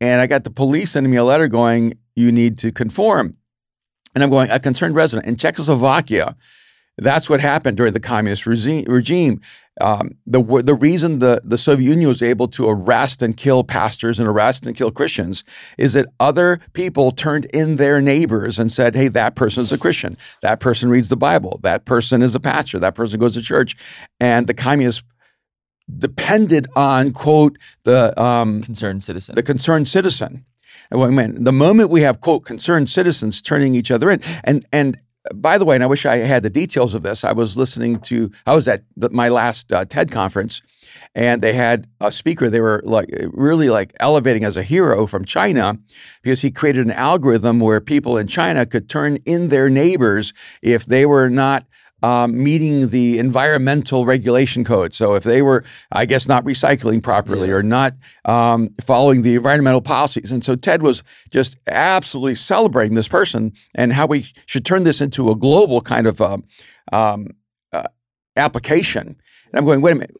and 0.00 0.22
I 0.22 0.26
got 0.26 0.44
the 0.44 0.50
police 0.50 0.92
sending 0.92 1.10
me 1.10 1.18
a 1.18 1.24
letter 1.24 1.48
going, 1.48 1.98
you 2.16 2.32
need 2.32 2.56
to 2.58 2.72
conform. 2.72 3.36
And 4.14 4.22
I'm 4.24 4.30
going, 4.30 4.48
a 4.50 4.58
concerned 4.60 4.94
resident 4.94 5.26
in 5.26 5.36
Czechoslovakia. 5.36 6.36
That's 6.96 7.28
what 7.28 7.40
happened 7.40 7.76
during 7.76 7.92
the 7.92 8.00
communist 8.00 8.46
regime. 8.46 9.40
Um, 9.80 10.12
the 10.26 10.40
the 10.64 10.74
reason 10.74 11.18
the, 11.18 11.40
the 11.42 11.58
Soviet 11.58 11.88
Union 11.88 12.08
was 12.08 12.22
able 12.22 12.46
to 12.48 12.68
arrest 12.68 13.22
and 13.22 13.36
kill 13.36 13.64
pastors 13.64 14.20
and 14.20 14.28
arrest 14.28 14.66
and 14.66 14.76
kill 14.76 14.92
Christians 14.92 15.42
is 15.76 15.94
that 15.94 16.06
other 16.20 16.60
people 16.72 17.10
turned 17.10 17.46
in 17.46 17.76
their 17.76 18.00
neighbors 18.00 18.60
and 18.60 18.70
said, 18.70 18.94
"Hey, 18.94 19.08
that 19.08 19.34
person 19.34 19.64
is 19.64 19.72
a 19.72 19.78
Christian. 19.78 20.16
That 20.42 20.60
person 20.60 20.88
reads 20.88 21.08
the 21.08 21.16
Bible. 21.16 21.58
That 21.64 21.84
person 21.84 22.22
is 22.22 22.36
a 22.36 22.40
pastor. 22.40 22.78
That 22.78 22.94
person 22.94 23.18
goes 23.18 23.34
to 23.34 23.42
church." 23.42 23.74
And 24.20 24.46
the 24.46 24.54
communists 24.54 25.02
depended 25.98 26.68
on 26.76 27.10
quote 27.12 27.58
the 27.82 28.18
um, 28.20 28.62
Concerned 28.62 29.02
citizen. 29.02 29.34
the 29.34 29.42
concerned 29.42 29.88
citizen. 29.88 30.44
And 30.90 31.02
I 31.02 31.08
meant, 31.08 31.44
the 31.44 31.52
moment 31.52 31.90
we 31.90 32.02
have 32.02 32.20
quote 32.20 32.44
concerned 32.44 32.88
citizens 32.88 33.42
turning 33.42 33.74
each 33.74 33.90
other 33.90 34.10
in, 34.10 34.20
and 34.44 34.66
and 34.72 34.98
by 35.32 35.56
the 35.56 35.64
way, 35.64 35.74
and 35.74 35.84
I 35.84 35.86
wish 35.86 36.04
I 36.04 36.16
had 36.18 36.42
the 36.42 36.50
details 36.50 36.94
of 36.94 37.02
this. 37.02 37.24
I 37.24 37.32
was 37.32 37.56
listening 37.56 37.98
to 38.00 38.30
I 38.46 38.54
was 38.54 38.68
at 38.68 38.82
the, 38.96 39.08
my 39.10 39.28
last 39.28 39.72
uh, 39.72 39.84
TED 39.84 40.10
conference, 40.10 40.60
and 41.14 41.40
they 41.40 41.54
had 41.54 41.86
a 42.00 42.12
speaker 42.12 42.50
they 42.50 42.60
were 42.60 42.82
like 42.84 43.08
really 43.32 43.70
like 43.70 43.94
elevating 44.00 44.44
as 44.44 44.56
a 44.56 44.62
hero 44.62 45.06
from 45.06 45.24
China 45.24 45.78
because 46.22 46.42
he 46.42 46.50
created 46.50 46.84
an 46.84 46.92
algorithm 46.92 47.60
where 47.60 47.80
people 47.80 48.18
in 48.18 48.26
China 48.26 48.66
could 48.66 48.88
turn 48.88 49.16
in 49.24 49.48
their 49.48 49.70
neighbors 49.70 50.32
if 50.60 50.84
they 50.84 51.06
were 51.06 51.30
not 51.30 51.64
um, 52.04 52.42
meeting 52.48 52.88
the 52.88 53.18
environmental 53.18 54.04
regulation 54.04 54.62
code. 54.64 54.92
So 54.92 55.14
if 55.14 55.24
they 55.24 55.40
were, 55.40 55.64
I 55.90 56.04
guess, 56.04 56.28
not 56.28 56.44
recycling 56.44 57.02
properly 57.02 57.48
Yeah. 57.48 57.54
or 57.54 57.62
not 57.62 57.92
um, 58.26 58.60
following 58.84 59.22
the 59.22 59.34
environmental 59.36 59.80
policies, 59.80 60.30
and 60.32 60.44
so 60.44 60.54
TED 60.54 60.82
was 60.82 61.02
just 61.30 61.56
absolutely 61.66 62.34
celebrating 62.34 62.94
this 62.94 63.08
person 63.08 63.52
and 63.74 63.92
how 63.94 64.06
we 64.06 64.26
should 64.46 64.64
turn 64.66 64.84
this 64.84 65.00
into 65.00 65.30
a 65.30 65.36
global 65.36 65.80
kind 65.80 66.06
of 66.06 66.20
um, 66.20 66.44
um, 66.92 67.28
uh, 67.72 67.88
application. 68.36 69.06
And 69.06 69.54
I'm 69.58 69.64
going, 69.64 69.80
wait 69.80 69.92
a 69.92 69.94
minute. 69.94 70.16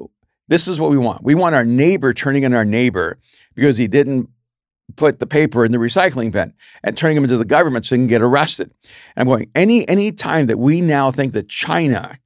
This 0.49 0.69
is 0.69 0.79
what 0.81 0.91
we 0.91 0.99
want. 0.99 1.23
We 1.23 1.35
want 1.35 1.55
our 1.55 1.65
neighbor 1.65 2.13
turning 2.15 2.45
in 2.45 2.55
our 2.55 2.65
neighbor 2.65 3.19
because 3.55 3.77
he 3.79 3.89
didn't 3.89 4.29
put 4.97 5.19
the 5.19 5.27
paper 5.27 5.65
in 5.65 5.73
the 5.73 5.79
recycling 5.79 6.31
bin 6.33 6.53
and 6.83 6.97
turning 6.97 7.15
them 7.17 7.25
into 7.25 7.37
the 7.37 7.45
government 7.45 7.85
so 7.85 7.95
they 7.95 7.99
can 7.99 8.07
get 8.07 8.23
arrested. 8.23 8.73
And 9.17 9.23
I'm 9.23 9.27
going, 9.27 9.51
any 9.55 9.89
any 9.89 10.13
time 10.13 10.47
that 10.47 10.59
we 10.59 10.81
now 10.81 11.11
think 11.11 11.33
that 11.35 11.49
China 11.49 12.19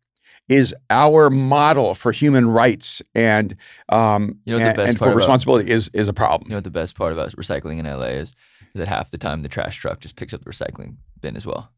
is 0.49 0.75
our 0.89 1.29
model 1.29 1.95
for 1.95 2.11
human 2.11 2.49
rights 2.49 3.03
and 3.15 3.55
um, 3.91 4.39
You 4.45 4.55
know 4.55 4.59
the 4.61 4.65
and, 4.69 4.77
best 4.77 4.89
and 4.91 4.99
for 4.99 5.05
about- 5.09 5.17
responsibility 5.17 5.71
is 5.71 5.91
is 5.93 6.09
a 6.09 6.13
problem. 6.13 6.49
You 6.49 6.53
know 6.53 6.57
what 6.59 6.65
the 6.65 6.71
best 6.71 6.95
part 6.95 7.13
about 7.13 7.31
recycling 7.33 7.79
in 7.79 7.85
LA 7.87 8.07
is? 8.23 8.35
That 8.75 8.89
half 8.89 9.11
the 9.11 9.19
time 9.19 9.43
the 9.43 9.49
trash 9.49 9.77
truck 9.77 10.01
just 10.01 10.17
picks 10.17 10.33
up 10.35 10.45
the 10.45 10.51
recycling 10.51 10.97
bin 11.21 11.37
as 11.37 11.47
well. 11.47 11.71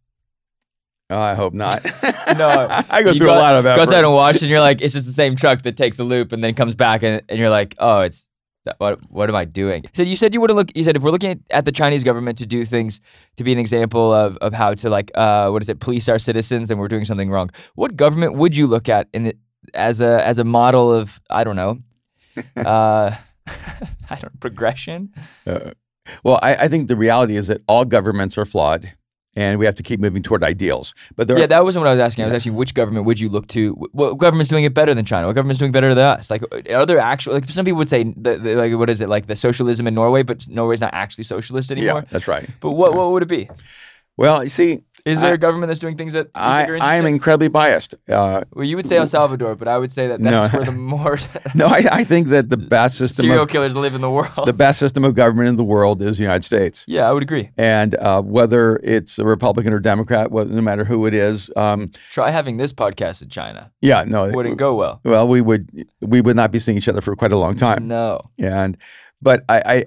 Oh, 1.09 1.18
I 1.18 1.35
hope 1.35 1.55
not. 1.55 1.85
No, 2.37 2.68
I 2.90 3.03
go 3.03 3.11
through 3.12 3.26
go- 3.26 3.35
a 3.35 3.38
lot 3.38 3.57
of 3.57 3.66
effort. 3.66 3.76
Goes 3.81 3.92
out 3.92 4.05
and 4.05 4.12
watch, 4.14 4.40
and 4.42 4.48
you're 4.50 4.61
like, 4.61 4.81
it's 4.81 4.94
just 4.94 5.07
the 5.07 5.12
same 5.12 5.35
truck 5.35 5.62
that 5.62 5.76
takes 5.76 5.98
a 5.98 6.05
loop 6.05 6.31
and 6.31 6.44
then 6.44 6.55
comes 6.55 6.76
back, 6.76 7.03
and, 7.03 7.20
and 7.29 7.38
you're 7.40 7.50
like, 7.50 7.74
oh, 7.81 8.03
it's 8.03 8.29
what? 8.78 9.00
What 9.11 9.28
am 9.28 9.37
I 9.37 9.44
doing? 9.44 9.85
So 9.94 10.02
you 10.02 10.16
said 10.16 10.35
you 10.35 10.40
would 10.40 10.50
look. 10.50 10.70
You 10.76 10.85
said 10.85 10.96
if 10.96 11.02
we're 11.02 11.11
looking 11.11 11.30
at, 11.30 11.38
at 11.50 11.64
the 11.64 11.72
Chinese 11.72 12.04
government 12.04 12.38
to 12.38 12.46
do 12.46 12.64
things 12.64 13.00
to 13.37 13.44
be 13.44 13.52
an 13.52 13.59
example 13.59 14.12
of 14.12 14.37
of 14.38 14.52
how 14.52 14.74
to 14.74 14.90
like, 14.90 15.11
uh, 15.14 15.50
what 15.50 15.62
is 15.62 15.68
it, 15.68 15.80
police 15.80 16.09
our 16.09 16.18
citizens, 16.18 16.70
and 16.70 16.80
we're 16.80 16.88
doing 16.88 17.04
something 17.04 17.30
wrong. 17.30 17.50
What 17.74 17.96
government 17.96 18.35
would 18.35 18.56
you 18.56 18.66
look 18.66 18.88
at 18.88 19.09
in 19.12 19.26
it 19.26 19.38
as 19.74 20.00
a 20.00 20.24
as 20.26 20.38
a 20.38 20.44
model 20.44 20.92
of 20.92 21.20
I 21.30 21.44
don't 21.44 21.56
know, 21.56 21.78
uh, 22.56 23.14
I 24.11 24.16
don't 24.16 24.40
progression. 24.40 25.12
Uh, 25.46 25.72
well, 26.24 26.38
I, 26.42 26.54
I 26.54 26.68
think 26.68 26.88
the 26.88 26.96
reality 26.96 27.37
is 27.37 27.48
that 27.48 27.62
all 27.68 27.85
governments 27.85 28.37
are 28.38 28.44
flawed, 28.44 28.92
and 29.37 29.59
we 29.59 29.64
have 29.66 29.75
to 29.77 29.83
keep 29.83 30.01
moving 30.01 30.23
toward 30.23 30.43
ideals. 30.43 30.95
But 31.16 31.29
there 31.29 31.38
Yeah, 31.38 31.45
are, 31.45 31.49
that 31.49 31.64
wasn't 31.64 31.83
what 31.85 31.88
I 31.90 31.93
was 31.93 32.01
asking. 32.01 32.25
I 32.25 32.29
was 32.29 32.35
asking 32.35 32.55
which 32.55 32.75
government 32.75 33.07
would 33.07 33.21
you 33.21 33.29
look 33.29 33.47
to? 33.49 33.73
What 33.93 34.19
government's 34.19 34.49
doing 34.51 34.64
it 34.64 34.75
better 34.75 34.93
than 34.95 35.05
China? 35.05 35.27
What 35.27 35.35
government's 35.35 35.59
doing 35.59 35.73
better 35.73 35.95
than 35.95 36.05
us? 36.05 36.31
Like, 36.31 36.43
uh, 36.53 36.75
are 36.75 36.87
there 36.87 36.99
actual? 36.99 37.35
Like, 37.35 37.51
some 37.51 37.64
people 37.64 37.79
would 37.79 37.88
say, 37.88 38.03
the, 38.16 38.38
the, 38.38 38.55
like, 38.57 38.73
what 38.75 38.90
is 38.90 39.01
it? 39.01 39.09
Like 39.09 39.27
the 39.29 39.37
socialism 39.37 39.87
in 39.87 39.95
Norway, 39.95 40.23
but 40.23 40.49
Norway's 40.49 40.81
not 40.81 40.93
actually 40.95 41.25
socialist 41.25 41.71
anymore. 41.71 42.01
yeah, 42.01 42.11
that's 42.11 42.27
right. 42.29 42.49
But 42.61 42.73
what 42.73 42.90
Yeah. 42.93 42.97
what 42.99 43.12
would 43.12 43.23
it 43.23 43.29
be? 43.29 43.49
Well, 44.16 44.43
you 44.43 44.51
see, 44.51 44.83
Is 45.04 45.20
there 45.20 45.30
I- 45.30 45.34
a 45.34 45.38
government 45.38 45.68
that's 45.68 45.78
doing 45.78 45.96
things 45.96 46.12
that 46.12 46.28
I, 46.34 46.64
I 46.80 46.96
am 46.96 47.06
incredibly 47.06 47.48
biased. 47.48 47.94
Uh, 48.08 48.42
well, 48.54 48.64
you 48.64 48.76
would 48.76 48.86
say 48.86 48.96
El 48.96 49.06
Salvador, 49.06 49.54
but 49.54 49.68
I 49.68 49.78
would 49.78 49.92
say 49.92 50.08
that 50.08 50.22
that's 50.22 50.52
No. 50.52 50.58
where 50.58 50.66
the 50.66 50.72
more 50.72 51.18
no, 51.54 51.66
I, 51.66 51.84
I 51.90 52.04
think 52.04 52.28
that 52.28 52.50
the 52.50 52.56
best 52.76 52.98
system 52.98 53.24
serial 53.26 53.44
of, 53.44 53.48
killers 53.48 53.74
live 53.76 53.94
in 53.94 54.00
the 54.00 54.10
world. 54.10 54.46
the 54.46 54.52
best 54.52 54.78
system 54.78 55.04
of 55.04 55.14
government 55.14 55.48
in 55.48 55.56
the 55.56 55.64
world 55.64 56.02
is 56.02 56.18
the 56.18 56.24
United 56.24 56.44
States. 56.44 56.84
yeah, 56.88 57.08
I 57.08 57.12
would 57.12 57.22
agree. 57.22 57.50
And 57.56 57.94
uh, 57.96 58.22
whether 58.22 58.76
it's 58.82 59.18
a 59.18 59.24
Republican 59.24 59.72
or 59.72 59.80
Democrat, 59.80 60.30
whether, 60.30 60.52
no 60.52 60.60
matter 60.62 60.84
who 60.84 61.06
it 61.06 61.14
is, 61.14 61.50
um, 61.56 61.90
Try 62.10 62.30
having 62.30 62.56
this 62.56 62.72
podcast 62.72 63.22
in 63.22 63.28
China. 63.28 63.72
yeah, 63.80 64.04
no, 64.06 64.24
it 64.24 64.34
Wouldn't 64.34 64.56
go 64.58 64.74
well. 64.74 65.00
well, 65.04 65.26
we 65.26 65.40
would 65.40 65.86
we 66.00 66.20
would 66.20 66.36
not 66.36 66.50
be 66.52 66.58
seeing 66.58 66.76
each 66.78 66.88
other 66.88 67.00
for 67.00 67.16
quite 67.16 67.32
a 67.32 67.38
long 67.38 67.54
time. 67.56 67.88
No. 67.88 68.20
And 68.38 68.76
but 69.22 69.44
I, 69.48 69.62
I 69.64 69.84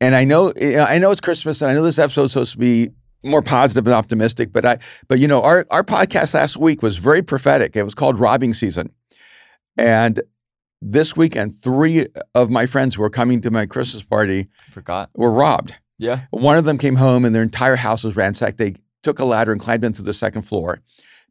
and 0.00 0.14
I 0.14 0.24
know 0.24 0.52
I 0.56 0.98
know 0.98 1.10
it's 1.10 1.20
Christmas 1.20 1.60
and 1.62 1.70
I 1.70 1.74
know 1.74 1.82
this 1.82 1.98
episode's 1.98 2.32
supposed 2.32 2.52
to 2.52 2.58
be 2.58 2.90
more 3.22 3.42
positive 3.42 3.86
and 3.86 3.94
optimistic, 3.94 4.52
but 4.52 4.64
I 4.64 4.78
but 5.08 5.18
you 5.18 5.28
know 5.28 5.42
our 5.42 5.66
our 5.70 5.84
podcast 5.84 6.34
last 6.34 6.56
week 6.56 6.82
was 6.82 6.98
very 6.98 7.22
prophetic. 7.22 7.76
It 7.76 7.82
was 7.82 7.94
called 7.94 8.18
robbing 8.18 8.54
season. 8.54 8.88
Mm-hmm. 8.88 9.80
And 9.88 10.22
this 10.82 11.16
weekend, 11.16 11.56
three 11.56 12.06
of 12.34 12.50
my 12.50 12.66
friends 12.66 12.94
who 12.94 13.02
were 13.02 13.10
coming 13.10 13.40
to 13.42 13.50
my 13.50 13.66
Christmas 13.66 14.02
party 14.02 14.48
Forgot. 14.70 15.10
were 15.14 15.30
robbed. 15.30 15.74
Yeah. 15.98 16.22
One 16.30 16.56
of 16.56 16.64
them 16.64 16.78
came 16.78 16.96
home 16.96 17.26
and 17.26 17.34
their 17.34 17.42
entire 17.42 17.76
house 17.76 18.02
was 18.02 18.16
ransacked. 18.16 18.56
They 18.56 18.76
took 19.02 19.18
a 19.18 19.24
ladder 19.24 19.52
and 19.52 19.60
climbed 19.60 19.84
into 19.84 20.00
the 20.02 20.14
second 20.14 20.42
floor 20.42 20.80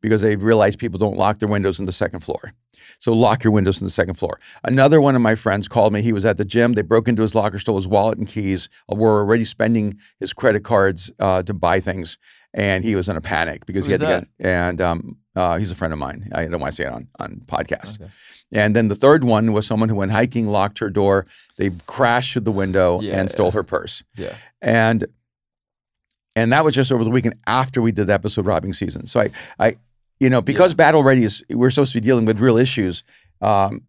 because 0.01 0.21
they 0.21 0.35
realized 0.35 0.79
people 0.79 0.97
don't 0.99 1.17
lock 1.17 1.39
their 1.39 1.49
windows 1.49 1.79
in 1.79 1.85
the 1.85 1.91
second 1.91 2.21
floor. 2.21 2.53
So 2.99 3.13
lock 3.13 3.43
your 3.43 3.53
windows 3.53 3.79
in 3.81 3.85
the 3.85 3.91
second 3.91 4.15
floor. 4.15 4.39
Another 4.63 4.99
one 4.99 5.15
of 5.15 5.21
my 5.21 5.35
friends 5.35 5.67
called 5.69 5.93
me. 5.93 6.01
He 6.01 6.11
was 6.11 6.25
at 6.25 6.35
the 6.37 6.43
gym. 6.43 6.73
They 6.73 6.81
broke 6.81 7.07
into 7.07 7.21
his 7.21 7.33
locker, 7.33 7.57
stole 7.59 7.77
his 7.77 7.87
wallet 7.87 8.17
and 8.17 8.27
keys. 8.27 8.67
uh, 8.91 8.95
Were 8.95 9.19
already 9.19 9.45
spending 9.45 9.97
his 10.19 10.33
credit 10.33 10.63
cards 10.65 11.09
uh, 11.19 11.43
to 11.43 11.53
buy 11.53 11.79
things, 11.79 12.17
and 12.53 12.83
he 12.83 12.95
was 12.95 13.07
in 13.07 13.15
a 13.15 13.21
panic 13.21 13.65
because 13.65 13.85
he 13.85 13.93
had 13.93 14.01
to 14.01 14.07
get. 14.07 14.27
And 14.39 14.81
um, 14.81 15.17
uh, 15.35 15.57
he's 15.57 15.71
a 15.71 15.75
friend 15.75 15.93
of 15.93 15.99
mine. 15.99 16.29
I 16.33 16.45
don't 16.47 16.59
want 16.59 16.71
to 16.73 16.75
say 16.75 16.85
it 16.85 16.91
on 16.91 17.07
on 17.19 17.41
podcast. 17.45 18.01
Okay. 18.01 18.11
And 18.51 18.75
then 18.75 18.87
the 18.87 18.95
third 18.95 19.23
one 19.23 19.53
was 19.53 19.65
someone 19.67 19.87
who 19.89 19.95
went 19.95 20.11
hiking, 20.11 20.47
locked 20.47 20.79
her 20.79 20.89
door. 20.89 21.25
They 21.57 21.69
crashed 21.85 22.33
through 22.33 22.41
the 22.41 22.51
window 22.51 22.99
Yeah, 22.99 23.19
and 23.19 23.29
stole 23.31 23.47
yeah. 23.47 23.51
her 23.53 23.63
purse 23.63 24.03
Yeah. 24.17 24.33
and 24.61 25.05
and 26.35 26.51
that 26.53 26.63
was 26.63 26.73
just 26.73 26.91
over 26.91 27.03
the 27.03 27.09
weekend 27.09 27.35
after 27.47 27.81
we 27.81 27.91
did 27.91 28.07
the 28.07 28.13
episode 28.13 28.45
robbing 28.45 28.73
season. 28.73 29.05
So 29.05 29.19
I, 29.21 29.29
I, 29.59 29.77
you 30.19 30.29
know, 30.29 30.41
because 30.41 30.73
Battle 30.73 31.03
Ready 31.03 31.23
is 31.23 31.43
we're 31.49 31.69
supposed 31.69 31.93
to 31.93 31.97
be 31.97 32.05
dealing 32.05 32.25
with 32.25 32.39
real 32.39 32.57
issues. 32.57 33.03
Um, 33.41 33.83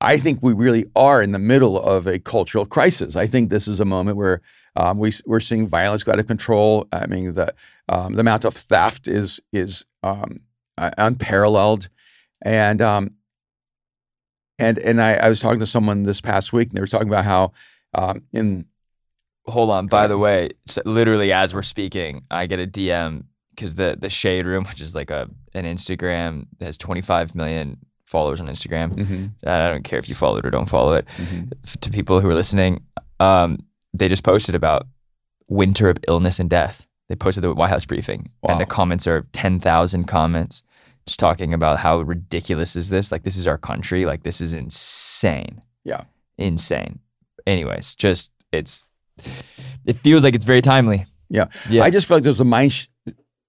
I 0.00 0.18
think 0.18 0.40
we 0.42 0.52
really 0.52 0.86
are 0.96 1.22
in 1.22 1.32
the 1.32 1.38
middle 1.38 1.80
of 1.80 2.06
a 2.06 2.18
cultural 2.18 2.66
crisis. 2.66 3.14
I 3.14 3.26
think 3.26 3.50
this 3.50 3.68
is 3.68 3.78
a 3.78 3.84
moment 3.84 4.16
where 4.16 4.42
um, 4.76 4.98
we 4.98 5.12
we're 5.26 5.40
seeing 5.40 5.66
violence 5.66 6.02
go 6.02 6.12
out 6.12 6.18
of 6.18 6.26
control. 6.26 6.86
I 6.92 7.06
mean, 7.06 7.34
the 7.34 7.54
um, 7.88 8.14
the 8.14 8.20
amount 8.20 8.44
of 8.44 8.54
theft 8.54 9.08
is 9.08 9.40
is 9.52 9.84
um, 10.02 10.40
uh, 10.76 10.90
unparalleled, 10.98 11.88
and 12.42 12.82
um, 12.82 13.12
and 14.58 14.78
and 14.78 15.00
I, 15.00 15.14
I 15.14 15.28
was 15.28 15.40
talking 15.40 15.60
to 15.60 15.66
someone 15.66 16.02
this 16.02 16.20
past 16.20 16.52
week, 16.52 16.68
and 16.68 16.76
they 16.76 16.80
were 16.80 16.86
talking 16.86 17.08
about 17.08 17.24
how 17.24 17.52
um, 17.94 18.22
in 18.32 18.66
Hold 19.46 19.70
on. 19.70 19.86
By 19.88 20.00
ahead. 20.00 20.10
the 20.10 20.18
way, 20.18 20.50
so 20.66 20.82
literally 20.84 21.32
as 21.32 21.52
we're 21.52 21.62
speaking, 21.62 22.24
I 22.30 22.46
get 22.46 22.60
a 22.60 22.66
DM 22.66 23.24
because 23.54 23.74
the 23.76 23.96
the 23.98 24.10
Shade 24.10 24.46
Room, 24.46 24.64
which 24.68 24.80
is 24.80 24.94
like 24.94 25.10
a 25.10 25.28
an 25.54 25.64
Instagram 25.64 26.46
that 26.58 26.66
has 26.66 26.78
25 26.78 27.34
million 27.34 27.78
followers 28.06 28.40
on 28.40 28.46
Instagram. 28.46 28.94
Mhm, 28.94 29.30
I 29.46 29.68
don't 29.70 29.84
care 29.84 29.98
if 29.98 30.08
you 30.08 30.14
follow 30.14 30.36
it 30.38 30.44
or 30.46 30.50
don't 30.50 30.68
follow 30.68 30.92
it. 30.94 31.06
mhm. 31.16 31.50
To 31.80 31.90
people 31.90 32.20
who 32.20 32.28
are 32.28 32.34
listening, 32.34 32.82
um, 33.20 33.58
they 33.94 34.08
just 34.08 34.22
posted 34.24 34.54
about 34.54 34.86
winter 35.48 35.88
of 35.88 35.96
illness 36.08 36.38
and 36.38 36.48
death. 36.50 36.86
They 37.08 37.16
posted 37.16 37.42
the 37.44 37.54
White 37.54 37.70
House 37.70 37.84
briefing, 37.84 38.30
and 38.42 38.60
the 38.60 38.66
comments 38.66 39.06
are 39.06 39.22
10,000 39.32 40.04
comments, 40.04 40.62
just 41.06 41.18
talking 41.20 41.52
about 41.52 41.78
how 41.78 42.00
ridiculous 42.00 42.76
is 42.76 42.88
this? 42.88 43.10
Like 43.12 43.22
this 43.24 43.36
is 43.36 43.46
our 43.46 43.58
country. 43.58 44.06
Like 44.06 44.22
this 44.22 44.40
is 44.40 44.54
insane. 44.54 45.60
Yeah. 45.84 46.04
insane. 46.38 47.00
Anyways, 47.46 47.94
just 47.96 48.30
it's 48.52 48.86
it 49.84 49.98
feels 49.98 50.22
like 50.24 50.34
it's 50.34 50.44
very 50.44 50.62
timely. 50.62 51.06
Yeah. 51.28 51.46
Yeah. 51.68 51.82
I 51.82 51.90
just 51.90 52.06
feel 52.06 52.16
like 52.18 52.24
there's 52.24 52.40
a 52.40 52.44
mind 52.44 52.72
sh- 52.72 52.86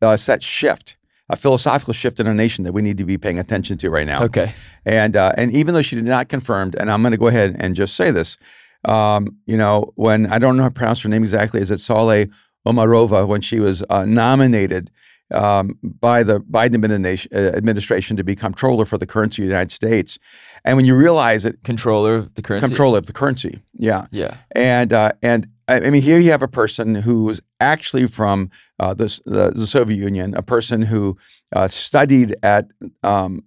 uh, 0.03 0.17
set 0.17 0.43
shift, 0.43 0.97
a 1.29 1.35
philosophical 1.35 1.93
shift 1.93 2.19
in 2.19 2.27
our 2.27 2.33
nation 2.33 2.63
that 2.65 2.73
we 2.73 2.81
need 2.81 2.97
to 2.97 3.05
be 3.05 3.17
paying 3.17 3.39
attention 3.39 3.77
to 3.79 3.89
right 3.89 4.05
now. 4.05 4.23
Okay. 4.23 4.53
And 4.85 5.15
uh, 5.15 5.31
and 5.37 5.51
even 5.51 5.73
though 5.73 5.81
she 5.81 5.95
did 5.95 6.05
not 6.05 6.29
confirmed, 6.29 6.75
and 6.75 6.91
I'm 6.91 7.01
going 7.01 7.11
to 7.11 7.17
go 7.17 7.27
ahead 7.27 7.55
and 7.59 7.75
just 7.75 7.95
say 7.95 8.11
this, 8.11 8.37
um, 8.85 9.37
you 9.45 9.57
know, 9.57 9.91
when 9.95 10.27
I 10.27 10.37
don't 10.39 10.57
know 10.57 10.63
how 10.63 10.69
to 10.69 10.73
pronounce 10.73 11.01
her 11.03 11.09
name 11.09 11.23
exactly, 11.23 11.61
is 11.61 11.71
it 11.71 11.79
Saleh 11.79 12.29
Omarova 12.67 13.27
when 13.27 13.41
she 13.41 13.59
was 13.59 13.83
uh, 13.89 14.05
nominated 14.05 14.91
um, 15.33 15.77
by 15.81 16.21
the 16.23 16.41
Biden 16.41 16.75
administration, 16.75 17.31
uh, 17.33 17.57
administration 17.57 18.17
to 18.17 18.23
be 18.23 18.35
Comptroller 18.35 18.85
for 18.85 18.97
the 18.97 19.05
currency 19.07 19.41
of 19.41 19.47
the 19.47 19.51
United 19.53 19.71
States, 19.71 20.19
and 20.63 20.77
when 20.77 20.85
you 20.85 20.95
realize 20.95 21.43
that 21.43 21.63
Comptroller 21.63 22.15
of 22.15 22.35
the 22.35 22.41
currency. 22.41 22.67
Comptroller 22.67 22.99
of 22.99 23.07
the 23.07 23.13
currency, 23.13 23.61
yeah, 23.73 24.05
Yeah. 24.11 24.35
and 24.51 24.93
uh, 24.93 25.13
and 25.21 25.47
I 25.67 25.89
mean, 25.89 26.01
here 26.01 26.19
you 26.19 26.31
have 26.31 26.43
a 26.43 26.47
person 26.47 26.95
who 26.95 27.23
was 27.25 27.41
actually 27.59 28.07
from 28.07 28.49
uh, 28.79 28.93
the, 28.93 29.19
the 29.25 29.51
the 29.55 29.67
Soviet 29.67 29.97
Union, 29.97 30.35
a 30.35 30.41
person 30.41 30.83
who 30.83 31.17
uh, 31.55 31.67
studied 31.67 32.35
at 32.43 32.71
um, 33.01 33.43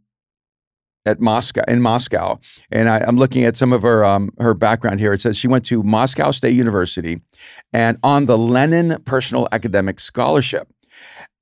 at 1.04 1.20
Moscow 1.20 1.62
in 1.68 1.82
Moscow, 1.82 2.38
and 2.70 2.88
I, 2.88 2.98
I'm 2.98 3.16
looking 3.16 3.44
at 3.44 3.56
some 3.56 3.72
of 3.72 3.82
her 3.82 4.04
um, 4.04 4.30
her 4.38 4.54
background 4.54 5.00
here. 5.00 5.12
It 5.12 5.20
says 5.20 5.36
she 5.36 5.48
went 5.48 5.64
to 5.66 5.82
Moscow 5.82 6.30
State 6.30 6.54
University, 6.54 7.20
and 7.72 7.98
on 8.02 8.26
the 8.26 8.38
Lenin 8.38 9.02
Personal 9.04 9.48
Academic 9.52 10.00
Scholarship. 10.00 10.68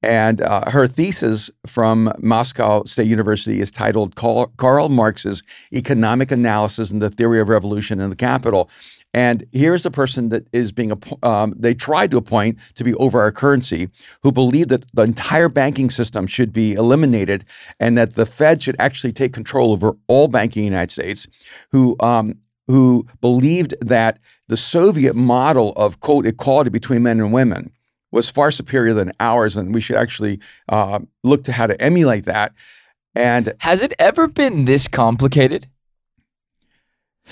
And 0.03 0.43
uh, 0.43 0.71
her 0.71 0.87
thesis 0.87 1.51
from 1.67 2.13
Moscow 2.19 2.85
State 2.85 3.07
University 3.07 3.63
is 3.63 3.71
titled 3.71 4.17
Karl 4.17 4.89
Marx's 4.91 5.43
Economic 5.73 6.31
Analysis 6.31 6.91
and 6.91 7.01
the 7.01 7.09
Theory 7.09 7.41
of 7.41 7.49
Revolution 7.49 8.01
in 8.01 8.11
the 8.11 8.17
Capital. 8.17 8.69
And 9.15 9.45
here's 9.53 9.85
the 9.85 9.93
person 9.93 10.29
that 10.31 10.49
is 10.53 10.73
being, 10.73 10.93
um, 11.23 11.55
they 11.57 11.73
tried 11.73 12.11
to 12.11 12.17
appoint 12.17 12.59
to 12.75 12.83
be 12.83 12.95
over 12.95 13.23
our 13.23 13.31
currency, 13.31 13.89
who 14.23 14.33
believed 14.33 14.71
that 14.71 14.85
the 14.93 15.03
entire 15.03 15.49
banking 15.49 15.89
system 15.89 16.27
should 16.27 16.53
be 16.53 16.73
eliminated 16.73 17.45
and 17.79 17.97
that 17.97 18.15
the 18.15 18.27
Fed 18.27 18.61
should 18.61 18.75
actually 18.81 19.13
take 19.13 19.33
control 19.33 19.73
over 19.73 19.97
all 20.09 20.27
banking 20.27 20.65
in 20.65 20.71
the 20.71 20.75
United 20.75 20.91
States, 20.93 21.29
who, 21.71 21.95
um, 22.01 22.35
who 22.67 23.07
believed 23.21 23.75
that 23.81 24.19
the 24.49 24.57
Soviet 24.57 25.15
model 25.15 25.73
of, 25.77 26.01
quote, 26.01 26.27
equality 26.27 26.71
between 26.71 27.05
men 27.05 27.21
and 27.21 27.33
women 27.33 27.71
was 28.11 28.29
far 28.29 28.51
superior 28.51 28.95
than 28.95 29.13
ours, 29.21 29.57
and 29.57 29.73
we 29.73 29.81
should 29.81 29.97
actually 29.97 30.41
uh, 30.69 30.99
look 31.23 31.45
to 31.45 31.53
how 31.53 31.69
to 31.69 31.81
emulate 31.81 32.25
that. 32.25 32.53
And 33.15 33.55
Has 33.59 33.81
it 33.81 33.93
ever 33.99 34.27
been 34.27 34.65
this 34.65 34.89
complicated? 34.89 35.69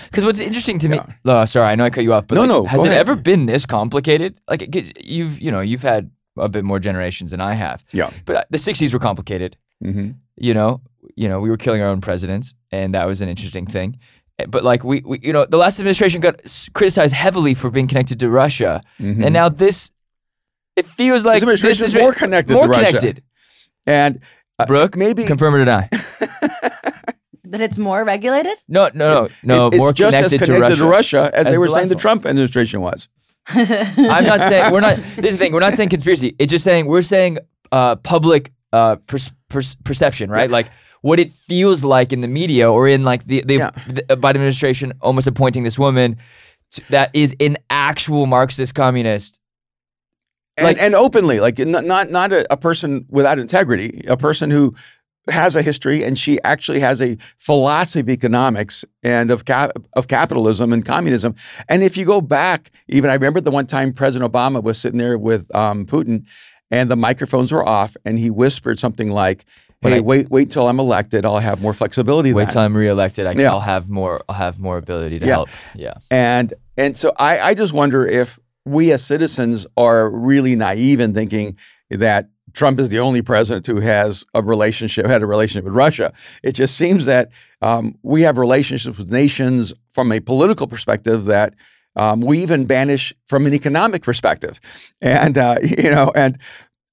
Because 0.05 0.25
what's 0.25 0.41
interesting 0.41 0.79
to 0.81 0.89
me, 0.89 0.99
oh, 1.27 1.45
sorry, 1.45 1.67
I 1.69 1.75
know 1.75 1.85
I 1.85 1.91
cut 1.91 2.03
you 2.05 2.15
off, 2.15 2.27
but 2.27 2.35
No, 2.37 2.41
like, 2.43 2.49
no, 2.49 2.65
has 2.65 2.83
it 2.83 2.89
ahead. 2.89 3.01
ever 3.01 3.15
been 3.15 3.47
this 3.47 3.67
complicated? 3.67 4.39
Like, 4.49 4.71
'cause 4.73 4.91
you've, 5.01 5.41
you 5.41 5.51
know, 5.51 5.61
you've 5.61 5.83
had 5.83 6.11
a 6.39 6.49
bit 6.49 6.65
more 6.65 6.79
generations 6.79 7.31
than 7.31 7.41
I 7.41 7.53
have. 7.55 7.85
Yeah. 7.93 8.11
But 8.25 8.37
uh, 8.37 8.45
the 8.51 8.59
'60s 8.59 8.93
were 8.93 8.99
complicated. 8.99 9.57
Mhm. 9.85 10.15
You 10.37 10.55
know, 10.55 10.81
you 11.15 11.29
know 11.29 11.41
we 11.41 11.51
were 11.51 11.59
killing 11.59 11.83
our 11.83 11.89
own 11.89 12.01
presidents, 12.01 12.55
and 12.71 12.95
that 12.95 13.07
was 13.07 13.21
an 13.21 13.29
interesting 13.29 13.67
thing. 13.67 13.99
Eh, 14.39 14.47
But 14.49 14.65
like 14.65 14.83
we, 14.83 15.03
we 15.05 15.19
you 15.23 15.33
know, 15.33 15.45
the 15.45 15.59
last 15.59 15.79
administration 15.79 16.21
got 16.23 16.37
criticized 16.73 17.13
heavily 17.15 17.53
for 17.55 17.69
being 17.71 17.87
connected 17.89 18.19
to 18.21 18.31
Russia, 18.31 18.81
Mhm. 18.99 19.25
and 19.25 19.33
now 19.35 19.49
this, 19.51 19.91
it 20.75 20.87
feels 20.87 21.25
like 21.27 21.43
administration 21.43 21.85
is 21.85 21.95
more 21.95 22.15
connected 22.15 22.55
more 22.55 22.65
to 22.67 22.71
Russia. 22.71 22.87
connected. 22.87 23.23
and 23.87 24.21
uh, 24.59 24.65
Brooke, 24.67 24.97
maybe 24.97 25.25
confirm 25.25 25.55
or 25.55 25.59
deny? 25.59 25.91
That 27.53 27.61
it's 27.61 27.77
more 27.79 28.03
regulated? 28.03 28.55
No, 28.67 28.89
no, 28.95 29.23
no, 29.23 29.29
no. 29.45 29.67
it's, 29.67 29.77
more 29.77 29.93
just 29.93 30.17
connected, 30.17 30.41
as 30.43 30.49
connected 30.49 30.77
to 30.77 30.87
Russia. 30.89 31.31
as, 31.35 31.47
as 31.47 31.53
they 31.53 31.59
were 31.59 31.69
the 31.69 31.75
saying 31.75 31.89
the. 31.89 31.95
Trump 31.95 32.25
administration 32.27 32.81
was. 32.81 33.09
I'm 33.49 34.25
not 34.25 34.41
saying 34.41 34.73
we're 34.73 34.81
not. 34.81 34.97
This 35.17 35.27
is 35.27 35.33
the 35.33 35.37
thing. 35.39 35.53
We're 35.53 35.61
not 35.61 35.75
saying 35.75 35.91
conspiracy. 35.91 36.35
It's 36.39 36.51
just 36.51 36.65
saying 36.65 36.87
we're 36.87 37.03
saying 37.03 37.39
uh, 37.71 37.97
public 37.97 38.53
uh, 38.73 38.97
pers- 39.07 39.33
pers- 39.51 39.75
perception, 39.85 40.31
right? 40.31 40.51
Like 40.51 40.69
what 41.03 41.21
it 41.21 41.31
feels 41.31 41.85
like 41.85 42.13
in 42.13 42.21
the 42.23 42.29
media 42.29 42.73
or 42.73 42.89
in 42.89 43.05
like 43.05 43.27
the 43.27 43.43
the, 43.47 43.57
Yeah. 43.57 43.71
the 43.87 44.03
Biden 44.17 44.37
administration 44.37 44.93
almost 45.03 45.27
appointing 45.27 45.63
this 45.65 45.79
woman 45.79 46.17
to, 46.71 46.83
that 46.91 47.11
is 47.13 47.37
an 47.39 47.59
actual 47.69 48.25
Marxist 48.27 48.75
communist. 48.75 49.41
and, 50.57 50.65
Like- 50.65 50.81
and 50.81 50.95
openly, 50.95 51.39
like 51.41 51.59
not 51.59 51.85
not, 51.85 52.11
not 52.11 52.33
a, 52.33 52.51
a 52.51 52.57
person 52.57 53.05
without 53.11 53.39
integrity, 53.39 54.05
a 54.09 54.17
person 54.17 54.51
who 54.51 54.75
has 55.31 55.55
a 55.55 55.63
history 55.63 56.03
and 56.05 56.19
she 56.19 56.41
actually 56.43 56.81
has 56.81 57.01
a 57.01 57.17
philosophy 57.39 58.01
of 58.01 58.11
economics 58.11 58.85
and 59.03 59.31
of 59.31 59.45
cap, 59.45 59.71
of 59.95 60.09
capitalism 60.09 60.73
and 60.73 60.85
communism. 60.85 61.35
And 61.69 61.83
if 61.83 61.97
you 61.97 62.05
go 62.05 62.21
back, 62.21 62.71
even 62.89 63.11
I 63.11 63.15
remember 63.15 63.41
the 63.41 63.51
one 63.53 63.67
time 63.67 63.93
President 63.93 64.33
Obama 64.33 64.63
was 64.63 64.79
sitting 64.79 64.99
there 64.99 65.17
with 65.19 65.55
um, 65.55 65.87
Putin, 65.87 66.27
and 66.71 66.91
the 66.91 66.97
microphones 66.97 67.53
were 67.53 67.67
off, 67.69 67.97
and 68.05 68.19
he 68.19 68.31
whispered 68.31 68.79
something 68.79 69.11
like, 69.11 69.45
"Hey, 69.83 69.97
I- 69.99 70.01
wait, 70.01 70.31
wait 70.31 70.51
till 70.51 70.67
I'm 70.69 70.81
elected. 70.81 71.25
I'll 71.27 71.39
have 71.39 71.61
more 71.61 71.75
flexibility." 71.75 72.33
Wait 72.33 72.45
then." 72.47 72.53
till 72.55 72.63
I'm 72.63 72.77
reelected. 72.77 73.27
I, 73.27 73.33
Yeah. 73.33 73.51
I'll 73.53 73.61
have 73.61 73.91
more. 73.91 74.23
I'll 74.29 74.35
have 74.37 74.59
more 74.59 74.79
ability 74.79 75.19
to 75.21 75.27
Yeah. 75.27 75.33
help. 75.35 75.49
Yeah. 75.77 75.95
And 76.11 76.55
and 76.77 76.97
so 76.97 77.13
I, 77.19 77.39
I 77.41 77.55
just 77.55 77.73
wonder 77.75 78.07
if 78.07 78.39
we 78.65 78.91
as 78.93 79.05
citizens 79.05 79.67
are 79.77 80.09
really 80.11 80.57
naive 80.57 80.99
in 81.01 81.13
thinking 81.15 81.59
that 81.91 82.29
Trump 82.53 82.79
is 82.81 82.91
the 82.91 82.99
only 82.99 83.23
president 83.23 83.67
who 83.67 83.81
has 83.81 84.25
a 84.35 84.43
relationship, 84.43 85.07
had 85.07 85.23
a 85.23 85.27
relationship 85.27 85.65
with 85.65 85.75
Russia. 85.75 86.13
It 86.43 86.53
just 86.53 86.77
seems 86.77 87.07
that 87.07 87.31
um, 87.61 87.97
we 88.03 88.23
have 88.23 88.39
relationships 88.39 88.99
with 88.99 89.11
nations 89.11 89.73
from 89.93 90.13
a 90.13 90.21
political 90.21 90.67
perspective 90.67 91.25
that 91.25 91.55
um, 91.97 92.21
we 92.21 92.43
even 92.43 92.65
banish 92.65 93.13
from 93.27 93.47
an 93.47 93.55
economic 93.55 94.03
perspective, 94.03 94.61
and 95.01 95.37
uh, 95.37 95.59
you 95.63 95.91
know, 95.91 96.13
and 96.15 96.39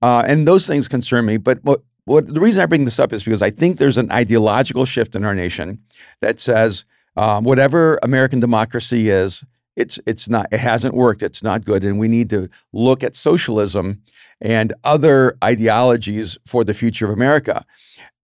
uh, 0.02 0.24
and 0.28 0.48
those 0.48 0.67
things 0.67 0.88
concern 0.88 1.26
me. 1.26 1.38
But 1.38 1.63
what 1.63 1.82
what 2.06 2.34
the 2.34 2.39
reason 2.39 2.62
I 2.62 2.65
bring 2.65 2.86
this 2.86 3.00
up 3.00 3.13
is 3.13 3.24
because 3.24 3.41
I 3.41 3.52
think 3.52 3.78
there's 3.78 3.98
an 3.98 4.12
ideological 4.12 4.86
shift 4.86 5.15
in 5.15 5.24
our 5.24 5.36
nation 5.36 5.80
that 6.22 6.39
says 6.39 6.86
um, 7.15 7.43
whatever 7.43 8.00
American 8.02 8.39
democracy 8.39 9.10
is, 9.10 9.43
it's 9.75 9.99
it's 10.05 10.29
not 10.29 10.47
it 10.51 10.60
hasn't 10.60 10.93
worked. 10.93 11.23
It's 11.23 11.43
not 11.43 11.65
good, 11.65 11.84
and 11.84 11.99
we 11.99 12.08
need 12.08 12.29
to 12.32 12.49
look 12.73 13.03
at 13.03 13.15
socialism 13.15 14.01
and 14.41 14.73
other 14.84 15.38
ideologies 15.43 16.38
for 16.45 16.63
the 16.63 16.73
future 16.73 17.05
of 17.05 17.12
America. 17.12 17.65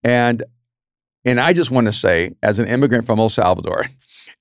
And 0.03 0.43
and 1.23 1.39
I 1.39 1.53
just 1.53 1.71
want 1.71 1.88
to 1.88 1.93
say, 1.93 2.31
as 2.43 2.60
an 2.60 2.67
immigrant 2.67 3.05
from 3.05 3.19
El 3.19 3.29
Salvador, 3.29 3.86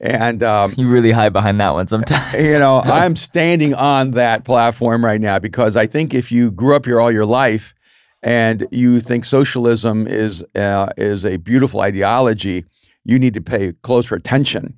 and 0.00 0.42
um, 0.42 0.74
You 0.76 0.88
really 0.88 1.12
hide 1.12 1.32
behind 1.32 1.60
that 1.60 1.72
one 1.72 1.86
sometimes. 1.86 2.48
you 2.48 2.58
know, 2.58 2.80
I'm 2.84 3.16
standing 3.16 3.74
on 3.74 4.12
that 4.12 4.44
platform 4.44 5.04
right 5.04 5.20
now 5.20 5.38
because 5.38 5.76
I 5.76 5.86
think 5.86 6.14
if 6.14 6.32
you 6.32 6.50
grew 6.50 6.76
up 6.76 6.84
here 6.84 7.00
all 7.00 7.12
your 7.12 7.26
life 7.26 7.74
and 8.22 8.66
you 8.70 9.00
think 9.00 9.24
socialism 9.24 10.06
is 10.06 10.44
uh, 10.54 10.88
is 10.96 11.24
a 11.24 11.36
beautiful 11.38 11.80
ideology, 11.80 12.64
you 13.04 13.18
need 13.18 13.34
to 13.34 13.40
pay 13.40 13.72
closer 13.82 14.14
attention 14.14 14.74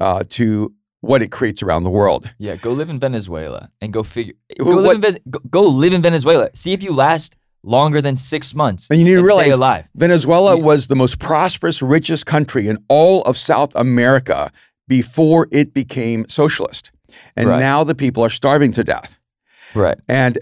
uh, 0.00 0.24
to 0.30 0.72
what 1.02 1.20
it 1.22 1.30
creates 1.30 1.62
around 1.62 1.84
the 1.84 1.90
world. 1.90 2.30
Yeah, 2.38 2.56
go 2.56 2.72
live 2.72 2.88
in 2.88 2.98
Venezuela 2.98 3.68
and 3.80 3.92
go 3.92 4.02
figure. 4.02 4.34
Go 4.58 4.64
Who- 4.64 4.80
live, 4.80 5.04
in 5.04 5.18
go, 5.28 5.38
go 5.50 5.62
live 5.62 5.92
in 5.92 6.00
Venezuela. 6.02 6.48
See 6.54 6.72
if 6.72 6.82
you 6.82 6.92
last 6.94 7.36
longer 7.62 8.00
than 8.00 8.16
six 8.16 8.54
months. 8.54 8.88
And 8.90 8.98
you 8.98 9.04
need 9.04 9.16
to 9.16 9.22
realize 9.22 9.44
stay 9.46 9.52
alive. 9.52 9.84
Venezuela 9.94 10.56
Yeah. 10.56 10.62
was 10.64 10.86
the 10.88 10.96
most 10.96 11.18
prosperous, 11.18 11.82
richest 11.82 12.24
country 12.26 12.66
in 12.68 12.78
all 12.88 13.22
of 13.24 13.36
South 13.36 13.72
America 13.74 14.50
before 14.88 15.46
it 15.52 15.72
became 15.74 16.26
socialist, 16.28 16.90
and 17.36 17.48
Right. 17.48 17.60
now 17.60 17.84
the 17.84 17.94
people 17.94 18.24
are 18.24 18.30
starving 18.30 18.72
to 18.72 18.82
death. 18.84 19.16
Right. 19.74 19.98
And 20.08 20.38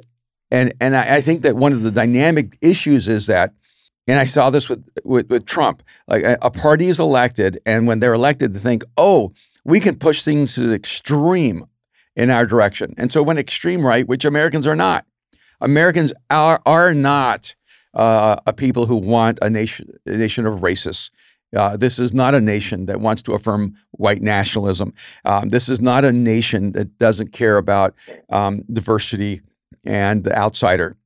and 0.50 0.72
and 0.80 0.96
I, 0.96 1.16
I 1.16 1.20
think 1.20 1.42
that 1.42 1.56
one 1.56 1.72
of 1.72 1.82
the 1.82 1.90
dynamic 1.90 2.56
issues 2.60 3.06
is 3.06 3.26
that, 3.26 3.52
and 4.08 4.18
I 4.18 4.24
saw 4.24 4.50
this 4.50 4.68
with 4.68 4.82
with, 5.04 5.28
with 5.30 5.44
Trump. 5.46 5.82
Like 6.08 6.22
a, 6.24 6.36
a 6.42 6.50
party 6.50 6.88
is 6.88 6.98
elected, 7.00 7.60
and 7.64 7.86
when 7.86 8.00
they're 8.00 8.14
elected, 8.14 8.54
they 8.54 8.60
think, 8.60 8.82
oh, 8.96 9.32
we 9.64 9.80
can 9.80 9.96
push 9.96 10.22
things 10.22 10.54
to 10.54 10.66
the 10.66 10.74
extreme 10.74 11.66
in 12.16 12.30
our 12.30 12.46
direction. 12.46 12.94
And 12.96 13.12
so, 13.12 13.22
when 13.22 13.38
extreme 13.38 13.84
right, 13.84 14.06
which 14.06 14.24
Americans 14.24 14.66
are 14.66 14.76
not, 14.76 15.06
Americans 15.60 16.12
are 16.30 16.60
are 16.66 16.94
not 16.94 17.54
uh, 17.94 18.36
a 18.46 18.52
people 18.52 18.86
who 18.86 18.96
want 18.96 19.38
a 19.42 19.50
nation 19.50 19.98
a 20.06 20.16
nation 20.16 20.46
of 20.46 20.60
racists. 20.60 21.10
Uh, 21.54 21.76
this 21.76 21.98
is 21.98 22.14
not 22.14 22.34
a 22.34 22.40
nation 22.40 22.86
that 22.86 23.00
wants 23.00 23.22
to 23.22 23.32
affirm 23.32 23.74
white 23.92 24.22
nationalism. 24.22 24.94
Um, 25.24 25.48
this 25.48 25.68
is 25.68 25.80
not 25.80 26.04
a 26.04 26.12
nation 26.12 26.72
that 26.72 26.96
doesn't 26.98 27.32
care 27.32 27.56
about 27.56 27.94
um, 28.28 28.62
diversity 28.72 29.40
and 29.84 30.22
the 30.22 30.36
outsider. 30.36 30.96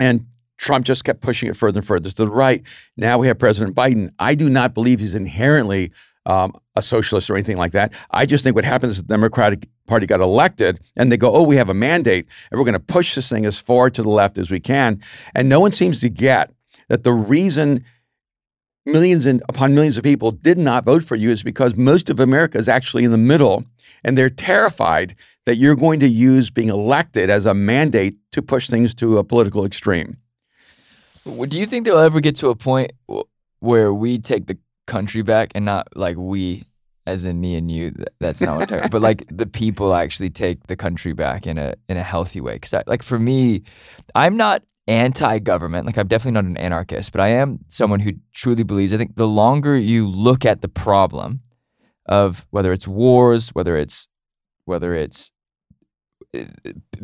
And 0.00 0.26
Trump 0.56 0.84
just 0.84 1.04
kept 1.04 1.20
pushing 1.20 1.48
it 1.48 1.56
further 1.56 1.78
and 1.78 1.86
further 1.86 2.10
to 2.10 2.24
the 2.24 2.30
right. 2.30 2.62
Now 2.96 3.18
we 3.18 3.28
have 3.28 3.38
President 3.38 3.76
Biden. 3.76 4.10
I 4.18 4.34
do 4.34 4.50
not 4.50 4.74
believe 4.74 4.98
he's 4.98 5.14
inherently 5.14 5.92
um, 6.28 6.52
a 6.76 6.82
socialist 6.82 7.28
or 7.30 7.34
anything 7.34 7.56
like 7.56 7.72
that. 7.72 7.92
I 8.10 8.26
just 8.26 8.44
think 8.44 8.54
what 8.54 8.64
happens 8.64 8.92
is 8.92 9.02
the 9.02 9.08
Democratic 9.08 9.68
Party 9.86 10.06
got 10.06 10.20
elected 10.20 10.78
and 10.94 11.10
they 11.10 11.16
go, 11.16 11.34
oh, 11.34 11.42
we 11.42 11.56
have 11.56 11.70
a 11.70 11.74
mandate 11.74 12.26
and 12.50 12.58
we're 12.58 12.64
going 12.64 12.74
to 12.74 12.80
push 12.80 13.14
this 13.14 13.28
thing 13.28 13.46
as 13.46 13.58
far 13.58 13.90
to 13.90 14.02
the 14.02 14.08
left 14.08 14.38
as 14.38 14.50
we 14.50 14.60
can. 14.60 15.02
And 15.34 15.48
no 15.48 15.58
one 15.58 15.72
seems 15.72 16.00
to 16.00 16.10
get 16.10 16.52
that 16.88 17.02
the 17.02 17.14
reason 17.14 17.84
millions 18.84 19.26
and 19.26 19.42
upon 19.48 19.74
millions 19.74 19.96
of 19.96 20.04
people 20.04 20.30
did 20.30 20.58
not 20.58 20.84
vote 20.84 21.02
for 21.02 21.16
you 21.16 21.30
is 21.30 21.42
because 21.42 21.74
most 21.74 22.10
of 22.10 22.20
America 22.20 22.58
is 22.58 22.68
actually 22.68 23.04
in 23.04 23.10
the 23.10 23.18
middle 23.18 23.64
and 24.04 24.16
they're 24.16 24.30
terrified 24.30 25.14
that 25.46 25.56
you're 25.56 25.76
going 25.76 26.00
to 26.00 26.08
use 26.08 26.50
being 26.50 26.68
elected 26.68 27.30
as 27.30 27.46
a 27.46 27.54
mandate 27.54 28.14
to 28.32 28.42
push 28.42 28.68
things 28.68 28.94
to 28.94 29.16
a 29.16 29.24
political 29.24 29.64
extreme. 29.64 30.18
Do 31.24 31.58
you 31.58 31.66
think 31.66 31.84
they'll 31.84 31.98
ever 31.98 32.20
get 32.20 32.36
to 32.36 32.48
a 32.48 32.54
point 32.54 32.92
where 33.60 33.92
we 33.92 34.18
take 34.18 34.46
the 34.46 34.58
country 34.88 35.22
back 35.22 35.52
and 35.54 35.64
not 35.64 35.86
like 35.94 36.16
we, 36.16 36.64
as 37.06 37.24
in 37.24 37.40
me 37.40 37.54
and 37.54 37.70
you? 37.70 37.94
That's 38.18 38.40
not 38.40 38.56
what 38.56 38.62
I'm 38.62 38.78
talking. 38.78 38.90
But 38.90 39.02
like 39.02 39.24
the 39.30 39.46
people 39.46 39.94
actually 39.94 40.30
take 40.30 40.66
the 40.66 40.74
country 40.76 41.12
back 41.12 41.46
in 41.46 41.58
a 41.58 41.74
in 41.88 41.96
a 41.96 42.02
healthy 42.02 42.40
way. 42.40 42.54
Because 42.54 42.74
like 42.88 43.04
for 43.04 43.20
me, 43.20 43.62
I'm 44.16 44.36
not 44.36 44.64
anti-government. 44.88 45.86
Like 45.86 45.98
I'm 45.98 46.08
definitely 46.08 46.32
not 46.32 46.44
an 46.44 46.56
anarchist, 46.56 47.12
but 47.12 47.20
I 47.20 47.28
am 47.28 47.60
someone 47.68 48.00
who 48.00 48.12
truly 48.32 48.64
believes. 48.64 48.92
I 48.92 48.96
think 48.96 49.14
the 49.16 49.28
longer 49.28 49.76
you 49.76 50.08
look 50.08 50.44
at 50.44 50.62
the 50.62 50.68
problem 50.68 51.38
of 52.06 52.46
whether 52.50 52.72
it's 52.72 52.88
wars, 52.88 53.50
whether 53.50 53.76
it's 53.76 54.08
whether 54.64 54.94
it's 54.94 55.30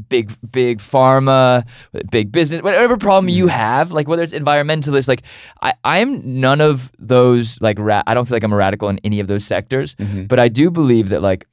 big 0.08 0.32
big 0.50 0.78
pharma, 0.78 1.66
big 2.10 2.30
business, 2.30 2.62
whatever 2.62 2.96
problem 2.96 3.28
you 3.28 3.46
mm. 3.46 3.50
have, 3.50 3.92
like 3.92 4.08
whether 4.08 4.22
it's 4.22 4.34
environmentalist, 4.34 5.08
like 5.08 5.22
I 5.62 5.74
I'm 5.84 6.40
none 6.40 6.60
of 6.60 6.92
those 6.98 7.60
like 7.60 7.78
ra- 7.78 8.02
I 8.06 8.14
don't 8.14 8.26
feel 8.26 8.36
like 8.36 8.44
I'm 8.44 8.52
a 8.52 8.56
radical 8.56 8.88
in 8.88 8.98
any 9.04 9.20
of 9.20 9.26
those 9.26 9.44
sectors, 9.44 9.94
mm-hmm. 9.94 10.24
but 10.24 10.38
I 10.38 10.48
do 10.48 10.70
believe 10.70 11.08
that 11.08 11.22
like 11.22 11.46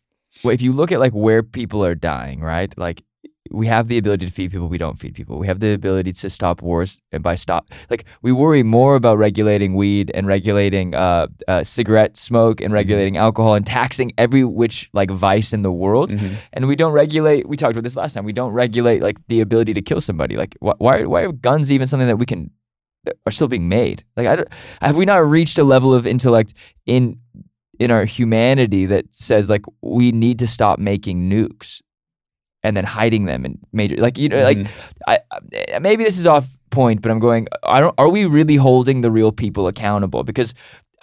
well, 0.43 0.53
if 0.53 0.61
you 0.61 0.71
look 0.71 0.91
at 0.91 0.99
like 0.99 1.13
where 1.13 1.43
people 1.43 1.83
are 1.83 1.95
dying, 1.95 2.41
right? 2.41 2.75
Like 2.77 3.03
we 3.49 3.65
have 3.67 3.87
the 3.87 3.97
ability 3.97 4.27
to 4.27 4.31
feed 4.31 4.51
people, 4.51 4.67
we 4.67 4.77
don't 4.77 4.99
feed 4.99 5.15
people. 5.15 5.39
We 5.39 5.47
have 5.47 5.59
the 5.59 5.73
ability 5.73 6.11
to 6.13 6.29
stop 6.29 6.61
wars, 6.61 7.01
and 7.11 7.23
by 7.23 7.35
stop, 7.35 7.69
like 7.89 8.05
we 8.21 8.31
worry 8.31 8.61
more 8.61 8.95
about 8.95 9.17
regulating 9.17 9.73
weed 9.73 10.11
and 10.13 10.27
regulating 10.27 10.93
uh, 10.93 11.27
uh, 11.47 11.63
cigarette 11.63 12.17
smoke 12.17 12.61
and 12.61 12.71
regulating 12.71 13.17
alcohol 13.17 13.55
and 13.55 13.65
taxing 13.65 14.11
every 14.17 14.43
which 14.45 14.89
like 14.93 15.09
vice 15.09 15.53
in 15.53 15.63
the 15.63 15.71
world. 15.71 16.11
Mhm. 16.11 16.35
and 16.53 16.67
we 16.67 16.75
don't 16.75 16.93
regulate 16.93 17.47
we 17.49 17.57
talked 17.57 17.71
about 17.71 17.83
this 17.83 17.95
last 17.95 18.13
time 18.13 18.25
we 18.25 18.33
don't 18.33 18.51
regulate 18.53 19.01
like 19.01 19.17
the 19.27 19.41
ability 19.41 19.73
to 19.73 19.81
kill 19.81 20.01
somebody. 20.01 20.37
Like 20.37 20.55
wh- 20.61 20.79
why 20.79 21.03
why 21.05 21.21
are 21.23 21.31
guns 21.31 21.71
even 21.71 21.87
something 21.87 22.07
that 22.07 22.17
we 22.17 22.25
can 22.27 22.51
that 23.05 23.15
are 23.25 23.31
still 23.31 23.47
being 23.47 23.67
made? 23.67 24.03
Like 24.15 24.27
I 24.27 24.35
don't, 24.35 24.49
have 24.81 24.95
we 24.97 25.05
not 25.05 25.27
reached 25.27 25.57
a 25.57 25.63
level 25.63 25.93
of 25.95 26.05
intellect 26.05 26.53
in 26.85 27.17
in 27.79 27.89
our 27.89 28.05
humanity 28.05 28.85
that 28.85 29.05
says 29.15 29.49
like 29.49 29.65
we 29.81 30.11
need 30.11 30.37
to 30.39 30.47
stop 30.47 30.77
making 30.77 31.27
nukes 31.29 31.81
and 32.63 32.77
then 32.77 32.83
hiding 32.83 33.25
them 33.25 33.45
and 33.45 33.57
major 33.73 33.95
like 33.97 34.17
you 34.17 34.29
know 34.29 34.43
like 34.43 34.57
Mhm. 34.57 34.67
I, 35.07 35.19
I 35.73 35.79
maybe 35.79 36.03
this 36.03 36.17
is 36.17 36.27
off 36.27 36.47
point 36.69 37.01
but 37.01 37.11
I'm 37.11 37.19
going 37.19 37.47
I 37.63 37.79
don't 37.79 37.95
are 37.97 38.09
we 38.09 38.25
really 38.25 38.55
holding 38.55 39.01
the 39.01 39.11
real 39.11 39.31
people 39.31 39.67
accountable 39.67 40.23
because 40.23 40.53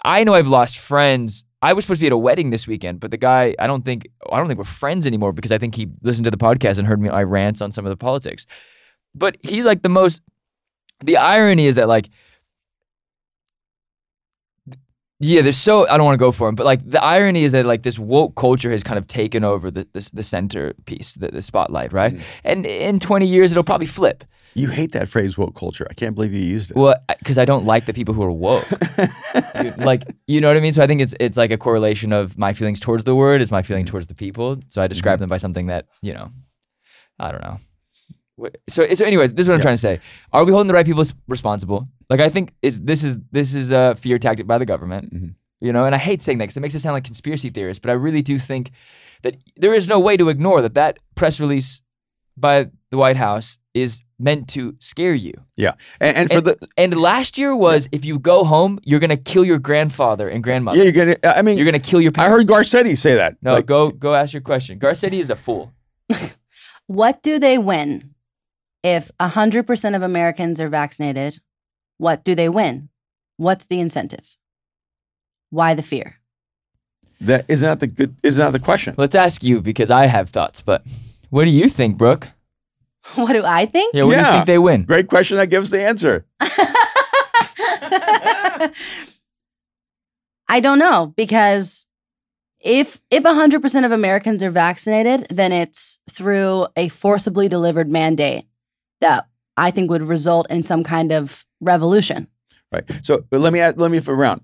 I 0.03 0.23
know 0.23 0.33
I've 0.33 0.47
lost 0.47 0.77
friends 0.77 1.43
I 1.61 1.73
was 1.73 1.83
supposed 1.83 1.99
to 1.99 2.03
be 2.03 2.07
at 2.07 2.13
a 2.13 2.17
wedding 2.17 2.51
this 2.51 2.67
weekend, 2.67 3.01
but 3.01 3.11
the 3.11 3.17
guy, 3.17 3.53
I 3.59 3.67
don't 3.67 3.83
think, 3.83 4.07
I 4.31 4.37
don't 4.37 4.47
think 4.47 4.57
we're 4.59 4.63
friends 4.63 5.05
anymore 5.05 5.33
because 5.33 5.51
I 5.51 5.57
think 5.57 5.75
he 5.75 5.89
listened 6.03 6.23
to 6.23 6.31
the 6.31 6.37
podcast 6.37 6.77
and 6.77 6.87
heard 6.87 7.01
me 7.01 7.09
I 7.09 7.23
rants 7.23 7.59
on 7.59 7.69
some 7.69 7.85
of 7.85 7.89
the 7.89 7.97
politics. 7.97 8.45
But 9.13 9.35
he's 9.41 9.65
like 9.65 9.81
the 9.81 9.89
most. 9.89 10.21
The 11.03 11.17
irony 11.17 11.65
is 11.67 11.75
that 11.75 11.89
like 11.89 12.07
Yeah, 15.21 15.41
there's 15.41 15.57
so 15.57 15.85
I 15.89 15.97
don't 15.97 16.05
want 16.05 16.15
to 16.15 16.25
go 16.25 16.31
for 16.31 16.47
him, 16.47 16.55
but 16.55 16.65
like 16.65 16.89
the 16.89 17.03
irony 17.03 17.43
is 17.43 17.51
that 17.51 17.65
like 17.65 17.83
this 17.83 17.99
woke 17.99 18.35
culture 18.35 18.71
has 18.71 18.83
kind 18.83 18.97
of 18.97 19.05
taken 19.05 19.43
over 19.43 19.69
the 19.69 19.85
the, 19.91 20.09
the 20.13 20.23
centerpiece, 20.23 21.15
the, 21.15 21.27
the 21.27 21.41
spotlight, 21.41 21.91
right? 21.91 22.15
Mm. 22.15 22.21
And 22.45 22.65
in 22.65 22.99
20 22.99 23.27
years, 23.27 23.51
it'll 23.51 23.63
probably 23.65 23.87
flip. 23.87 24.23
You 24.55 24.69
hate 24.69 24.93
that 24.93 25.09
phrase 25.09 25.37
woke 25.37 25.55
culture. 25.55 25.85
I 25.89 25.93
can't 25.93 26.15
believe 26.15 26.33
you 26.33 26.41
used 26.41 26.71
it. 26.71 26.77
Well, 26.77 26.95
because 27.19 27.37
I 27.37 27.45
don't 27.45 27.65
like 27.65 27.85
the 27.85 27.93
people 27.93 28.13
who 28.13 28.23
are 28.23 28.31
woke. 28.31 28.65
Like, 29.77 30.03
you 30.27 30.41
know 30.41 30.47
what 30.47 30.57
I 30.57 30.59
mean? 30.61 30.73
So 30.73 30.81
I 30.81 30.87
think 30.87 31.01
it's 31.01 31.13
it's 31.19 31.37
like 31.37 31.51
a 31.51 31.57
correlation 31.57 32.13
of 32.13 32.37
my 32.37 32.53
feelings 32.53 32.79
towards 32.79 33.03
the 33.03 33.13
word 33.13 33.41
is 33.41 33.51
my 33.51 33.61
feeling 33.61 33.83
Mm-hmm. 33.85 33.91
towards 33.91 34.07
the 34.07 34.15
people. 34.15 34.57
So 34.69 34.81
I 34.81 34.87
describe 34.87 35.19
them 35.19 35.29
by 35.29 35.37
something 35.37 35.67
that 35.67 35.85
you 36.01 36.13
know, 36.13 36.29
I 37.19 37.31
don't 37.31 37.41
know. 37.41 37.57
What- 38.39 38.57
So 38.69 38.85
so 38.93 39.05
anyways, 39.05 39.33
this 39.33 39.43
is 39.43 39.47
what 39.47 39.55
I'm 39.55 39.59
Yeah. 39.59 39.63
trying 39.63 39.75
to 39.75 39.81
say. 39.81 39.99
Are 40.33 40.43
we 40.45 40.51
holding 40.51 40.67
the 40.67 40.73
right 40.73 40.85
people 40.85 41.03
responsible? 41.27 41.87
Like 42.09 42.19
I 42.19 42.29
think 42.29 42.53
is 42.61 42.79
this 42.79 43.03
is 43.03 43.17
this 43.31 43.53
is 43.53 43.71
a 43.71 43.95
fear 43.95 44.17
tactic 44.19 44.47
by 44.47 44.57
the 44.57 44.65
government. 44.65 45.13
Mhm. 45.13 45.33
You 45.61 45.73
know, 45.73 45.85
and 45.85 45.93
I 45.93 45.97
hate 45.97 46.21
saying 46.21 46.37
that 46.39 46.45
because 46.45 46.57
it 46.57 46.61
makes 46.61 46.75
it 46.75 46.79
sound 46.79 46.93
like 46.93 47.03
conspiracy 47.03 47.49
theorists. 47.49 47.81
But 47.81 47.89
I 47.89 47.93
really 47.93 48.21
do 48.21 48.39
think 48.39 48.71
that 49.23 49.35
there 49.57 49.73
is 49.73 49.87
no 49.89 49.99
way 49.99 50.15
to 50.17 50.29
ignore 50.29 50.61
that 50.61 50.73
that 50.75 50.99
press 51.15 51.39
release 51.39 51.81
by 52.37 52.69
the 52.91 52.97
White 52.97 53.17
House 53.17 53.57
is 53.73 54.03
meant 54.17 54.47
to 54.49 54.73
scare 54.79 55.13
you. 55.13 55.33
yeah, 55.57 55.73
and, 55.99 56.15
and 56.17 56.29
for 56.29 56.37
And, 56.37 56.45
the 56.47 56.57
and 56.77 56.93
last 56.97 57.37
year 57.37 57.53
was 57.55 57.87
if 57.91 58.03
you 58.05 58.17
go 58.19 58.43
home, 58.45 58.79
you're 58.85 58.99
gonna 59.01 59.17
kill 59.17 59.43
your 59.45 59.59
grandfather 59.59 60.27
and 60.29 60.41
grandmother. 60.43 60.77
yeah, 60.77 60.85
you're 60.85 60.93
gonna. 61.05 61.17
I 61.37 61.41
mean, 61.41 61.57
You're 61.57 61.65
gonna 61.65 61.79
kill 61.91 62.01
your 62.01 62.13
I 62.17 62.29
heard 62.29 62.47
Garcetti 62.47 62.97
say 62.97 63.15
that. 63.15 63.35
no, 63.41 63.53
Like, 63.53 63.65
go 63.65 63.91
go 63.91 64.15
ask 64.15 64.33
your 64.33 64.41
question. 64.41 64.79
Garcetti 64.79 65.19
is 65.19 65.29
a 65.29 65.35
fool. 65.35 65.71
What 66.87 67.21
do 67.21 67.37
they 67.39 67.57
win 67.57 68.15
if 68.83 69.11
100% 69.19 69.95
of 69.95 70.01
Americans 70.01 70.59
are 70.61 70.69
vaccinated? 70.69 71.41
What 71.97 72.23
do 72.23 72.35
they 72.35 72.49
win? 72.49 72.89
What's 73.37 73.65
the 73.65 73.79
incentive? 73.79 74.37
Why 75.49 75.73
the 75.73 75.81
fear? 75.81 76.19
that 77.21 77.45
isn't 77.47 77.79
the 77.79 77.87
good. 77.87 78.15
Isn't 78.23 78.39
that 78.39 78.51
the 78.51 78.63
question? 78.63 78.95
Let's 78.97 79.15
ask 79.15 79.43
you 79.43 79.61
because 79.61 79.91
I 79.91 80.05
have 80.05 80.29
thoughts, 80.29 80.61
but 80.61 80.85
what 81.29 81.45
do 81.45 81.51
you 81.51 81.67
think, 81.67 81.97
Brooke? 81.97 82.29
What 83.15 83.33
do 83.33 83.43
I 83.43 83.65
think? 83.65 83.95
Yeah, 83.95 84.03
what 84.03 84.15
do 84.15 84.19
you 84.19 84.25
think 84.25 84.45
they 84.45 84.59
win? 84.59 84.83
Great 84.83 85.07
question. 85.07 85.37
That 85.37 85.47
gives 85.47 85.71
the 85.71 85.81
answer. 85.81 86.25
I 90.47 90.59
don't 90.59 90.77
know 90.77 91.13
because 91.15 91.87
if 92.59 93.01
if 93.09 93.23
100% 93.23 93.85
of 93.85 93.91
Americans 93.91 94.43
are 94.43 94.51
vaccinated, 94.51 95.25
then 95.29 95.51
it's 95.51 96.01
through 96.11 96.67
a 96.75 96.89
forcibly 96.89 97.47
delivered 97.47 97.89
mandate 97.89 98.45
that 99.01 99.27
I 99.57 99.71
think 99.71 99.89
would 99.89 100.03
result 100.03 100.47
in 100.49 100.63
some 100.63 100.83
kind 100.83 101.11
of 101.11 101.45
revolution. 101.61 102.27
Right. 102.71 102.83
So 103.03 103.23
let 103.31 103.51
me 103.53 103.59
ask, 103.59 103.77
let 103.77 103.91
me 103.91 103.99
flip 103.99 104.17
around. 104.17 104.41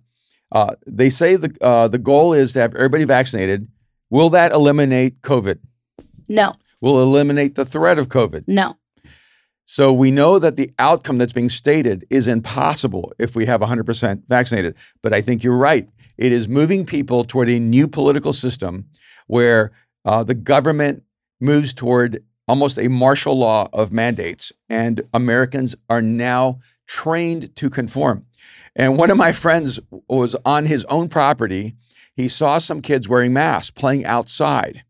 Uh, 0.51 0.75
they 0.87 1.09
say 1.09 1.35
the 1.35 1.55
uh, 1.61 1.87
the 1.87 1.97
goal 1.97 2.33
is 2.33 2.53
to 2.53 2.59
have 2.59 2.75
everybody 2.75 3.03
vaccinated. 3.03 3.67
Will 4.09 4.29
that 4.29 4.51
eliminate 4.51 5.21
COVID? 5.21 5.59
No, 6.29 6.55
Will 6.81 7.01
eliminate 7.01 7.55
the 7.55 7.65
threat 7.65 7.99
of 7.99 8.09
COVID? 8.09 8.45
no. 8.47 8.77
So 9.67 9.91
we 9.91 10.11
know 10.11 10.37
that 10.37 10.57
the 10.57 10.71
outcome 10.77 11.17
that's 11.17 11.33
being 11.33 11.49
stated 11.49 12.05
is 12.11 12.27
impossible 12.27 13.13
if 13.17 13.35
we 13.35 13.47
have 13.47 13.61
100% 13.61 14.21
vaccinated. 14.29 14.75
But 15.01 15.11
I 15.11 15.23
think 15.23 15.43
you're 15.43 15.57
right. 15.57 15.89
It 16.19 16.31
is 16.31 16.47
moving 16.47 16.85
people 16.85 17.23
toward 17.23 17.49
a 17.49 17.59
new 17.59 17.87
political 17.87 18.31
system 18.31 18.85
where 19.25 19.71
uh, 20.05 20.23
the 20.23 20.35
government 20.35 21.01
moves 21.41 21.73
toward 21.73 22.23
almost 22.47 22.77
a 22.77 22.87
martial 22.89 23.37
law 23.37 23.67
of 23.73 23.91
mandates, 23.91 24.51
and 24.69 25.01
Americans 25.13 25.75
are 25.89 26.01
now 26.01 26.59
trained 26.87 27.55
to 27.55 27.69
conform. 27.69 28.25
And 28.75 28.97
one 28.97 29.09
of 29.09 29.17
my 29.17 29.31
friends 29.31 29.79
was 30.07 30.35
on 30.45 30.65
his 30.65 30.85
own 30.85 31.07
property. 31.09 31.75
He 32.13 32.27
saw 32.27 32.57
some 32.57 32.81
kids 32.81 33.07
wearing 33.07 33.33
masks 33.33 33.71
playing 33.71 34.05
outside. 34.05 34.83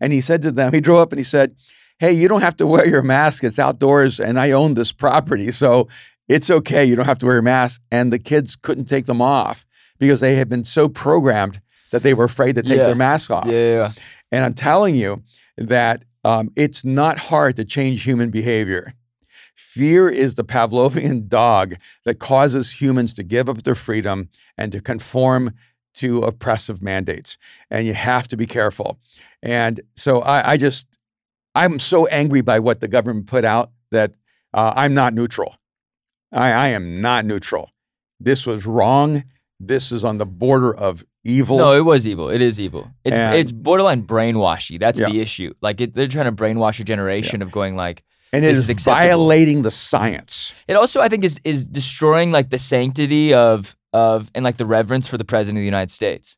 And 0.00 0.12
he 0.12 0.20
said 0.20 0.42
to 0.42 0.50
them, 0.50 0.72
he 0.72 0.80
drove 0.80 1.00
up 1.00 1.12
and 1.12 1.18
he 1.18 1.24
said, 1.24 1.54
hey, 1.98 2.12
you 2.12 2.26
don't 2.28 2.40
have 2.40 2.56
to 2.56 2.66
wear 2.66 2.86
your 2.88 3.02
mask. 3.02 3.44
It's 3.44 3.58
outdoors 3.58 4.18
and 4.18 4.38
I 4.38 4.50
own 4.50 4.74
this 4.74 4.92
property. 4.92 5.50
So 5.50 5.88
it's 6.28 6.50
okay. 6.50 6.84
You 6.84 6.96
don't 6.96 7.06
have 7.06 7.18
to 7.18 7.26
wear 7.26 7.36
your 7.36 7.42
mask. 7.42 7.80
And 7.90 8.12
the 8.12 8.18
kids 8.18 8.56
couldn't 8.56 8.86
take 8.86 9.06
them 9.06 9.22
off 9.22 9.64
because 9.98 10.20
they 10.20 10.34
had 10.36 10.48
been 10.48 10.64
so 10.64 10.88
programmed 10.88 11.60
that 11.90 12.02
they 12.02 12.14
were 12.14 12.24
afraid 12.24 12.54
to 12.56 12.62
take 12.62 12.78
Yeah. 12.78 12.86
their 12.86 12.94
mask 12.94 13.30
off. 13.30 13.46
Yeah, 13.46 13.52
yeah, 13.52 13.74
yeah. 13.74 13.92
And 14.32 14.44
I'm 14.44 14.54
telling 14.54 14.96
you 14.96 15.22
that 15.56 16.04
um, 16.26 16.50
it's 16.56 16.84
not 16.84 17.18
hard 17.18 17.54
to 17.54 17.64
change 17.64 18.02
human 18.02 18.30
behavior. 18.30 18.94
Fear 19.54 20.08
is 20.08 20.34
the 20.34 20.42
Pavlovian 20.42 21.28
dog 21.28 21.76
that 22.04 22.18
causes 22.18 22.80
humans 22.80 23.14
to 23.14 23.22
give 23.22 23.48
up 23.48 23.62
their 23.62 23.76
freedom 23.76 24.28
and 24.58 24.72
to 24.72 24.80
conform 24.80 25.52
to 25.94 26.22
oppressive 26.22 26.82
mandates. 26.82 27.38
And 27.70 27.86
you 27.86 27.94
have 27.94 28.26
to 28.28 28.36
be 28.36 28.44
careful. 28.44 28.98
And 29.40 29.80
so 29.94 30.20
I, 30.22 30.52
I 30.52 30.56
just, 30.56 30.98
I'm 31.54 31.78
so 31.78 32.06
angry 32.08 32.40
by 32.40 32.58
what 32.58 32.80
the 32.80 32.88
government 32.88 33.28
put 33.28 33.44
out 33.44 33.70
that 33.92 34.14
uh, 34.52 34.72
I'm 34.74 34.94
not 34.94 35.14
neutral. 35.14 35.54
I, 36.32 36.50
I 36.50 36.68
am 36.68 37.00
not 37.00 37.24
neutral. 37.24 37.70
This 38.18 38.46
was 38.46 38.66
wrong. 38.66 39.22
This 39.60 39.92
is 39.92 40.04
on 40.04 40.18
the 40.18 40.26
border 40.26 40.74
of 40.74 41.04
evil. 41.26 41.58
No, 41.58 41.72
it 41.72 41.84
was 41.84 42.06
evil. 42.06 42.28
It 42.30 42.40
is 42.40 42.58
evil. 42.60 42.90
It's 43.04 43.16
And- 43.18 43.34
it's 43.40 43.52
borderline 43.52 44.02
brainwashy. 44.06 44.78
That's 44.78 44.98
Yeah. 44.98 45.08
the 45.10 45.20
issue. 45.20 45.52
Like 45.60 45.80
it, 45.80 45.94
they're 45.94 46.08
trying 46.08 46.26
to 46.26 46.32
brainwash 46.42 46.80
a 46.80 46.84
generation 46.84 47.42
of 47.42 47.50
going 47.50 47.74
like. 47.76 48.02
and 48.32 48.44
it 48.44 48.48
this 48.48 48.58
is, 48.58 48.70
is 48.70 48.84
violating 48.84 49.62
the 49.62 49.70
science. 49.70 50.52
It 50.68 50.74
also 50.76 51.00
I 51.00 51.08
think 51.08 51.24
is 51.24 51.40
is 51.44 51.66
destroying 51.66 52.30
like 52.32 52.48
the 52.50 52.58
sanctity 52.58 53.32
of 53.34 53.76
of 53.92 54.30
and 54.34 54.44
like 54.44 54.56
the 54.56 54.66
reverence 54.66 55.06
for 55.08 55.16
the 55.18 55.24
president 55.24 55.58
of 55.58 55.62
the 55.62 55.66
United 55.76 55.90
States. 55.90 56.36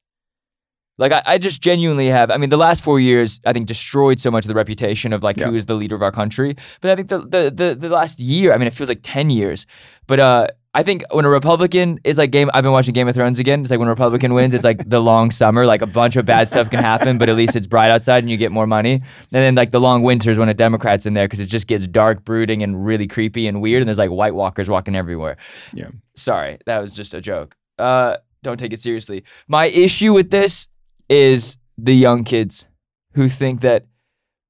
Like 0.98 1.12
I, 1.12 1.22
I 1.34 1.38
just 1.38 1.60
genuinely 1.62 2.08
have. 2.08 2.30
I 2.30 2.36
mean, 2.38 2.50
the 2.50 2.56
last 2.56 2.82
four 2.82 2.98
years 3.00 3.40
I 3.46 3.52
think 3.52 3.66
destroyed 3.66 4.18
so 4.18 4.30
much 4.30 4.44
of 4.44 4.48
the 4.48 4.54
reputation 4.54 5.12
of 5.12 5.22
like 5.22 5.36
Yeah. 5.36 5.46
who 5.48 5.54
is 5.54 5.66
the 5.66 5.74
leader 5.74 5.94
of 5.94 6.02
our 6.02 6.10
country. 6.10 6.56
But 6.80 6.90
I 6.90 6.96
think 6.96 7.08
the, 7.08 7.18
the 7.20 7.42
the 7.54 7.74
the 7.74 7.88
last 7.88 8.18
year, 8.20 8.52
I 8.52 8.58
mean, 8.58 8.66
it 8.66 8.74
feels 8.74 8.88
like 8.88 9.00
ten 9.02 9.30
years. 9.30 9.64
But 10.08 10.18
uh, 10.20 10.46
I 10.78 10.84
think 10.84 11.02
when 11.10 11.24
a 11.24 11.28
Republican 11.28 11.98
is 12.04 12.18
like 12.18 12.30
game, 12.30 12.50
I've 12.54 12.62
been 12.62 12.70
watching 12.70 12.94
Game 12.94 13.08
of 13.08 13.14
Thrones 13.16 13.40
again. 13.40 13.62
It's 13.62 13.70
like 13.72 13.80
when 13.80 13.88
a 13.88 13.90
Republican 13.90 14.32
wins, 14.32 14.54
it's 14.54 14.62
like 14.62 14.88
the 14.88 15.00
long 15.00 15.32
summer. 15.32 15.66
Like 15.66 15.82
a 15.82 15.88
bunch 15.88 16.14
of 16.14 16.24
bad 16.24 16.48
stuff 16.48 16.70
can 16.70 16.78
happen, 16.78 17.18
but 17.18 17.28
at 17.28 17.34
least 17.34 17.56
it's 17.56 17.66
bright 17.66 17.90
outside 17.90 18.22
and 18.22 18.30
you 18.30 18.36
get 18.36 18.52
more 18.52 18.64
money. 18.64 18.92
And 18.92 19.02
then 19.32 19.56
like 19.56 19.72
the 19.72 19.80
long 19.80 20.04
winters 20.04 20.38
when 20.38 20.48
a 20.48 20.54
Democrat's 20.54 21.04
in 21.04 21.14
there 21.14 21.24
because 21.24 21.40
it 21.40 21.46
just 21.46 21.66
gets 21.66 21.88
dark, 21.88 22.24
brooding, 22.24 22.62
and 22.62 22.86
really 22.86 23.08
creepy 23.08 23.48
and 23.48 23.60
weird. 23.60 23.82
And 23.82 23.88
there's 23.88 23.98
like 23.98 24.12
White 24.12 24.36
Walkers 24.36 24.70
walking 24.70 24.94
everywhere. 24.94 25.36
Yeah. 25.74 25.88
Sorry, 26.14 26.58
that 26.66 26.78
was 26.78 26.94
just 26.94 27.12
a 27.12 27.20
joke. 27.20 27.56
Uh, 27.76 28.18
don't 28.44 28.56
take 28.56 28.72
it 28.72 28.78
seriously. 28.78 29.24
My 29.48 29.66
issue 29.66 30.12
with 30.12 30.30
this 30.30 30.68
is 31.08 31.58
the 31.76 31.92
young 31.92 32.22
kids 32.22 32.66
who 33.14 33.28
think 33.28 33.62
that 33.62 33.86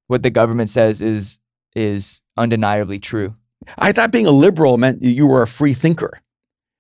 what 0.08 0.22
the 0.22 0.30
government 0.30 0.68
says 0.68 1.00
is 1.00 1.38
is 1.74 2.20
undeniably 2.36 2.98
true. 2.98 3.32
I 3.76 3.92
thought 3.92 4.10
being 4.12 4.26
a 4.26 4.30
liberal 4.30 4.78
meant 4.78 5.02
you 5.02 5.26
were 5.26 5.42
a 5.42 5.46
free 5.48 5.74
thinker. 5.74 6.20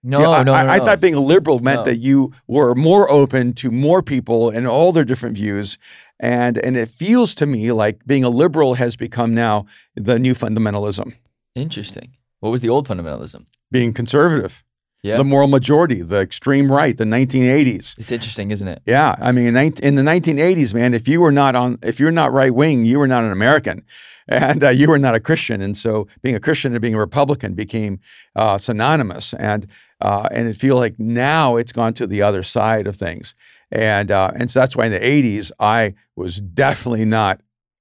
No, 0.04 0.18
See, 0.18 0.24
I, 0.24 0.42
no, 0.44 0.52
no, 0.52 0.54
I, 0.54 0.78
thought 0.78 1.00
being 1.00 1.14
a 1.14 1.20
liberal 1.20 1.58
meant 1.58 1.80
No. 1.80 1.84
that 1.86 1.96
you 1.96 2.32
were 2.46 2.74
more 2.76 3.10
open 3.10 3.52
to 3.54 3.70
more 3.70 4.00
people 4.00 4.48
and 4.48 4.66
all 4.66 4.92
their 4.92 5.04
different 5.04 5.36
views. 5.36 5.76
And 6.20 6.56
and 6.58 6.76
it 6.76 6.88
feels 6.88 7.34
to 7.36 7.46
me 7.46 7.72
like 7.72 8.06
being 8.06 8.22
a 8.24 8.28
liberal 8.28 8.74
has 8.74 8.94
become 8.96 9.34
now 9.34 9.66
the 9.96 10.18
new 10.18 10.34
fundamentalism, 10.34 11.14
Interesting. 11.54 12.16
What 12.40 12.50
was 12.50 12.60
the 12.60 12.68
old 12.68 12.86
fundamentalism? 12.88 13.46
being 13.70 13.92
conservative, 13.92 14.64
Yeah. 15.02 15.16
the 15.18 15.24
moral 15.24 15.48
majority, 15.48 16.00
the 16.02 16.20
extreme 16.20 16.72
right, 16.72 16.96
the 16.96 17.04
1980s. 17.04 17.94
It's 17.98 18.10
interesting, 18.12 18.50
isn't 18.50 18.68
it? 18.68 18.80
Yeah, 18.86 19.14
I 19.20 19.30
mean, 19.32 19.48
in, 19.54 19.56
in 19.82 19.94
the 19.96 20.02
1980s, 20.02 20.72
man, 20.72 20.94
if 20.94 21.06
you 21.08 21.20
were 21.20 21.32
not 21.32 21.54
on, 21.54 21.78
if 21.82 22.00
you're 22.00 22.10
not 22.12 22.32
right 22.32 22.54
wing, 22.54 22.84
you 22.86 22.98
were 22.98 23.08
not 23.08 23.24
an 23.24 23.30
American, 23.32 23.82
and 24.28 24.62
uh, 24.62 24.68
you 24.68 24.88
were 24.88 24.98
not 24.98 25.14
a 25.14 25.20
Christian. 25.20 25.60
And 25.60 25.76
so, 25.76 26.06
being 26.22 26.34
a 26.34 26.40
Christian 26.40 26.72
and 26.72 26.82
being 26.82 26.94
a 26.94 26.98
Republican 26.98 27.54
became 27.54 28.00
uh, 28.36 28.58
synonymous. 28.58 29.34
And 29.34 29.66
uh, 30.00 30.28
and 30.30 30.48
it 30.48 30.56
feel 30.56 30.76
like 30.76 30.98
now 30.98 31.56
it's 31.56 31.72
gone 31.72 31.94
to 31.94 32.06
the 32.06 32.22
other 32.22 32.42
side 32.42 32.86
of 32.86 32.96
things. 32.96 33.34
And 33.70 34.10
uh, 34.10 34.32
and 34.34 34.50
so 34.50 34.60
that's 34.60 34.76
why 34.76 34.86
in 34.86 34.92
the 34.92 35.00
80s, 35.00 35.50
I 35.58 35.94
was 36.16 36.40
definitely 36.40 37.04
not 37.04 37.40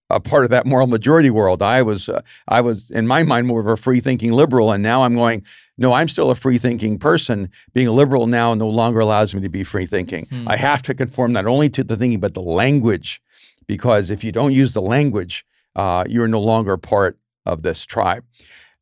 a 0.09 0.19
part 0.19 0.45
of 0.45 0.49
that 0.51 0.65
moral 0.65 0.87
majority 0.87 1.29
world. 1.29 1.61
I 1.61 1.81
was 1.81 2.09
uh, 2.09 2.21
I 2.47 2.61
was 2.61 2.89
in 2.91 3.07
my 3.07 3.23
mind 3.23 3.47
more 3.47 3.59
of 3.59 3.67
a 3.67 3.77
free 3.77 3.99
thinking 3.99 4.31
liberal, 4.31 4.71
and 4.71 4.81
now 4.81 5.03
I'm 5.03 5.15
going. 5.15 5.43
No, 5.79 5.93
I'm 5.93 6.07
still 6.07 6.31
a 6.31 6.35
free 6.35 6.57
thinking 6.57 6.97
person. 6.97 7.51
Being 7.71 7.85
a 7.85 7.91
liberal 7.91 8.25
now 8.25 8.55
no 8.55 8.67
longer 8.67 8.99
allows 8.99 9.35
me 9.35 9.41
to 9.41 9.49
be 9.49 9.63
free 9.63 9.85
thinking. 9.85 10.25
Hmm. 10.25 10.47
I 10.47 10.57
have 10.57 10.81
to 10.83 10.95
conform 10.95 11.33
not 11.33 11.45
only 11.45 11.69
to 11.69 11.83
the 11.83 11.95
thinking 11.95 12.19
but 12.19 12.33
the 12.33 12.41
language, 12.41 13.21
because 13.67 14.09
if 14.09 14.23
you 14.23 14.31
don't 14.31 14.53
use 14.53 14.73
the 14.73 14.81
language, 14.81 15.45
uh, 15.77 16.03
you're 16.09 16.27
no 16.27 16.41
longer 16.41 16.75
part 16.75 17.17
of 17.45 17.63
this 17.63 17.85
tribe. 17.85 18.25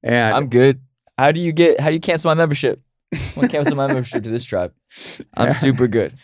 And 0.02 0.36
I'm 0.36 0.48
good. 0.50 0.82
How 1.18 1.32
do 1.32 1.40
you 1.40 1.52
get? 1.52 1.80
How 1.80 1.90
do 1.90 1.94
you 1.94 2.00
cancel 2.00 2.30
my 2.30 2.34
membership? 2.36 2.82
I 3.14 3.20
want 3.36 3.52
to 3.52 3.58
cancel 3.58 3.76
my 3.76 3.86
membership 3.88 4.24
to 4.24 4.30
this 4.30 4.44
tribe. 4.46 4.74
I'm 5.36 5.48
Yeah. 5.48 5.52
super 5.52 5.88
good. 5.88 6.16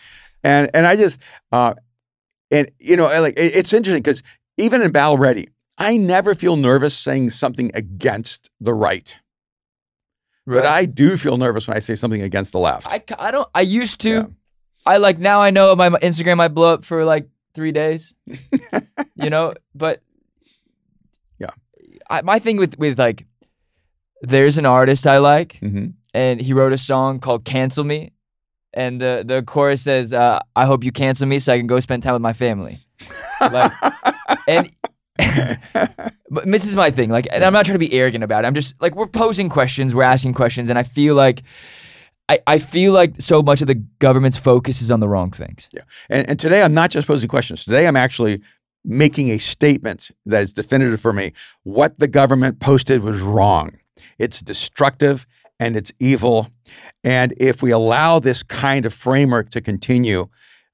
and 0.42 0.68
and 0.74 0.84
I 0.86 0.96
just 0.96 1.20
uh, 1.52 1.74
and 2.50 2.68
you 2.80 2.96
know 2.96 3.06
like 3.20 3.38
it- 3.38 3.54
it's 3.54 3.72
interesting 3.72 4.02
because 4.02 4.22
even 4.58 4.82
in 4.82 4.90
Battle 4.92 5.16
Ready, 5.18 5.48
I 5.78 5.96
never 5.96 6.34
feel 6.34 6.56
nervous 6.56 6.96
saying 6.96 7.30
something 7.30 7.70
against 7.74 8.50
the 8.60 8.74
right. 8.74 9.14
But 10.46 10.66
I 10.66 10.86
do 10.86 11.16
feel 11.16 11.38
nervous 11.38 11.68
when 11.68 11.76
I 11.76 11.80
say 11.80 11.94
something 11.94 12.20
against 12.20 12.50
the 12.52 12.58
left. 12.58 12.88
I, 12.90 13.02
I 13.18 13.30
don't. 13.30 13.48
I 13.54 13.60
used 13.60 14.00
to. 14.00 14.10
Yeah. 14.10 14.24
I 14.84 14.96
like 14.96 15.18
now 15.20 15.40
I 15.40 15.50
know 15.50 15.74
my 15.76 15.88
my 15.88 15.98
Instagram 16.00 16.38
might 16.38 16.48
blow 16.48 16.74
up 16.74 16.84
for 16.84 17.04
like 17.04 17.28
three 17.54 17.70
days. 17.72 18.12
you 19.14 19.30
know, 19.30 19.54
but 19.74 20.02
Yeah. 20.04 20.11
I, 22.10 22.22
my 22.22 22.38
thing 22.38 22.56
with 22.56 22.78
with 22.78 22.98
like, 22.98 23.26
there's 24.20 24.58
an 24.58 24.66
artist 24.66 25.06
I 25.06 25.18
like, 25.18 25.58
hmm 25.58 25.86
and 26.14 26.40
he 26.40 26.52
wrote 26.52 26.72
a 26.72 26.78
song 26.78 27.20
called 27.20 27.44
"Cancel 27.44 27.84
Me," 27.84 28.12
and 28.74 29.00
the 29.00 29.24
the 29.26 29.42
chorus 29.42 29.82
says, 29.82 30.12
uh, 30.12 30.40
"I 30.54 30.66
hope 30.66 30.84
you 30.84 30.92
cancel 30.92 31.26
me 31.26 31.38
so 31.38 31.52
I 31.52 31.58
can 31.58 31.66
go 31.66 31.80
spend 31.80 32.02
time 32.02 32.14
with 32.14 32.22
my 32.22 32.32
family." 32.32 32.80
Like, 33.40 33.72
and 34.48 34.70
but 36.30 36.44
this 36.44 36.64
is 36.64 36.76
my 36.76 36.90
thing. 36.90 37.10
Like, 37.10 37.28
and 37.30 37.44
I'm 37.44 37.52
not 37.52 37.64
trying 37.64 37.78
to 37.78 37.86
be 37.86 37.92
arrogant 37.94 38.24
about 38.24 38.44
it. 38.44 38.46
I'm 38.48 38.54
just 38.54 38.80
like 38.80 38.94
we're 38.94 39.06
posing 39.06 39.48
questions, 39.48 39.94
we're 39.94 40.02
asking 40.02 40.34
questions, 40.34 40.68
and 40.70 40.78
I 40.78 40.82
feel 40.82 41.14
like. 41.14 41.42
I, 42.28 42.38
I 42.46 42.58
feel 42.60 42.92
like 42.92 43.20
so 43.20 43.42
much 43.42 43.62
of 43.62 43.66
the 43.66 43.74
government's 43.98 44.36
focus 44.36 44.80
is 44.80 44.92
on 44.92 45.00
the 45.00 45.08
wrong 45.08 45.32
things. 45.32 45.68
And, 46.08 46.26
and 46.30 46.38
today 46.40 46.62
I'm 46.62 46.72
not 46.72 46.88
just 46.88 47.06
posing 47.06 47.28
questions. 47.28 47.64
Today 47.64 47.86
I'm 47.86 47.96
actually 47.96 48.42
making 48.84 49.30
a 49.30 49.38
statement 49.38 50.10
that 50.26 50.42
is 50.42 50.52
definitive 50.52 51.00
for 51.00 51.12
me. 51.12 51.32
What 51.62 51.98
the 51.98 52.08
government 52.08 52.60
posted 52.60 53.02
was 53.02 53.20
wrong. 53.20 53.78
It's 54.18 54.40
destructive 54.42 55.26
and 55.60 55.76
it's 55.76 55.92
evil. 55.98 56.48
And 57.04 57.34
if 57.36 57.62
we 57.62 57.70
allow 57.70 58.18
this 58.18 58.42
kind 58.42 58.84
of 58.84 58.92
framework 58.92 59.50
to 59.50 59.60
continue, 59.60 60.28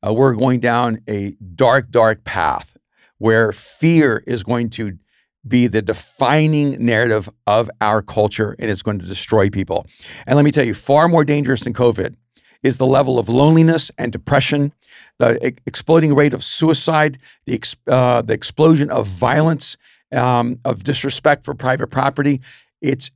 uh, 0.07 0.13
we're 0.13 0.35
going 0.35 0.61
down 0.61 1.01
a 1.09 1.33
dark, 1.55 1.91
dark 1.91 2.25
path 2.25 2.77
where 3.19 3.53
fear 3.53 4.23
is 4.27 4.43
going 4.43 4.71
to 4.71 4.99
be 5.47 5.67
the 5.67 5.83
defining 5.83 6.85
narrative 6.85 7.29
of 7.47 7.71
our 7.81 8.03
culture 8.03 8.55
and 8.59 8.71
it's 8.71 8.83
going 8.83 8.99
to 8.99 9.07
destroy 9.07 9.49
people. 9.51 9.87
And 10.27 10.37
let 10.37 10.45
me 10.45 10.51
tell 10.51 10.67
you, 10.67 10.75
far 10.75 11.09
more 11.09 11.25
dangerous 11.25 11.63
than 11.63 11.73
COVID 11.73 12.17
is 12.63 12.79
the 12.79 12.87
level 12.87 13.19
of 13.19 13.29
loneliness 13.29 13.91
and 13.99 14.13
depression, 14.13 14.73
the 15.19 15.47
e- 15.47 15.55
exploding 15.67 16.15
rate 16.15 16.35
of 16.35 16.43
suicide, 16.43 17.19
the, 17.47 17.55
ex- 17.55 17.77
uh, 17.87 18.23
the 18.23 18.33
explosion 18.33 18.91
of 18.91 19.07
violence, 19.07 19.77
um, 20.13 20.57
of 20.65 20.83
disrespect 20.83 21.45
for 21.45 21.55
private 21.55 21.89
property. 21.89 22.41
It's 22.81 23.11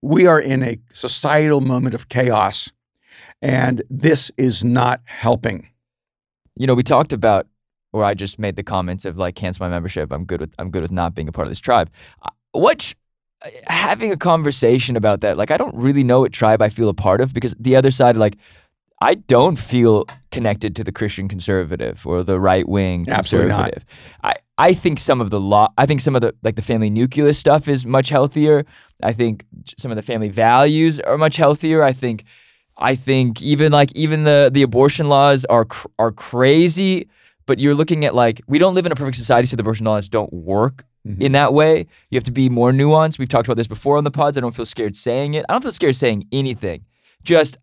we 0.00 0.26
are 0.26 0.40
in 0.40 0.62
a 0.62 0.78
societal 0.92 1.60
moment 1.60 1.94
of 1.94 2.08
chaos, 2.08 2.72
and 3.42 3.82
this 3.90 4.30
is 4.36 4.64
not 4.64 5.00
helping. 5.04 5.68
You 6.56 6.66
know, 6.66 6.74
we 6.74 6.82
talked 6.82 7.12
about, 7.12 7.46
or 7.92 8.02
I 8.04 8.14
just 8.14 8.38
made 8.38 8.56
the 8.56 8.62
comments 8.62 9.04
of 9.04 9.18
like 9.18 9.34
cancel 9.34 9.66
my 9.66 9.70
membership. 9.70 10.10
I'm 10.12 10.24
good 10.24 10.40
with 10.40 10.54
I'm 10.58 10.70
good 10.70 10.82
with 10.82 10.92
not 10.92 11.14
being 11.14 11.28
a 11.28 11.32
part 11.32 11.46
of 11.46 11.50
this 11.50 11.60
tribe. 11.60 11.90
Uh, 12.22 12.30
What 12.52 12.94
having 13.66 14.12
a 14.12 14.16
conversation 14.16 14.96
about 14.96 15.20
that? 15.20 15.36
Like, 15.36 15.50
I 15.50 15.56
don't 15.56 15.76
really 15.76 16.04
know 16.04 16.20
what 16.20 16.32
tribe 16.32 16.62
I 16.62 16.70
feel 16.70 16.88
a 16.88 16.94
part 16.94 17.20
of 17.20 17.34
because 17.34 17.54
the 17.58 17.76
other 17.76 17.90
side, 17.90 18.16
like. 18.16 18.36
I 19.00 19.14
don't 19.14 19.56
feel 19.56 20.06
connected 20.30 20.74
to 20.76 20.84
the 20.84 20.92
Christian 20.92 21.28
conservative 21.28 22.06
or 22.06 22.22
the 22.22 22.40
right 22.40 22.66
wing 22.68 23.06
Absolutely 23.08 23.50
not. 23.50 23.56
conservative. 23.72 23.84
I, 24.24 24.34
I 24.58 24.72
think 24.72 24.98
some 24.98 25.20
of 25.20 25.28
the 25.30 25.40
law 25.40 25.68
I 25.76 25.84
think 25.86 26.00
some 26.00 26.14
of 26.16 26.22
the 26.22 26.34
like 26.42 26.56
the 26.56 26.62
family 26.62 26.88
nucleus 26.90 27.38
stuff 27.38 27.68
is 27.68 27.84
much 27.84 28.08
healthier. 28.08 28.64
I 29.02 29.12
think 29.12 29.44
some 29.78 29.90
of 29.90 29.96
the 29.96 30.02
family 30.02 30.28
values 30.30 30.98
are 31.00 31.18
much 31.18 31.36
healthier. 31.36 31.82
I 31.82 31.92
think 31.92 32.24
I 32.78 32.94
think 32.94 33.42
even 33.42 33.70
like 33.72 33.92
even 33.94 34.24
the 34.24 34.50
the 34.52 34.62
abortion 34.62 35.08
laws 35.08 35.44
are 35.46 35.66
cr- 35.66 35.88
are 35.98 36.12
crazy, 36.12 37.08
but 37.44 37.58
you're 37.58 37.74
looking 37.74 38.04
at 38.06 38.14
like 38.14 38.40
we 38.46 38.58
don't 38.58 38.74
live 38.74 38.86
in 38.86 38.92
a 38.92 38.96
perfect 38.96 39.16
society 39.18 39.46
so 39.46 39.56
the 39.56 39.62
abortion 39.62 39.84
laws 39.86 40.08
don't 40.08 40.32
work 40.32 40.84
Mhm. 41.06 41.20
in 41.20 41.32
that 41.32 41.52
way. 41.54 41.86
You 42.10 42.16
have 42.16 42.24
to 42.24 42.32
be 42.32 42.48
more 42.48 42.72
nuanced. 42.72 43.18
We've 43.18 43.28
talked 43.28 43.46
about 43.46 43.56
this 43.58 43.68
before 43.68 43.96
on 43.96 44.04
the 44.04 44.10
pods. 44.10 44.36
I 44.36 44.40
don't 44.40 44.54
feel 44.56 44.66
scared 44.66 44.96
saying 44.96 45.34
it. 45.34 45.44
I 45.48 45.52
don't 45.52 45.62
feel 45.62 45.70
scared 45.72 45.94
saying 45.96 46.24
anything. 46.32 46.84
Just 47.22 47.58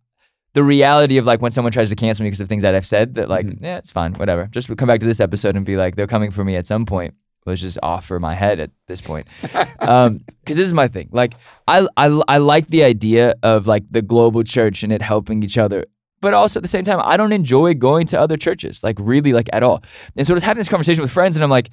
the 0.54 0.64
reality 0.64 1.18
of 1.18 1.26
like 1.26 1.42
when 1.42 1.52
someone 1.52 1.72
tries 1.72 1.90
to 1.90 1.96
cancel 1.96 2.24
me 2.24 2.28
because 2.30 2.40
of 2.42 2.48
things 2.48 2.62
that 2.64 2.76
I've 2.76 2.86
said 2.86 3.16
that 3.16 3.30
like, 3.30 3.46
Mhm. 3.48 3.62
yeah, 3.62 3.78
it's 3.78 3.92
fine, 3.92 4.14
whatever. 4.14 4.48
Just 4.52 4.76
come 4.78 4.88
back 4.88 5.00
to 5.00 5.06
this 5.06 5.20
episode 5.20 5.56
and 5.56 5.66
be 5.66 5.78
like, 5.78 5.96
they're 5.96 6.08
coming 6.08 6.32
for 6.32 6.44
me 6.44 6.56
at 6.56 6.68
some 6.68 6.86
point. 6.86 7.14
Was 7.46 7.60
just 7.60 7.78
off 7.84 8.06
for 8.06 8.20
my 8.22 8.36
head 8.36 8.60
at 8.62 8.72
this 8.88 9.02
point. 9.02 9.26
Um, 9.80 10.22
because 10.40 10.56
this 10.56 10.66
is 10.66 10.74
my 10.74 10.88
thing. 10.88 11.10
Like, 11.12 11.34
I, 11.68 11.86
I 11.98 12.22
I 12.30 12.38
like 12.38 12.68
the 12.68 12.84
idea 12.86 13.36
of 13.44 13.68
like 13.68 13.84
the 13.92 14.02
global 14.02 14.44
church 14.46 14.82
and 14.84 14.94
it 14.94 15.02
helping 15.02 15.44
each 15.44 15.58
other. 15.58 15.84
But 16.22 16.34
also 16.34 16.60
at 16.60 16.64
the 16.64 16.70
same 16.70 16.86
time, 16.86 17.02
I 17.04 17.18
don't 17.18 17.34
enjoy 17.34 17.74
going 17.74 18.08
to 18.08 18.20
other 18.20 18.38
churches, 18.38 18.82
like 18.82 18.96
really, 18.98 19.34
like 19.34 19.50
at 19.52 19.62
all. 19.62 19.84
And 20.16 20.26
so 20.26 20.34
I 20.34 20.36
was 20.36 20.44
having 20.44 20.60
this 20.62 20.70
conversation 20.70 21.02
with 21.02 21.12
friends, 21.12 21.36
and 21.36 21.44
I'm 21.44 21.50
like, 21.50 21.70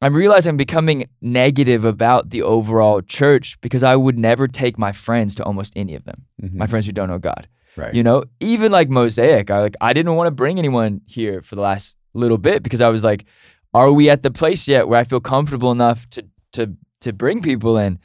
I'm 0.00 0.14
realizing 0.16 0.48
I'm 0.50 0.56
becoming 0.56 1.06
negative 1.20 1.84
about 1.84 2.30
the 2.30 2.40
overall 2.40 3.02
church 3.02 3.60
because 3.60 3.82
I 3.82 3.96
would 3.96 4.18
never 4.18 4.48
take 4.48 4.78
my 4.78 4.92
friends 4.92 5.34
to 5.34 5.44
almost 5.44 5.74
any 5.76 5.94
of 5.94 6.04
them. 6.04 6.24
Mhm. 6.42 6.54
My 6.54 6.66
friends 6.66 6.86
who 6.86 6.92
don't 6.92 7.10
know 7.10 7.18
God. 7.18 7.46
Right. 7.76 7.94
You 7.94 8.02
know, 8.02 8.24
even 8.40 8.72
like 8.72 8.88
Mosaic, 8.88 9.50
I 9.50 9.60
like 9.60 9.76
I 9.80 9.92
didn't 9.92 10.14
want 10.16 10.26
to 10.26 10.32
bring 10.32 10.58
anyone 10.58 11.00
here 11.06 11.40
for 11.42 11.54
the 11.54 11.62
last 11.62 11.96
little 12.14 12.38
bit 12.38 12.62
because 12.62 12.80
I 12.80 12.88
was 12.88 13.04
like, 13.04 13.24
are 13.72 13.92
we 13.92 14.10
at 14.10 14.22
the 14.22 14.30
place 14.30 14.66
yet 14.66 14.88
where 14.88 14.98
I 15.00 15.04
feel 15.04 15.20
comfortable 15.20 15.70
enough 15.72 16.08
to 16.10 16.24
to 16.52 16.74
to 17.00 17.12
bring 17.12 17.40
people 17.42 17.78
in? 17.78 17.98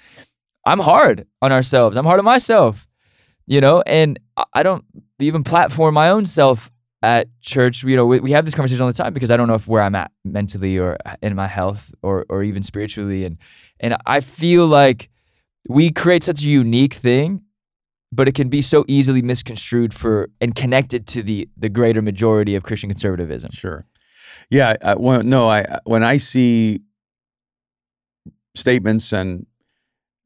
I'm 0.65 0.79
hard 0.79 1.27
on 1.41 1.51
ourselves. 1.51 1.97
I'm 1.97 2.05
hard 2.05 2.19
on 2.19 2.25
myself. 2.25 2.87
You 3.47 3.61
know, 3.61 3.81
and 3.85 4.19
I- 4.53 4.63
don't 4.63 4.83
even 5.19 5.43
platform 5.43 5.93
my 5.93 6.09
own 6.09 6.25
self 6.25 6.71
at 7.03 7.27
church. 7.41 7.83
You 7.83 7.95
know, 7.95 8.05
we, 8.07 8.19
we 8.19 8.31
have 8.31 8.45
this 8.45 8.55
conversation 8.55 8.81
all 8.81 8.87
the 8.87 8.93
time 8.93 9.13
because 9.13 9.29
I 9.29 9.37
don't 9.37 9.47
know 9.47 9.53
if 9.53 9.67
where 9.67 9.83
I'm 9.83 9.93
at 9.95 10.11
mentally 10.23 10.77
or 10.79 10.97
uh, 11.05 11.15
in 11.21 11.35
my 11.35 11.47
health 11.47 11.93
or 12.01 12.25
or 12.29 12.43
even 12.43 12.63
spiritually, 12.63 13.25
and 13.25 13.37
and 13.79 13.95
I 14.05 14.21
feel 14.21 14.65
like 14.67 15.09
we 15.69 15.91
create 15.91 16.23
such 16.23 16.43
a 16.43 16.47
unique 16.47 16.93
thing 16.93 17.41
but 18.15 18.27
it 18.27 18.35
can 18.35 18.49
be 18.49 18.61
so 18.61 18.85
easily 18.87 19.21
misconstrued 19.21 19.93
for 19.93 20.29
and 20.39 20.55
connected 20.55 21.05
to 21.07 21.21
the 21.23 21.49
the 21.57 21.69
greater 21.69 22.01
majority 22.01 22.55
of 22.55 22.63
Christian 22.63 22.89
conservatism. 22.89 23.51
Sure. 23.51 23.85
Yeah. 24.49 24.75
I, 24.81 24.95
well, 24.95 25.21
no. 25.23 25.49
I 25.49 25.79
when 25.83 26.03
I 26.03 26.17
see 26.17 26.81
statements 28.55 29.11
and 29.13 29.45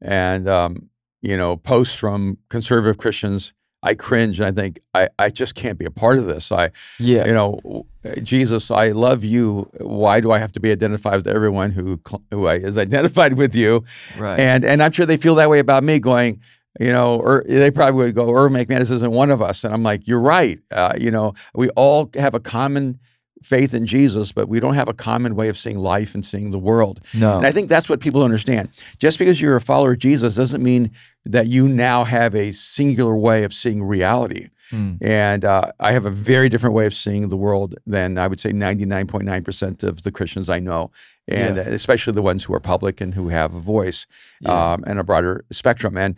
and 0.00 0.48
um, 0.48 0.90
you 1.22 1.36
know 1.36 1.56
posts 1.56 1.94
from 1.94 2.38
conservative 2.48 2.98
Christians, 2.98 3.52
I 3.82 3.94
cringe 3.94 4.40
and 4.40 4.48
I 4.48 4.52
think 4.52 4.80
I, 4.94 5.08
I 5.18 5.30
just 5.30 5.54
can't 5.54 5.78
be 5.78 5.84
a 5.84 5.90
part 5.90 6.18
of 6.18 6.24
this. 6.26 6.52
I 6.52 6.70
Yeah. 6.98 7.26
you 7.26 7.34
know 7.34 7.86
Jesus, 8.22 8.70
I 8.70 8.90
love 8.90 9.24
you. 9.24 9.68
Why 9.78 10.20
do 10.20 10.32
I 10.32 10.38
have 10.38 10.52
to 10.52 10.60
be 10.60 10.70
identified 10.72 11.16
with 11.16 11.26
everyone 11.26 11.72
who 11.72 12.00
who 12.30 12.46
I, 12.46 12.54
is 12.54 12.78
identified 12.78 13.34
with 13.34 13.54
you? 13.54 13.84
Right. 14.18 14.38
And 14.38 14.64
and 14.64 14.82
I'm 14.82 14.92
sure 14.92 15.06
they 15.06 15.16
feel 15.18 15.34
that 15.36 15.50
way 15.50 15.58
about 15.58 15.82
me. 15.84 15.98
Going, 15.98 16.40
you 16.78 16.92
know, 16.92 17.18
or 17.18 17.44
they 17.48 17.70
probably 17.70 18.04
would 18.04 18.14
go, 18.14 18.30
Erwin 18.32 18.52
McManus 18.64 18.90
isn't 18.92 19.10
one 19.12 19.30
of 19.30 19.42
us. 19.42 19.64
And 19.64 19.74
I'm 19.74 19.82
like, 19.82 20.06
you're 20.06 20.20
right. 20.20 20.60
Uh, 20.70 20.92
you 20.98 21.10
know, 21.10 21.34
we 21.54 21.68
all 21.70 22.10
have 22.14 22.34
a 22.34 22.40
common 22.40 23.00
faith 23.42 23.72
in 23.72 23.86
Jesus, 23.86 24.32
but 24.32 24.48
we 24.48 24.60
don't 24.60 24.74
have 24.74 24.88
a 24.88 24.92
common 24.94 25.34
way 25.34 25.48
of 25.48 25.56
seeing 25.56 25.78
life 25.78 26.14
and 26.14 26.24
seeing 26.24 26.50
the 26.50 26.58
world. 26.58 27.00
no. 27.14 27.38
And 27.38 27.46
I 27.46 27.50
think 27.52 27.68
that's 27.70 27.88
what 27.88 27.98
people 28.00 28.22
understand. 28.22 28.68
Just 28.98 29.18
because 29.18 29.40
you're 29.40 29.56
a 29.56 29.60
follower 29.62 29.92
of 29.92 29.98
Jesus 29.98 30.34
doesn't 30.36 30.62
mean 30.62 30.90
that 31.24 31.46
you 31.46 31.66
now 31.66 32.04
have 32.04 32.34
a 32.34 32.52
singular 32.52 33.16
way 33.16 33.42
of 33.44 33.54
seeing 33.54 33.82
reality. 33.82 34.50
Mm. 34.70 34.98
And 35.00 35.44
uh, 35.44 35.72
I 35.80 35.92
have 35.92 36.04
a 36.04 36.10
very 36.10 36.48
different 36.50 36.74
way 36.76 36.86
of 36.86 36.94
seeing 36.94 37.28
the 37.28 37.36
world 37.36 37.74
than 37.86 38.18
I 38.18 38.28
would 38.28 38.38
say 38.38 38.52
99.9% 38.52 39.82
of 39.82 40.02
the 40.02 40.12
Christians 40.12 40.48
I 40.48 40.58
know, 40.60 40.90
and 41.26 41.56
Yeah. 41.56 41.62
especially 41.62 42.12
the 42.12 42.22
ones 42.22 42.44
who 42.44 42.54
are 42.54 42.60
public 42.60 43.00
and 43.00 43.14
who 43.14 43.28
have 43.28 43.54
a 43.54 43.60
voice 43.60 44.06
Yeah. 44.40 44.72
um, 44.74 44.84
and 44.86 44.98
a 44.98 45.04
broader 45.04 45.44
spectrum. 45.50 45.96
And 45.96 46.14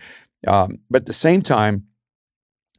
um, 0.46 0.78
but 0.90 1.02
at 1.02 1.06
the 1.06 1.12
same 1.12 1.42
time, 1.42 1.86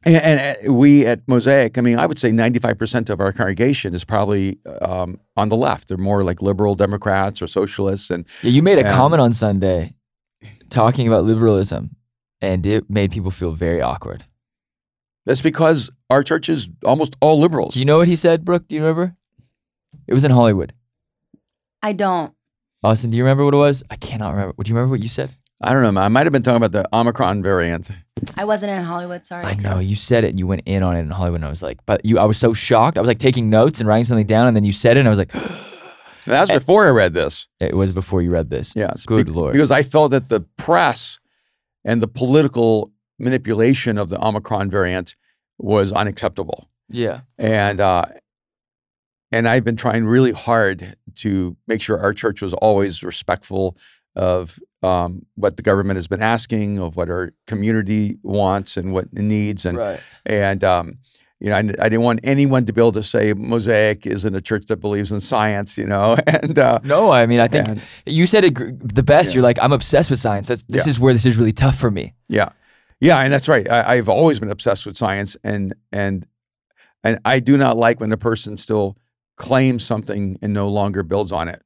and, 0.04 0.16
and 0.16 0.76
we 0.76 1.06
at 1.06 1.26
Mosaic, 1.26 1.78
I 1.78 1.80
mean, 1.80 1.98
I 1.98 2.04
would 2.06 2.18
say 2.18 2.30
95% 2.30 3.08
of 3.08 3.20
our 3.20 3.32
congregation 3.32 3.94
is 3.94 4.04
probably 4.04 4.58
um, 4.82 5.18
on 5.36 5.48
the 5.48 5.56
left. 5.56 5.88
They're 5.88 5.96
more 5.96 6.22
like 6.22 6.42
liberal 6.42 6.74
Democrats 6.74 7.40
or 7.40 7.46
socialists, 7.46 8.10
and 8.10 8.26
yeah, 8.42 8.50
you 8.50 8.62
made 8.62 8.78
a 8.78 8.86
and- 8.86 8.94
comment 8.94 9.20
on 9.22 9.32
Sunday 9.32 9.94
talking 10.68 11.06
about 11.08 11.24
liberalism, 11.24 11.96
and 12.40 12.66
it 12.66 12.90
made 12.90 13.12
people 13.12 13.30
feel 13.30 13.52
very 13.52 13.80
awkward. 13.80 14.24
that's 15.24 15.40
because 15.40 15.90
our 16.10 16.22
church 16.22 16.48
is 16.50 16.68
almost 16.84 17.16
all 17.20 17.40
liberals. 17.40 17.72
Do 17.74 17.80
you 17.80 17.86
know 17.86 17.96
what 17.96 18.08
he 18.08 18.16
said, 18.16 18.44
Brooke? 18.44 18.68
Do 18.68 18.74
you 18.74 18.82
remember? 18.82 19.16
It 20.06 20.12
was 20.12 20.24
in 20.24 20.30
Hollywood. 20.32 20.74
I 21.82 21.92
don't. 21.94 22.34
Austin, 22.82 23.10
do 23.10 23.16
you 23.16 23.22
remember 23.22 23.44
what 23.46 23.54
it 23.54 23.58
was? 23.58 23.82
I 23.88 23.96
cannot 23.96 24.32
remember. 24.32 24.54
Do 24.62 24.68
you 24.68 24.74
remember 24.74 24.92
what 24.92 25.00
you 25.02 25.08
said? 25.08 25.34
I 25.60 25.72
don't 25.72 25.94
know. 25.94 26.00
I 26.00 26.08
might 26.08 26.26
have 26.26 26.32
been 26.32 26.42
talking 26.42 26.56
about 26.56 26.72
the 26.72 26.88
Omicron 26.94 27.42
variant. 27.42 27.90
I 28.36 28.44
wasn't 28.44 28.72
in 28.72 28.82
Hollywood. 28.82 29.26
Sorry. 29.26 29.44
I 29.44 29.54
know 29.54 29.78
you 29.78 29.96
said 29.96 30.24
it, 30.24 30.28
and 30.30 30.38
you 30.38 30.46
went 30.46 30.62
in 30.66 30.82
on 30.82 30.96
it 30.96 31.00
in 31.00 31.10
Hollywood, 31.10 31.40
and 31.40 31.46
I 31.46 31.50
was 31.50 31.62
like, 31.62 31.78
but 31.86 32.04
you, 32.04 32.18
I 32.18 32.24
was 32.24 32.38
so 32.38 32.52
shocked. 32.52 32.98
I 32.98 33.00
was 33.00 33.08
like 33.08 33.18
taking 33.18 33.50
notes 33.50 33.80
and 33.80 33.88
writing 33.88 34.04
something 34.04 34.26
down, 34.26 34.46
and 34.46 34.56
then 34.56 34.64
you 34.64 34.72
said 34.72 34.96
it, 34.96 35.00
and 35.00 35.08
I 35.08 35.10
was 35.10 35.18
like, 35.18 35.32
That 36.26 36.40
was 36.40 36.50
before 36.50 36.86
I 36.86 36.90
read 36.90 37.12
this. 37.12 37.48
it 37.60 37.76
was 37.76 37.92
before 37.92 38.22
you 38.22 38.30
read 38.30 38.48
this. 38.48 38.72
Yes. 38.74 39.04
Good 39.04 39.26
be- 39.26 39.32
Lord. 39.32 39.52
Because 39.52 39.70
I 39.70 39.82
felt 39.82 40.10
that 40.12 40.30
the 40.30 40.40
press 40.56 41.18
and 41.84 42.02
the 42.02 42.08
political 42.08 42.92
manipulation 43.18 43.98
of 43.98 44.08
the 44.08 44.24
Omicron 44.24 44.70
variant 44.70 45.16
was 45.58 45.92
unacceptable. 45.92 46.70
Yeah. 46.88 47.20
And 47.38 47.78
uh, 47.78 48.06
and 49.32 49.46
I've 49.46 49.64
been 49.64 49.76
trying 49.76 50.06
really 50.06 50.32
hard 50.32 50.96
to 51.16 51.56
make 51.66 51.82
sure 51.82 51.98
our 51.98 52.14
church 52.14 52.40
was 52.40 52.54
always 52.54 53.02
respectful 53.02 53.76
of 54.16 54.58
um, 54.82 55.24
what 55.34 55.56
the 55.56 55.62
government 55.62 55.96
has 55.96 56.06
been 56.06 56.22
asking, 56.22 56.78
of 56.78 56.96
what 56.96 57.08
our 57.08 57.32
community 57.46 58.18
wants 58.22 58.76
and 58.76 58.92
what 58.92 59.06
it 59.06 59.22
needs, 59.22 59.64
and 59.64 59.78
Right. 59.78 60.00
and 60.26 60.62
um, 60.62 60.98
you 61.40 61.50
know, 61.50 61.56
I, 61.56 61.58
I, 61.58 61.88
didn't 61.88 62.02
want 62.02 62.20
anyone 62.22 62.64
to 62.64 62.72
be 62.72 62.80
able 62.80 62.92
to 62.92 63.02
say 63.02 63.34
Mosaic 63.34 64.06
isn't 64.06 64.34
a 64.34 64.40
church 64.40 64.66
that 64.66 64.76
believes 64.76 65.12
in 65.12 65.20
science, 65.20 65.76
you 65.76 65.86
know. 65.86 66.16
And 66.26 66.58
uh, 66.58 66.80
no, 66.84 67.10
I 67.10 67.26
mean, 67.26 67.40
I 67.40 67.48
think 67.48 67.68
and, 67.68 67.82
you 68.06 68.26
said 68.26 68.44
it 68.44 68.54
the 68.94 69.02
best. 69.02 69.30
Yeah. 69.30 69.34
You're 69.34 69.42
like, 69.42 69.58
I'm 69.60 69.72
obsessed 69.72 70.10
with 70.10 70.18
science. 70.18 70.48
That's, 70.48 70.62
this 70.68 70.86
yeah. 70.86 70.90
is 70.90 71.00
where 71.00 71.12
this 71.12 71.26
is 71.26 71.36
really 71.36 71.52
tough 71.52 71.76
for 71.76 71.90
me. 71.90 72.14
Yeah, 72.28 72.50
yeah, 73.00 73.18
and 73.18 73.32
that's 73.32 73.48
right. 73.48 73.68
I, 73.70 73.94
I've 73.94 74.08
always 74.08 74.38
been 74.38 74.50
obsessed 74.50 74.86
with 74.86 74.96
science, 74.96 75.36
and 75.44 75.74
and 75.92 76.26
and 77.02 77.18
I 77.24 77.40
do 77.40 77.56
not 77.56 77.76
like 77.76 78.00
when 78.00 78.12
a 78.12 78.16
person 78.16 78.56
still 78.56 78.96
claims 79.36 79.84
something 79.84 80.38
and 80.40 80.54
no 80.54 80.68
longer 80.68 81.02
builds 81.02 81.32
on 81.32 81.48
it. 81.48 81.62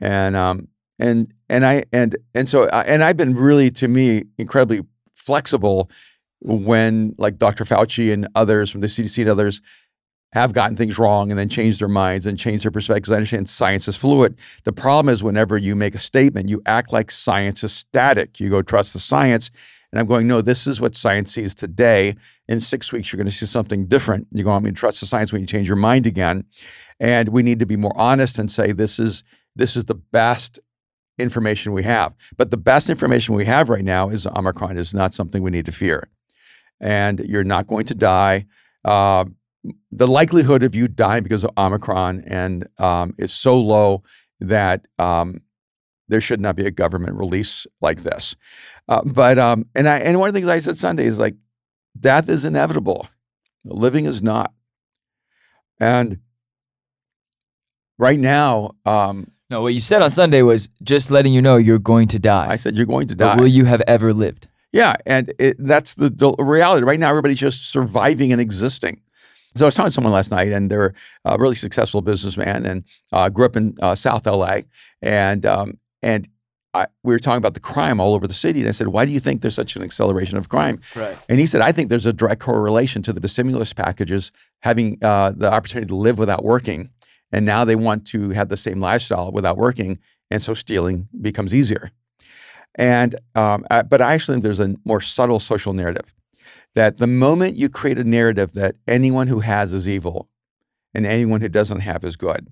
And 0.00 0.36
um 0.36 0.68
and 0.98 1.32
and 1.48 1.64
I 1.64 1.84
and 1.92 2.16
and 2.34 2.48
so 2.48 2.68
I, 2.68 2.82
and 2.82 3.02
I've 3.02 3.16
been 3.16 3.34
really 3.34 3.70
to 3.72 3.88
me 3.88 4.24
incredibly 4.38 4.82
flexible 5.14 5.90
when 6.40 7.14
like 7.18 7.38
Dr. 7.38 7.64
Fauci 7.64 8.12
and 8.12 8.28
others 8.34 8.70
from 8.70 8.80
the 8.80 8.88
CDC 8.88 9.22
and 9.22 9.30
others 9.30 9.60
have 10.32 10.54
gotten 10.54 10.76
things 10.76 10.98
wrong 10.98 11.30
and 11.30 11.38
then 11.38 11.48
changed 11.48 11.80
their 11.80 11.88
minds 11.88 12.26
and 12.26 12.38
changed 12.38 12.64
their 12.64 12.70
perspectives. 12.70 13.10
I 13.10 13.16
understand 13.16 13.48
science 13.48 13.86
is 13.86 13.96
fluid. 13.96 14.38
The 14.64 14.72
problem 14.72 15.12
is 15.12 15.22
whenever 15.22 15.58
you 15.58 15.76
make 15.76 15.94
a 15.94 15.98
statement, 15.98 16.48
you 16.48 16.62
act 16.64 16.92
like 16.92 17.10
science 17.10 17.62
is 17.62 17.72
static. 17.72 18.40
You 18.40 18.48
go 18.48 18.62
trust 18.62 18.94
the 18.94 18.98
science. 18.98 19.50
And 19.92 20.00
I'm 20.00 20.06
going, 20.06 20.26
no, 20.26 20.40
this 20.40 20.66
is 20.66 20.80
what 20.80 20.96
science 20.96 21.34
sees 21.34 21.54
today. 21.54 22.16
In 22.48 22.60
six 22.60 22.92
weeks, 22.92 23.12
you're 23.12 23.18
going 23.18 23.28
to 23.28 23.36
see 23.36 23.44
something 23.44 23.86
different. 23.86 24.26
You 24.32 24.44
go, 24.44 24.52
I 24.52 24.58
mean, 24.58 24.72
trust 24.72 25.00
the 25.00 25.06
science 25.06 25.32
when 25.32 25.42
you 25.42 25.46
change 25.46 25.68
your 25.68 25.76
mind 25.76 26.06
again. 26.06 26.44
And 26.98 27.28
we 27.28 27.42
need 27.42 27.58
to 27.58 27.66
be 27.66 27.76
more 27.76 27.92
honest 27.94 28.38
and 28.38 28.50
say 28.50 28.72
this 28.72 28.98
is 28.98 29.22
this 29.54 29.76
is 29.76 29.84
the 29.84 29.94
best 29.94 30.58
information 31.18 31.72
we 31.72 31.82
have. 31.82 32.14
But 32.36 32.50
the 32.50 32.56
best 32.56 32.90
information 32.90 33.34
we 33.34 33.44
have 33.44 33.68
right 33.68 33.84
now 33.84 34.08
is 34.08 34.26
Omicron 34.26 34.76
is 34.76 34.94
not 34.94 35.14
something 35.14 35.42
we 35.42 35.50
need 35.50 35.66
to 35.66 35.72
fear. 35.72 36.08
And 36.80 37.20
you're 37.20 37.44
not 37.44 37.66
going 37.66 37.84
to 37.86 37.94
die. 37.94 38.46
Uh, 38.84 39.26
the 39.90 40.08
likelihood 40.08 40.62
of 40.62 40.74
you 40.74 40.88
dying 40.88 41.22
because 41.22 41.44
of 41.44 41.50
Omicron 41.56 42.24
and 42.26 42.66
um, 42.78 43.14
is 43.18 43.32
so 43.32 43.58
low 43.60 44.02
that 44.40 44.88
um, 44.98 45.40
there 46.08 46.20
should 46.20 46.40
not 46.40 46.56
be 46.56 46.66
a 46.66 46.70
government 46.70 47.16
release 47.16 47.66
like 47.80 48.02
this. 48.02 48.34
Uh, 48.88 49.02
but 49.04 49.38
um, 49.38 49.66
and 49.74 49.88
I 49.88 49.98
and 49.98 50.18
one 50.18 50.28
of 50.28 50.34
the 50.34 50.40
things 50.40 50.48
I 50.48 50.58
said 50.58 50.78
Sunday 50.78 51.06
is 51.06 51.18
like, 51.18 51.36
death 51.98 52.28
is 52.28 52.44
inevitable, 52.44 53.08
living 53.64 54.06
is 54.06 54.22
not. 54.22 54.52
And 55.78 56.18
right 57.98 58.18
now, 58.18 58.72
um, 58.84 59.30
no, 59.52 59.60
what 59.60 59.74
you 59.74 59.80
said 59.80 60.00
on 60.00 60.10
Sunday 60.10 60.40
was 60.40 60.70
just 60.82 61.10
letting 61.10 61.34
you 61.34 61.42
know 61.42 61.56
you're 61.56 61.78
going 61.78 62.08
to 62.08 62.18
die. 62.18 62.46
I 62.48 62.56
said 62.56 62.74
you're 62.74 62.86
going 62.86 63.06
to 63.08 63.14
die. 63.14 63.36
But 63.36 63.42
will 63.42 63.50
you 63.50 63.66
have 63.66 63.82
ever 63.86 64.14
lived? 64.14 64.48
Yeah, 64.72 64.94
and 65.04 65.30
it, 65.38 65.56
that's 65.58 65.92
the, 65.92 66.08
the, 66.08 66.34
reality. 66.38 66.86
Right 66.86 66.98
now, 66.98 67.10
everybody's 67.10 67.38
just 67.38 67.70
surviving 67.70 68.32
and 68.32 68.40
existing. 68.40 69.02
So 69.54 69.66
I 69.66 69.68
was 69.68 69.74
talking 69.74 69.90
to 69.90 69.94
someone 69.94 70.14
last 70.14 70.30
night, 70.30 70.50
and 70.50 70.70
they're 70.70 70.94
a 71.26 71.38
really 71.38 71.54
successful 71.54 72.00
businessman, 72.00 72.64
and 72.64 72.84
uh, 73.12 73.28
grew 73.28 73.44
up 73.44 73.54
in 73.54 73.76
uh, 73.82 73.94
South 73.94 74.26
LA, 74.26 74.60
and 75.02 75.44
um, 75.44 75.78
and 76.02 76.26
I, 76.72 76.86
we 77.02 77.12
were 77.12 77.18
talking 77.18 77.36
about 77.36 77.52
the 77.52 77.60
crime 77.60 78.00
all 78.00 78.14
over 78.14 78.26
the 78.26 78.32
city, 78.32 78.60
and 78.60 78.68
I 78.70 78.72
said, 78.72 78.88
"Why 78.88 79.04
do 79.04 79.12
you 79.12 79.20
think 79.20 79.42
there's 79.42 79.54
such 79.54 79.76
an 79.76 79.82
acceleration 79.82 80.38
of 80.38 80.48
crime?" 80.48 80.80
Right. 80.96 81.18
And 81.28 81.38
he 81.38 81.44
said, 81.44 81.60
"I 81.60 81.72
think 81.72 81.90
there's 81.90 82.06
a 82.06 82.12
direct 82.14 82.40
correlation 82.40 83.02
to 83.02 83.12
the, 83.12 83.20
the 83.20 83.28
stimulus 83.28 83.74
packages 83.74 84.32
having 84.60 84.96
uh, 85.02 85.32
the 85.36 85.52
opportunity 85.52 85.88
to 85.88 85.96
live 85.96 86.18
without 86.18 86.42
working, 86.42 86.88
and 87.32 87.46
now 87.46 87.64
they 87.64 87.76
want 87.76 88.06
to 88.08 88.30
have 88.30 88.48
the 88.48 88.56
same 88.56 88.80
lifestyle 88.80 89.32
without 89.32 89.56
working, 89.56 89.98
and 90.30 90.42
so 90.42 90.54
stealing 90.54 91.08
becomes 91.20 91.54
easier." 91.54 91.90
And 92.74 93.16
um, 93.34 93.66
but 93.70 94.00
I 94.00 94.14
actually 94.14 94.36
think 94.36 94.44
there's 94.44 94.60
a 94.60 94.74
more 94.84 95.00
subtle 95.00 95.40
social 95.40 95.72
narrative 95.72 96.14
that 96.74 96.98
the 96.98 97.06
moment 97.06 97.56
you 97.56 97.68
create 97.68 97.98
a 97.98 98.04
narrative 98.04 98.52
that 98.54 98.76
anyone 98.88 99.26
who 99.26 99.40
has 99.40 99.72
is 99.72 99.86
evil, 99.88 100.28
and 100.94 101.06
anyone 101.06 101.40
who 101.40 101.48
doesn't 101.48 101.80
have 101.80 102.04
is 102.04 102.16
good, 102.16 102.50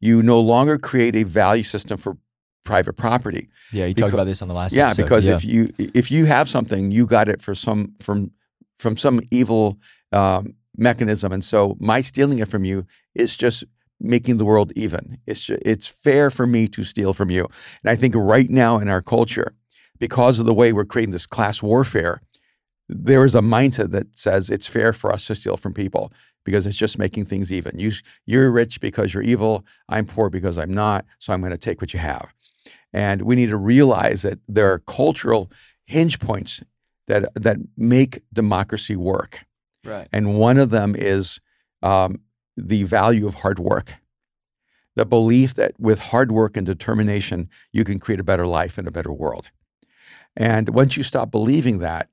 you 0.00 0.22
no 0.22 0.40
longer 0.40 0.78
create 0.78 1.14
a 1.14 1.22
value 1.22 1.62
system 1.62 1.98
for 1.98 2.16
private 2.64 2.94
property. 2.94 3.48
Yeah, 3.72 3.86
you 3.86 3.94
because, 3.94 4.10
talked 4.10 4.14
about 4.14 4.26
this 4.26 4.42
on 4.42 4.48
the 4.48 4.54
last. 4.54 4.74
Yeah, 4.74 4.86
episode. 4.86 5.02
because 5.02 5.26
yeah. 5.26 5.34
if 5.34 5.44
you 5.44 5.72
if 5.78 6.10
you 6.10 6.26
have 6.26 6.48
something, 6.48 6.90
you 6.90 7.06
got 7.06 7.28
it 7.28 7.42
for 7.42 7.54
some 7.54 7.94
from 8.00 8.32
from 8.78 8.96
some 8.96 9.20
evil 9.30 9.78
um, 10.12 10.54
mechanism, 10.76 11.32
and 11.32 11.44
so 11.44 11.76
my 11.80 12.00
stealing 12.00 12.38
it 12.38 12.48
from 12.48 12.64
you 12.64 12.86
is 13.14 13.36
just 13.36 13.64
making 14.00 14.36
the 14.36 14.44
world 14.44 14.72
even. 14.74 15.18
It's 15.26 15.44
just, 15.44 15.62
it's 15.64 15.86
fair 15.86 16.30
for 16.30 16.46
me 16.46 16.68
to 16.68 16.84
steal 16.84 17.12
from 17.12 17.30
you, 17.30 17.48
and 17.82 17.90
I 17.90 17.96
think 17.96 18.14
right 18.16 18.50
now 18.50 18.78
in 18.78 18.88
our 18.88 19.02
culture, 19.02 19.54
because 19.98 20.38
of 20.38 20.46
the 20.46 20.54
way 20.54 20.72
we're 20.72 20.84
creating 20.84 21.12
this 21.12 21.26
class 21.26 21.62
warfare, 21.62 22.22
there 22.88 23.24
is 23.24 23.34
a 23.34 23.40
mindset 23.40 23.90
that 23.92 24.16
says 24.16 24.50
it's 24.50 24.66
fair 24.66 24.92
for 24.92 25.12
us 25.12 25.26
to 25.26 25.34
steal 25.34 25.56
from 25.56 25.72
people 25.72 26.12
because 26.44 26.66
it's 26.66 26.76
just 26.76 26.98
making 26.98 27.24
things 27.24 27.52
even. 27.52 27.78
You, 27.78 27.92
you're 28.26 28.50
rich 28.50 28.80
because 28.80 29.14
you're 29.14 29.22
evil. 29.22 29.64
I'm 29.88 30.06
poor 30.06 30.28
because 30.28 30.58
I'm 30.58 30.74
not. 30.74 31.04
So 31.18 31.32
I'm 31.32 31.40
going 31.40 31.52
to 31.52 31.58
take 31.58 31.80
what 31.80 31.94
you 31.94 32.00
have. 32.00 32.34
And 32.92 33.22
we 33.22 33.36
need 33.36 33.48
to 33.50 33.56
realize 33.56 34.22
that 34.22 34.40
there 34.48 34.70
are 34.72 34.80
cultural 34.80 35.50
hinge 35.86 36.18
points 36.18 36.62
that 37.06 37.32
that 37.34 37.58
make 37.76 38.22
democracy 38.32 38.96
work. 38.96 39.44
Right. 39.84 40.08
And 40.12 40.38
one 40.38 40.58
of 40.58 40.70
them 40.70 40.94
is 40.96 41.40
um, 41.82 42.20
the 42.56 42.84
value 42.84 43.26
of 43.26 43.36
hard 43.36 43.58
work. 43.58 43.94
The 44.94 45.06
belief 45.06 45.54
that 45.54 45.72
with 45.78 45.98
hard 46.00 46.30
work 46.30 46.56
and 46.56 46.66
determination, 46.66 47.48
you 47.72 47.82
can 47.82 47.98
create 47.98 48.20
a 48.20 48.24
better 48.24 48.44
life 48.44 48.76
and 48.76 48.86
a 48.86 48.90
better 48.90 49.12
world. 49.12 49.50
And 50.36 50.68
once 50.68 50.96
you 50.96 51.02
stop 51.02 51.30
believing 51.30 51.78
that, 51.78 52.08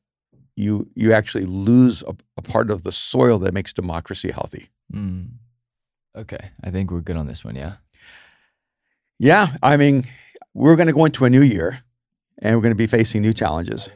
you 0.55 0.89
you 0.93 1.13
actually 1.13 1.45
lose 1.45 2.03
a, 2.03 2.15
a 2.37 2.41
part 2.41 2.69
of 2.69 2.83
the 2.83 2.91
soil 2.91 3.39
that 3.39 3.53
makes 3.53 3.71
democracy 3.71 4.31
healthy. 4.31 4.69
Mm. 4.93 5.31
Okay, 6.15 6.51
I 6.63 6.69
think 6.69 6.91
we're 6.91 7.01
good 7.01 7.15
on 7.15 7.27
this 7.27 7.45
one. 7.45 7.55
Yeah. 7.55 7.75
Yeah, 9.19 9.55
I 9.61 9.77
mean, 9.77 10.05
we're 10.53 10.75
going 10.75 10.87
to 10.87 10.93
go 10.93 11.05
into 11.05 11.25
a 11.25 11.29
new 11.29 11.41
year 11.41 11.83
and 12.41 12.55
we're 12.55 12.61
going 12.61 12.71
to 12.71 12.75
be 12.75 12.87
facing 12.87 13.21
new 13.21 13.33
challenges. 13.33 13.89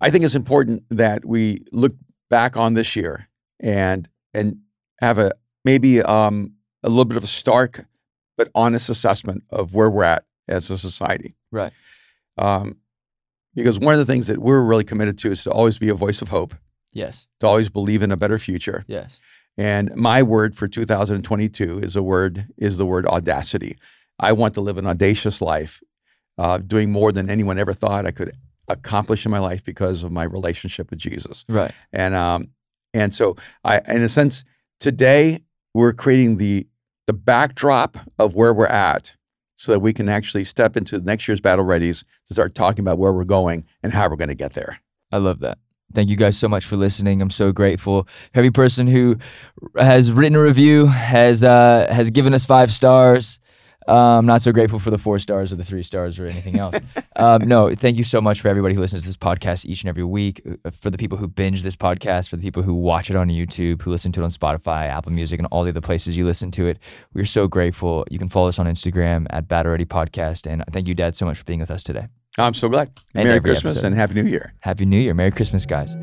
I 0.00 0.10
think 0.10 0.24
it's 0.24 0.34
important 0.34 0.84
that 0.90 1.24
we 1.24 1.64
look 1.72 1.94
back 2.32 2.56
on 2.56 2.72
this 2.72 2.96
year 2.96 3.28
and 3.60 4.08
and 4.32 4.56
have 5.02 5.18
a 5.18 5.32
maybe 5.66 6.02
um, 6.02 6.54
a 6.82 6.88
little 6.88 7.04
bit 7.04 7.18
of 7.18 7.24
a 7.24 7.28
stark 7.28 7.84
but 8.38 8.48
honest 8.54 8.88
assessment 8.88 9.44
of 9.50 9.74
where 9.74 9.90
we're 9.90 10.02
at 10.02 10.24
as 10.48 10.70
a 10.70 10.78
society. 10.78 11.36
Right. 11.50 11.72
Um, 12.38 12.78
because 13.54 13.78
one 13.78 13.92
of 13.92 14.00
the 14.00 14.10
things 14.10 14.28
that 14.28 14.38
we're 14.38 14.62
really 14.62 14.82
committed 14.82 15.18
to 15.18 15.30
is 15.30 15.44
to 15.44 15.50
always 15.50 15.78
be 15.78 15.90
a 15.90 15.94
voice 15.94 16.22
of 16.22 16.30
hope. 16.30 16.54
Yes. 16.94 17.26
To 17.40 17.46
always 17.46 17.68
believe 17.68 18.02
in 18.02 18.10
a 18.10 18.16
better 18.16 18.38
future. 18.38 18.86
Yes. 18.88 19.20
And 19.58 19.94
my 19.94 20.22
word 20.22 20.56
for 20.56 20.66
2022 20.66 21.80
is 21.80 21.94
a 21.94 22.02
word 22.02 22.46
is 22.56 22.78
the 22.78 22.86
word 22.86 23.04
audacity. 23.06 23.76
I 24.18 24.32
want 24.32 24.54
to 24.54 24.62
live 24.62 24.78
an 24.78 24.86
audacious 24.86 25.42
life, 25.42 25.82
uh, 26.38 26.56
doing 26.58 26.90
more 26.90 27.12
than 27.12 27.28
anyone 27.28 27.58
ever 27.58 27.74
thought 27.74 28.06
I 28.06 28.10
could 28.10 28.32
accomplish 28.72 29.24
in 29.24 29.30
my 29.30 29.38
life 29.38 29.64
because 29.64 30.02
of 30.02 30.10
my 30.10 30.24
relationship 30.24 30.90
with 30.90 30.98
Jesus. 30.98 31.44
Right. 31.48 31.72
And 31.92 32.14
um, 32.14 32.48
and 32.94 33.14
so 33.14 33.36
I, 33.64 33.80
in 33.86 34.02
a 34.02 34.08
sense, 34.08 34.44
today 34.80 35.42
we're 35.74 35.92
creating 35.92 36.38
the 36.38 36.66
the 37.06 37.12
backdrop 37.12 37.98
of 38.18 38.34
where 38.34 38.54
we're 38.54 38.66
at, 38.66 39.14
so 39.54 39.72
that 39.72 39.80
we 39.80 39.92
can 39.92 40.08
actually 40.08 40.44
step 40.44 40.76
into 40.76 40.98
next 41.00 41.28
year's 41.28 41.40
battle 41.40 41.64
readies 41.64 42.04
to 42.26 42.34
start 42.34 42.54
talking 42.54 42.80
about 42.80 42.98
where 42.98 43.12
we're 43.12 43.24
going 43.24 43.64
and 43.82 43.92
how 43.92 44.08
we're 44.08 44.16
going 44.16 44.28
to 44.28 44.34
get 44.34 44.54
there. 44.54 44.80
I 45.10 45.18
love 45.18 45.40
that. 45.40 45.58
Thank 45.94 46.08
you 46.08 46.16
guys 46.16 46.38
so 46.38 46.48
much 46.48 46.64
for 46.64 46.76
listening. 46.76 47.20
I'm 47.20 47.30
so 47.30 47.52
grateful. 47.52 48.08
Every 48.34 48.50
person 48.50 48.86
who 48.86 49.18
has 49.76 50.10
written 50.10 50.36
a 50.36 50.42
review 50.42 50.86
has 50.86 51.44
uh, 51.44 51.86
has 51.90 52.10
given 52.10 52.34
us 52.34 52.46
five 52.46 52.72
stars. 52.72 53.38
Um, 53.88 53.96
I'm 53.96 54.26
not 54.26 54.42
so 54.42 54.52
grateful 54.52 54.78
for 54.78 54.90
the 54.90 54.98
four 54.98 55.18
stars 55.18 55.52
or 55.52 55.56
the 55.56 55.64
three 55.64 55.82
stars 55.82 56.18
or 56.18 56.26
anything 56.26 56.58
else. 56.58 56.76
um, 57.16 57.46
no, 57.48 57.74
thank 57.74 57.96
you 57.96 58.04
so 58.04 58.20
much 58.20 58.40
for 58.40 58.48
everybody 58.48 58.74
who 58.74 58.80
listens 58.80 59.02
to 59.02 59.08
this 59.08 59.16
podcast 59.16 59.66
each 59.66 59.82
and 59.82 59.88
every 59.88 60.04
week. 60.04 60.42
Uh, 60.64 60.70
for 60.70 60.90
the 60.90 60.98
people 60.98 61.18
who 61.18 61.26
binge 61.26 61.62
this 61.62 61.76
podcast, 61.76 62.28
for 62.28 62.36
the 62.36 62.42
people 62.42 62.62
who 62.62 62.74
watch 62.74 63.10
it 63.10 63.16
on 63.16 63.28
YouTube, 63.28 63.82
who 63.82 63.90
listen 63.90 64.12
to 64.12 64.20
it 64.20 64.24
on 64.24 64.30
Spotify, 64.30 64.88
Apple 64.88 65.12
Music, 65.12 65.38
and 65.38 65.48
all 65.50 65.64
the 65.64 65.70
other 65.70 65.80
places 65.80 66.16
you 66.16 66.24
listen 66.24 66.50
to 66.52 66.66
it, 66.66 66.78
we're 67.12 67.24
so 67.24 67.46
grateful. 67.48 68.04
You 68.10 68.18
can 68.18 68.28
follow 68.28 68.48
us 68.48 68.58
on 68.58 68.66
Instagram 68.66 69.26
at 69.30 69.48
Battle 69.48 69.72
Ready 69.72 69.84
Podcast. 69.84 70.50
And 70.50 70.64
thank 70.72 70.88
you, 70.88 70.94
Dad, 70.94 71.16
so 71.16 71.26
much 71.26 71.38
for 71.38 71.44
being 71.44 71.60
with 71.60 71.70
us 71.70 71.82
today. 71.82 72.06
I'm 72.38 72.54
so 72.54 72.68
glad. 72.68 72.90
And 73.14 73.28
Merry 73.28 73.40
Christmas 73.40 73.74
episode. 73.74 73.88
and 73.88 73.96
Happy 73.96 74.14
New 74.14 74.24
Year. 74.24 74.54
Happy 74.60 74.86
New 74.86 74.98
Year. 74.98 75.12
Merry 75.12 75.32
Christmas, 75.32 75.66
guys. 75.66 75.96